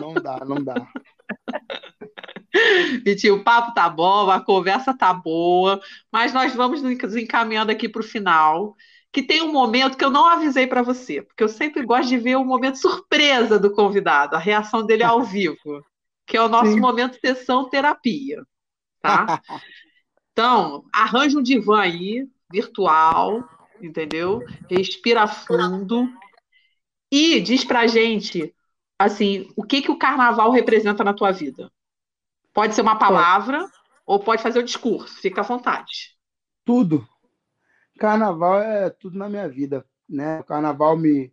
[0.00, 0.74] Não dá, não dá.
[3.04, 7.88] Vitinho, o papo tá bom, a conversa tá boa, mas nós vamos nos encaminhando aqui
[7.88, 8.76] para o final,
[9.12, 12.18] que tem um momento que eu não avisei para você, porque eu sempre gosto de
[12.18, 15.84] ver o momento surpresa do convidado, a reação dele ao vivo,
[16.26, 16.80] que é o nosso Sim.
[16.80, 18.42] momento sessão terapia,
[19.00, 19.40] tá?
[20.32, 23.46] Então, arranja um divã aí, virtual,
[23.82, 24.42] entendeu?
[24.70, 26.08] Respira fundo
[27.10, 28.54] e diz pra gente,
[28.98, 31.70] assim, o que que o carnaval representa na tua vida?
[32.54, 33.68] Pode ser uma palavra
[34.06, 36.16] ou pode fazer o discurso, fica à vontade.
[36.64, 37.06] Tudo.
[38.00, 40.40] Carnaval é tudo na minha vida, né?
[40.40, 41.30] O carnaval me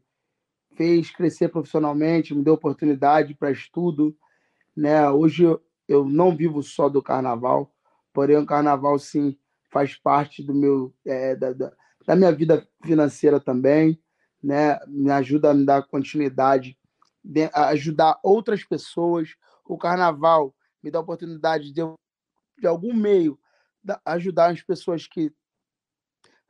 [0.75, 4.13] fez crescer profissionalmente, me deu oportunidade para estudo,
[4.75, 5.09] né?
[5.09, 5.45] Hoje
[5.87, 7.73] eu, não vivo só do carnaval,
[8.11, 9.39] porém o carnaval sim
[9.71, 11.71] faz parte do meu é, da, da,
[12.05, 13.97] da minha vida financeira também,
[14.43, 14.77] né?
[14.87, 16.77] Me ajuda a me dar continuidade,
[17.23, 19.37] de, ajudar outras pessoas.
[19.63, 20.53] O carnaval
[20.83, 21.81] me dá a oportunidade de,
[22.59, 23.39] de algum meio,
[23.81, 25.31] da, ajudar as pessoas que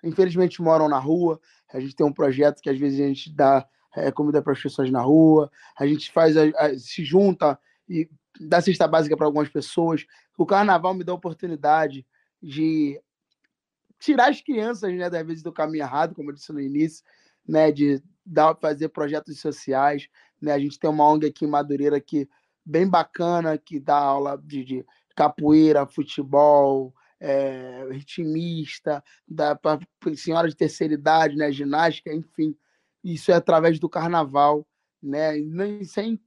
[0.03, 1.39] infelizmente moram na rua.
[1.73, 4.61] A gente tem um projeto que às vezes a gente dá é, comida para as
[4.61, 7.59] pessoas na rua, a gente faz, a, a, se junta
[7.89, 8.09] e
[8.39, 10.05] dá cesta básica para algumas pessoas.
[10.37, 12.05] O carnaval me dá a oportunidade
[12.41, 13.01] de
[13.99, 17.03] tirar as crianças, né, das vezes do caminho errado, como eu disse no início,
[17.47, 20.07] né, de dar, fazer projetos sociais,
[20.39, 22.29] né, a gente tem uma ONG aqui em Madureira que
[22.63, 29.03] bem bacana, que dá aula de, de capoeira, futebol, é, ritmista,
[29.61, 29.79] para
[30.15, 32.55] senhora de terceira idade, né, ginástica, enfim,
[33.03, 34.67] isso é através do carnaval,
[35.01, 36.19] né, nem sem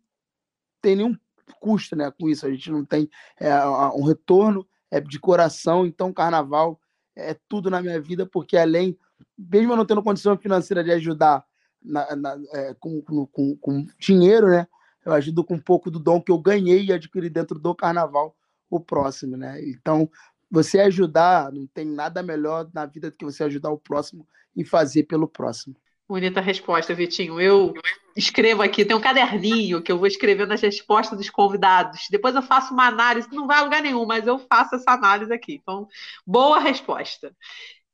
[0.82, 1.16] tem nenhum
[1.60, 3.08] custo, né, com isso, a gente não tem
[3.38, 3.54] é,
[3.94, 6.80] um retorno é de coração, então carnaval
[7.14, 8.98] é tudo na minha vida, porque além,
[9.38, 11.44] mesmo eu não tendo condição financeira de ajudar
[11.82, 14.66] na, na, é, com, com, com, dinheiro, né?
[15.04, 18.36] Eu ajudo com um pouco do dom que eu ganhei e adquiri dentro do carnaval,
[18.68, 19.60] o próximo, né?
[19.64, 20.10] Então,
[20.50, 24.64] você ajudar, não tem nada melhor na vida do que você ajudar o próximo e
[24.64, 25.76] fazer pelo próximo.
[26.08, 27.40] Bonita resposta, Vitinho.
[27.40, 27.72] Eu
[28.16, 32.06] escrevo aqui, tem um caderninho que eu vou escrevendo as respostas dos convidados.
[32.10, 35.32] Depois eu faço uma análise, não vai a lugar nenhum, mas eu faço essa análise
[35.32, 35.60] aqui.
[35.62, 35.86] Então,
[36.26, 37.32] boa resposta.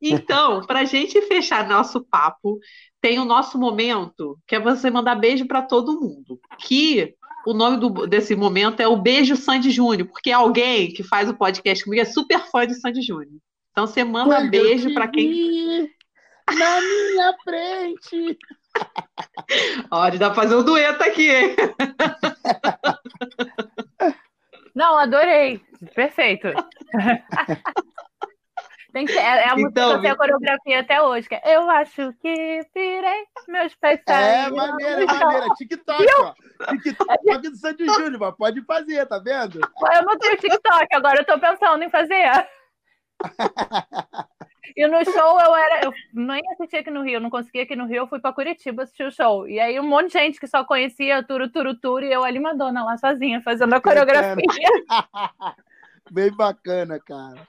[0.00, 2.58] Então, para a gente fechar nosso papo,
[3.02, 6.40] tem o nosso momento, que é você mandar beijo para todo mundo.
[6.58, 7.14] Que
[7.47, 11.35] o nome do, desse momento é o Beijo Sandy Júnior, porque alguém que faz o
[11.35, 13.40] podcast comigo é super fã de Sandy Júnior.
[13.70, 15.89] Então você manda Quando beijo para quem.
[16.51, 18.39] Na minha frente.
[19.90, 21.56] Olha, dá pra fazer um dueto aqui, hein?
[24.74, 25.60] Não, adorei.
[25.94, 26.48] Perfeito.
[28.97, 31.28] Tem que é, é a música Então, que eu tenho a coreografia até hoje.
[31.31, 35.55] É, eu acho que pirei, meus pés É, maneira, Então, maneira.
[35.55, 36.35] TikTok, ó.
[36.78, 39.60] TikTok do Sandy Júnior, pode fazer, tá vendo?
[39.93, 42.48] Eu não tenho TikTok, agora eu tô pensando em fazer.
[44.74, 45.85] E no show eu era.
[45.85, 48.85] Eu nem assisti aqui no Rio, não consegui aqui no Rio, eu fui pra Curitiba
[48.85, 49.47] assistir o show.
[49.47, 52.40] E aí um monte de gente que só conhecia Turu Turu Turu e eu ali
[52.40, 54.43] Madonna lá sozinha, fazendo a coreografia.
[56.10, 57.47] Bem bacana, cara.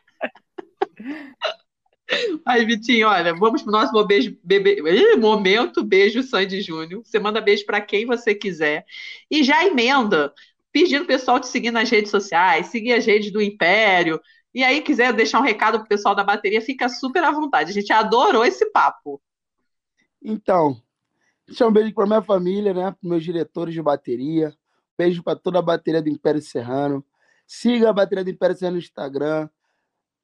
[2.45, 7.03] Aí, Vitinho, olha, vamos pro nosso beijo, bebê, Ih, momento beijo Sandy Júnior.
[7.03, 8.85] Você manda beijo para quem você quiser.
[9.29, 10.33] E já emenda,
[10.71, 14.21] pedindo o pessoal te seguir nas redes sociais, seguir as redes do Império.
[14.53, 17.71] E aí, quiser deixar um recado pro pessoal da bateria, fica super à vontade.
[17.71, 19.21] A gente adorou esse papo.
[20.23, 20.81] Então,
[21.45, 22.91] deixa um beijo para minha família, né?
[22.91, 24.55] Para meus diretores de bateria.
[24.97, 27.05] Beijo para toda a bateria do Império Serrano.
[27.45, 29.49] Siga a bateria do Império Serrano no Instagram,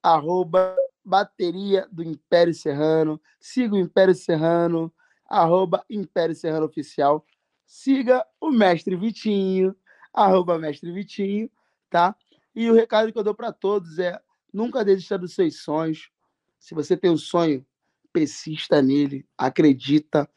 [0.03, 3.19] arroba bateria do Império Serrano.
[3.39, 4.93] Siga o Império Serrano,
[5.25, 7.25] arroba Império Serrano Oficial.
[7.65, 9.75] Siga o Mestre Vitinho,
[10.13, 11.49] arroba Mestre Vitinho,
[11.89, 12.15] tá?
[12.53, 14.19] E o recado que eu dou para todos é:
[14.53, 16.11] nunca desista dos seus sonhos.
[16.59, 17.65] Se você tem um sonho,
[18.11, 20.29] persista nele, acredita.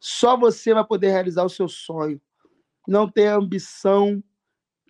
[0.00, 2.20] Só você vai poder realizar o seu sonho.
[2.88, 4.22] Não tenha ambição,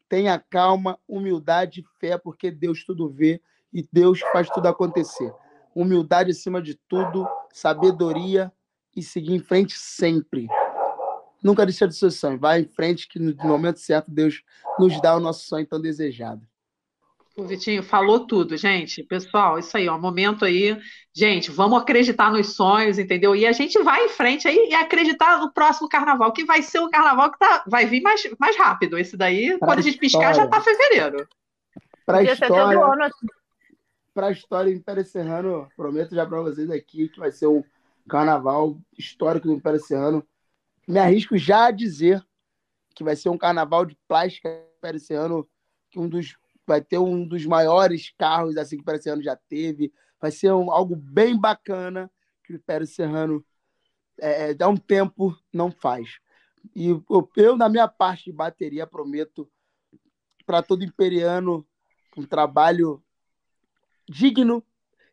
[0.09, 5.33] tenha calma, humildade e fé, porque Deus tudo vê e Deus faz tudo acontecer.
[5.75, 8.53] Humildade acima de tudo, sabedoria
[8.97, 10.49] e seguir em frente sempre.
[11.43, 12.39] Nunca deixa de seu sonho.
[12.39, 14.43] Vai em frente, que no momento certo Deus
[14.79, 16.43] nos dá o nosso sonho tão desejado.
[17.37, 19.03] O Vitinho falou tudo, gente.
[19.05, 20.77] Pessoal, isso aí, ó, momento aí.
[21.15, 23.35] Gente, vamos acreditar nos sonhos, entendeu?
[23.35, 26.81] E a gente vai em frente aí e acreditar no próximo carnaval, que vai ser
[26.81, 28.99] um carnaval que tá, vai vir mais, mais rápido.
[28.99, 30.51] Esse daí, Pra quando a gente piscar, já história.
[30.51, 31.29] tá fevereiro.
[32.05, 33.15] Para a Podia ser todo história, ano.
[34.13, 37.63] Para a história do Império Serrano, prometo já para vocês aqui que vai ser um
[38.09, 40.27] carnaval histórico do Império Serrano.
[40.87, 42.25] Me arrisco já a dizer
[42.95, 45.49] que vai ser um carnaval de plástica do Império Serrano,
[45.91, 49.37] que um dos vai ter um dos maiores carros assim que o Império Serrano já
[49.37, 49.93] teve.
[50.21, 52.11] Vai ser um- algo bem bacana
[52.45, 53.45] que o Império Serrano
[54.19, 56.19] é, dá um tempo não faz.
[56.75, 59.51] E eu, eu, na minha parte de bateria, prometo
[60.45, 61.67] para todo imperiano
[62.17, 63.03] um trabalho
[64.11, 64.65] digno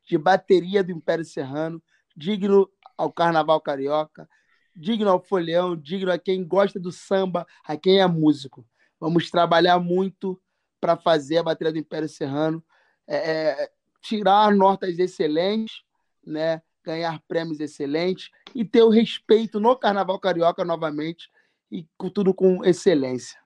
[0.04, 1.82] de bateria do Império Serrano,
[2.16, 2.68] digno
[2.98, 4.28] ao Carnaval Carioca,
[4.76, 8.66] digno ao Folhão, digno a quem gosta do samba, a quem é músico.
[9.00, 10.42] Vamos trabalhar muito
[10.82, 12.64] para fazer a bateria do Império Serrano,
[13.08, 13.72] é, é,
[14.02, 15.84] tirar notas excelentes,
[16.26, 16.62] né?
[16.84, 21.30] ganhar prêmios excelentes e ter o respeito no Carnaval Carioca novamente
[21.70, 23.38] e tudo com excelência.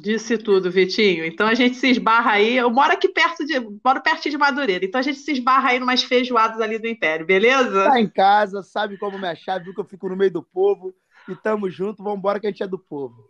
[0.00, 1.24] Disse tudo, Vitinho.
[1.24, 2.56] Então a gente se esbarra aí.
[2.56, 3.58] Eu moro aqui perto de.
[3.58, 4.84] Moro perto de Madureira.
[4.84, 7.84] Então a gente se esbarra aí numas feijoadas ali do Império, beleza?
[7.84, 10.94] Tá em casa, sabe como me achar, viu que eu fico no meio do povo
[11.28, 13.28] e tamo junto, vambora que a gente é do povo.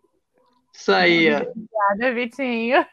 [0.74, 1.28] Isso aí.
[1.34, 2.84] Obrigada, Vitinho.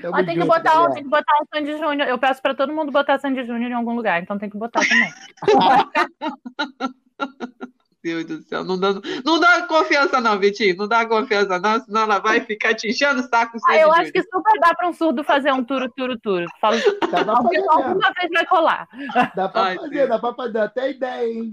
[0.00, 0.94] Tamo Ó, tem, que botar, um- galera.
[0.94, 2.08] tem que botar um Sandy Júnior.
[2.08, 4.80] Eu peço para todo mundo botar Sandy Júnior em algum lugar, então tem que botar
[4.80, 5.12] também.
[8.04, 8.62] Deus do céu.
[8.62, 8.88] Não dá,
[9.24, 10.76] não dá confiança, não, Vitinho.
[10.76, 13.56] Não dá confiança, não, senão ela vai ficar te enchendo o saco.
[13.66, 16.44] Ah, eu acho que super dá para um surdo fazer um turo, turo, turo.
[16.60, 16.76] Falo,
[17.10, 18.86] Dá pra porque fazer, alguma vez vai colar.
[19.34, 20.08] dá pra Ai, fazer, Deus.
[20.10, 21.50] dá pra fazer, até ideia, hein?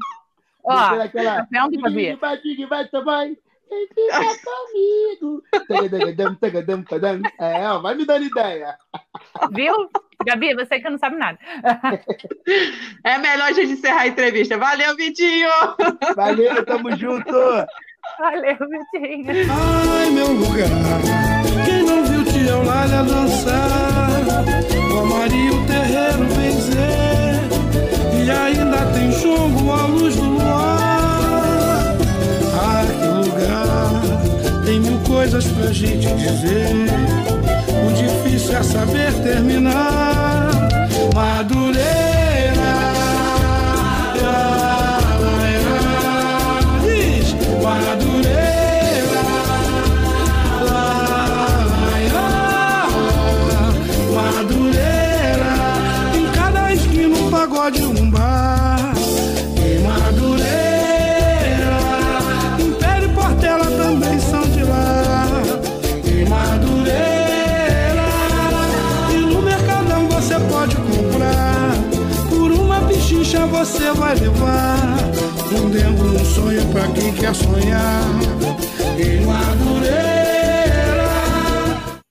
[0.64, 1.38] Ó, daquela.
[1.38, 2.20] tá vendo, Gabi?
[2.44, 3.38] Digue, vai, vai, vai.
[3.70, 5.44] Vem ficar comigo.
[7.40, 8.78] É, ó, vai me dando ideia.
[9.52, 9.90] Viu?
[10.26, 11.40] Gabi, você que não sabe nada.
[13.04, 14.58] É melhor a gente encerrar a entrevista.
[14.58, 15.50] Valeu, Vitinho!
[16.16, 17.32] Valeu, tamo junto.
[18.20, 19.26] Valeu, Vitinho.
[19.52, 20.68] Ai, meu lugar.
[21.66, 23.70] Quem não viu Tia Eulália dançar?
[24.92, 27.42] Com Maria o terreiro benzer.
[28.24, 31.96] E ainda tem jogo à luz do luar.
[32.54, 34.66] Ah, que lugar.
[34.66, 37.41] Tem mil coisas pra gente dizer.
[38.42, 40.50] Difícil é saber terminar.
[41.14, 41.61] Madureira.
[75.52, 78.04] Escondendo um sonho pra quem quer sonhar.
[78.98, 80.02] Em Madureira.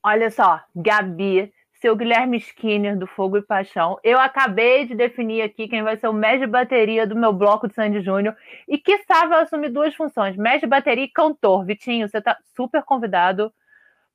[0.03, 1.51] Olha só, Gabi,
[1.81, 3.97] seu Guilherme Skinner do Fogo e Paixão.
[4.03, 7.67] Eu acabei de definir aqui quem vai ser o mestre de bateria do meu bloco
[7.67, 8.35] de Sandy Júnior
[8.67, 11.65] e que vai assumir duas funções, mestre de bateria e cantor.
[11.65, 13.51] Vitinho, você tá super convidado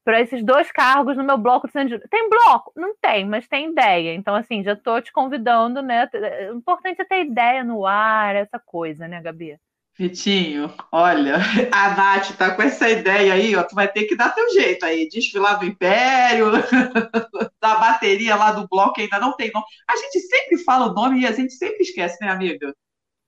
[0.07, 2.01] para esses dois cargos no meu bloco de Júnior.
[2.09, 2.73] Tem bloco?
[2.77, 4.15] Não tem, mas tem ideia.
[4.15, 6.09] Então, assim, já tô te convidando, né?
[6.53, 9.59] O importante é ter ideia no ar, essa coisa, né, Gabi?
[9.99, 11.39] Vitinho, olha,
[11.73, 14.85] a Nath tá com essa ideia aí, ó, tu vai ter que dar teu jeito
[14.85, 16.53] aí, desfilar do Império,
[17.61, 19.67] da bateria lá do bloco ainda não tem nome.
[19.89, 22.73] A gente sempre fala o nome e a gente sempre esquece, né, amiga?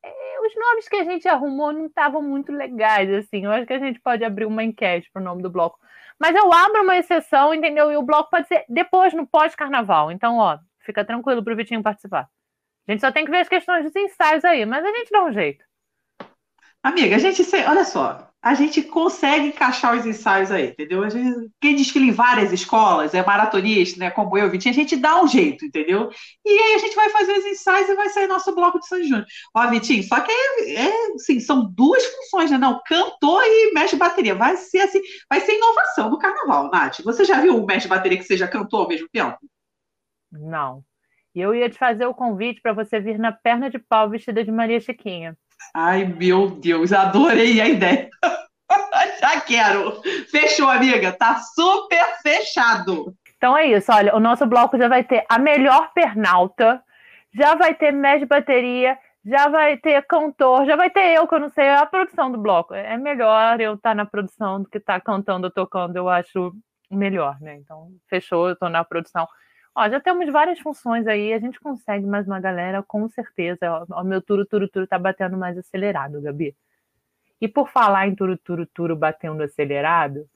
[0.04, 3.72] É, os nomes que a gente arrumou não estavam muito legais, assim, eu acho que
[3.72, 5.76] a gente pode abrir uma enquete pro nome do bloco.
[6.18, 7.92] Mas eu abro uma exceção, entendeu?
[7.92, 10.10] E o bloco pode ser depois, no pós-carnaval.
[10.10, 12.28] Então, ó, fica tranquilo pro Vitinho participar.
[12.86, 15.24] A gente só tem que ver as questões dos ensaios aí, mas a gente dá
[15.24, 15.64] um jeito.
[16.82, 21.02] Amiga, a gente, olha só, a gente consegue encaixar os ensaios aí, entendeu?
[21.02, 24.10] A gente, quem desfila em várias escolas, é maratonista, né?
[24.10, 26.08] Como eu, Vitinho, a gente dá um jeito, entendeu?
[26.46, 29.02] E aí a gente vai fazer os ensaios e vai sair nosso bloco de São
[29.02, 29.26] Júnior.
[29.54, 32.58] Ó, Vitinho, só que é, é assim, são duas funções, né?
[32.58, 34.36] Não, cantor e mestre bateria.
[34.36, 37.00] Vai ser assim, vai ser inovação no carnaval, Nath.
[37.04, 39.38] Você já viu um mestre bateria que seja cantor ao mesmo tempo?
[40.30, 40.84] Não.
[41.34, 44.44] E eu ia te fazer o convite para você vir na perna de pau vestida
[44.44, 45.36] de Maria Chiquinha.
[45.74, 48.08] Ai, meu Deus, adorei a ideia.
[49.20, 50.00] Já quero.
[50.30, 51.12] Fechou, amiga.
[51.12, 53.14] Tá super fechado.
[53.36, 53.90] Então é isso.
[53.92, 56.82] Olha, o nosso bloco já vai ter a melhor pernalta,
[57.32, 61.40] já vai ter de bateria, já vai ter cantor, já vai ter eu, que eu
[61.40, 62.74] não sei a produção do bloco.
[62.74, 65.96] É melhor eu estar tá na produção do que estar tá cantando, tocando.
[65.96, 66.52] Eu acho
[66.90, 67.56] melhor, né?
[67.56, 69.26] Então, fechou, eu tô na produção.
[69.74, 73.84] Ó, já temos várias funções aí, a gente consegue mais uma galera, com certeza.
[73.90, 76.56] O meu turo, turo, turo tá batendo mais acelerado, Gabi.
[77.40, 80.26] E por falar em turo, turo, turo batendo acelerado,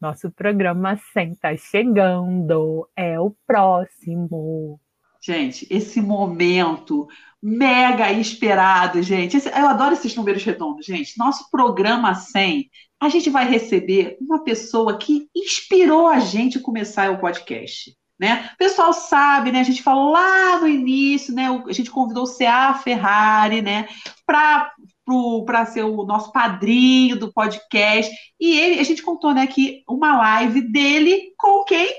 [0.00, 4.80] nosso programa 100 tá chegando, é o próximo.
[5.22, 7.06] Gente, esse momento
[7.42, 9.36] mega esperado, gente.
[9.36, 11.18] Esse, eu adoro esses números redondos, gente.
[11.18, 17.10] Nosso programa 100, a gente vai receber uma pessoa que inspirou a gente a começar
[17.10, 17.94] o podcast.
[18.18, 18.50] Né?
[18.54, 19.60] O pessoal sabe, né?
[19.60, 21.46] A gente falou lá no início, né?
[21.66, 23.88] A gente convidou o CA Ferrari, né?
[24.30, 28.14] Para ser o nosso padrinho do podcast.
[28.38, 29.46] E ele, a gente contou, né?
[29.46, 31.90] Que uma live dele com quem?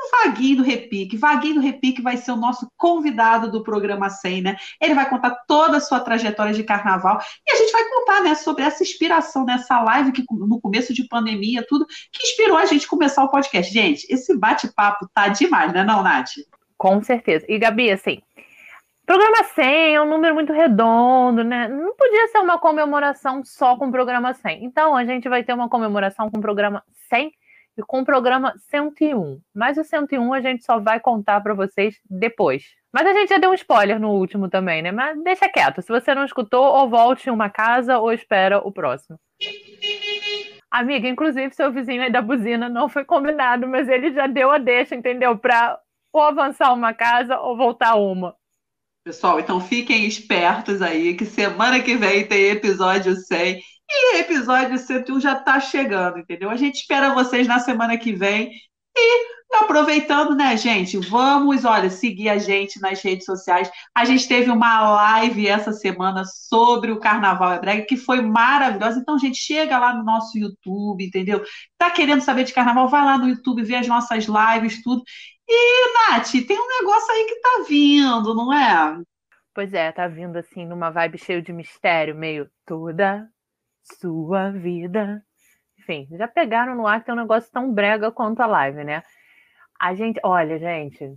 [0.00, 1.16] o Vaguinho do Repique.
[1.16, 4.56] Vaguinho do Repique vai ser o nosso convidado do programa 100, né?
[4.80, 8.34] Ele vai contar toda a sua trajetória de carnaval e a gente vai contar, né,
[8.34, 12.86] sobre essa inspiração nessa live que no começo de pandemia, tudo que inspirou a gente
[12.86, 13.72] começar o podcast.
[13.72, 16.30] Gente, esse bate-papo tá demais, né, não, Nath?
[16.78, 17.44] Com certeza.
[17.48, 18.22] E Gabi, assim,
[19.10, 21.66] Programa 100 é um número muito redondo, né?
[21.66, 24.64] Não podia ser uma comemoração só com o programa 100.
[24.64, 27.32] Então, a gente vai ter uma comemoração com o programa 100
[27.76, 29.40] e com o programa 101.
[29.52, 32.62] Mas o 101 a gente só vai contar para vocês depois.
[32.92, 34.92] Mas a gente já deu um spoiler no último também, né?
[34.92, 35.82] Mas deixa quieto.
[35.82, 39.18] Se você não escutou, ou volte em uma casa ou espera o próximo.
[40.70, 44.58] Amiga, inclusive seu vizinho aí da buzina não foi combinado, mas ele já deu a
[44.58, 45.36] deixa, entendeu?
[45.36, 45.80] Para
[46.12, 48.38] ou avançar uma casa ou voltar uma.
[49.02, 55.20] Pessoal, então fiquem espertos aí, que semana que vem tem episódio 100 e episódio 101
[55.20, 56.50] já está chegando, entendeu?
[56.50, 58.50] A gente espera vocês na semana que vem.
[58.96, 60.98] E aproveitando, né, gente?
[60.98, 63.70] Vamos, olha, seguir a gente nas redes sociais.
[63.94, 69.00] A gente teve uma live essa semana sobre o Carnaval Hebraico, que foi maravilhosa.
[69.00, 71.42] Então, gente, chega lá no nosso YouTube, entendeu?
[71.78, 72.88] Tá querendo saber de carnaval?
[72.88, 75.02] Vai lá no YouTube, vê as nossas lives, tudo.
[75.52, 79.02] E, Nath, tem um negócio aí que tá vindo, não é?
[79.52, 83.28] Pois é, tá vindo assim numa vibe cheio de mistério, meio toda
[84.00, 85.20] sua vida.
[85.76, 89.02] Enfim, já pegaram no ar que tem um negócio tão brega quanto a live, né?
[89.80, 91.12] A gente, olha, gente,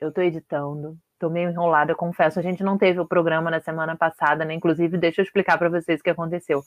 [0.00, 2.38] eu tô editando, tô meio enrolada, confesso.
[2.38, 4.54] A gente não teve o programa na semana passada, né?
[4.54, 6.62] Inclusive, deixa eu explicar para vocês o que aconteceu.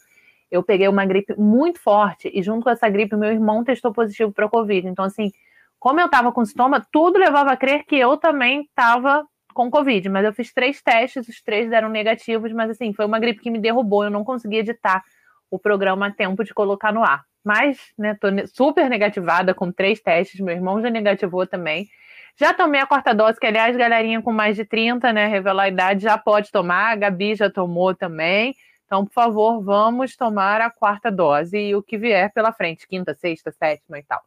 [0.52, 4.31] Eu peguei uma gripe muito forte e junto com essa gripe, meu irmão testou positivo
[4.31, 4.88] para Covid.
[4.88, 5.31] Então, assim,
[5.80, 10.10] como eu tava com sintoma, tudo levava a crer que eu também tava com Covid.
[10.10, 13.52] Mas eu fiz três testes, os três deram negativos, mas assim, foi uma gripe que
[13.52, 15.04] me derrubou, eu não consegui editar
[15.49, 17.24] o programa a tempo de colocar no ar.
[17.44, 21.88] Mas, né, tô super negativada com três testes, meu irmão já negativou também.
[22.36, 25.70] Já tomei a quarta dose, que aliás, galerinha com mais de 30, né, revelar a
[25.70, 28.54] idade, já pode tomar, a Gabi já tomou também.
[28.86, 33.14] Então, por favor, vamos tomar a quarta dose e o que vier pela frente, quinta,
[33.14, 34.22] sexta, sétima e tal.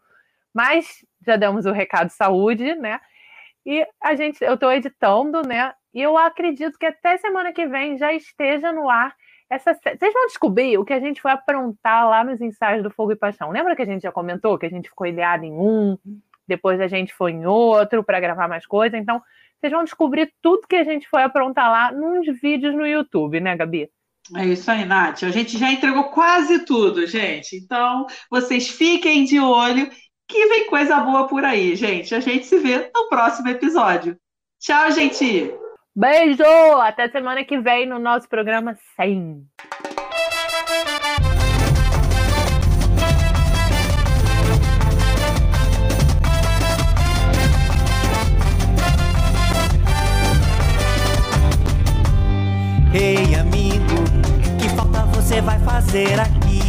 [0.55, 3.01] Mas já demos o recado saúde, né?
[3.65, 5.73] E a gente, eu estou editando, né?
[5.93, 9.15] E eu acredito que até semana que vem já esteja no ar
[9.51, 13.13] Essa, vocês vão descobrir o que a gente foi aprontar lá nos ensaios do Fogo
[13.13, 13.51] e Paixão.
[13.51, 15.99] Lembra que a gente já comentou que a gente ficou ilhado em um,
[16.47, 18.97] depois a gente foi em outro para gravar mais coisa.
[18.97, 19.21] Então,
[19.61, 23.57] vocês vão descobrir tudo que a gente foi aprontar lá nos vídeos no YouTube, né,
[23.57, 23.91] Gabi?
[24.37, 25.25] É isso aí, Nath.
[25.25, 27.57] A gente já entregou quase tudo, gente.
[27.57, 29.91] Então, vocês fiquem de olho
[30.31, 32.15] que vem coisa boa por aí, gente.
[32.15, 34.17] A gente se vê no próximo episódio.
[34.61, 35.53] Tchau, gente!
[35.95, 36.45] Beijo!
[36.81, 39.45] Até semana que vem no nosso programa 100.
[52.93, 54.05] Ei, amigo,
[54.61, 56.61] que falta você vai fazer aqui?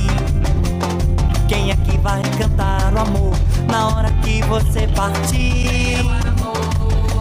[1.48, 3.41] Quem é que vai cantar o amor
[3.72, 6.04] na hora que você partir?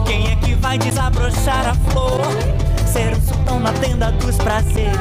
[0.05, 2.19] Quem é que vai desabrochar a flor?
[2.85, 4.91] Ser o sultão na tenda dos prazeres.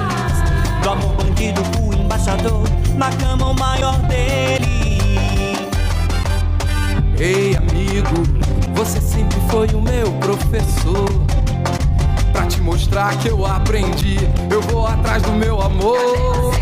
[0.83, 2.63] Do amor bandido, o embaixador,
[2.95, 5.59] na cama o maior dele.
[7.19, 8.23] Ei, amigo,
[8.73, 11.09] você sempre foi o meu professor.
[12.33, 14.17] Pra te mostrar que eu aprendi,
[14.51, 16.55] eu vou atrás do meu amor.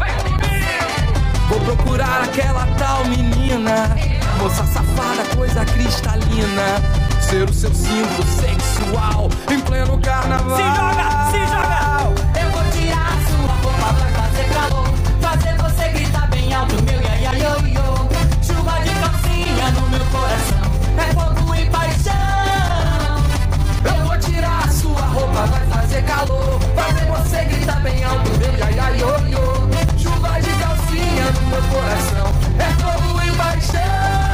[1.48, 3.94] Vou procurar aquela tal menina,
[4.38, 6.80] Moça safada, coisa cristalina.
[7.20, 10.56] Ser o seu símbolo sexual em pleno carnaval.
[10.56, 12.40] Se joga, se joga!
[12.40, 14.88] Eu vou tirar sua roupa pra fazer calor.
[15.20, 17.82] Fazer você gritar bem alto, meu ia, ia, ia, ia.
[18.40, 20.64] Chuva de calcinha no meu coração.
[20.96, 22.14] É fogo e paixão.
[23.84, 26.60] Eu vou tirar sua roupa, vai fazer calor.
[26.76, 29.98] Fazer você gritar bem alto, meu ia, ia, ia, ia.
[29.98, 32.32] Chuva de calcinha no meu coração.
[32.58, 34.27] É fogo e paixão.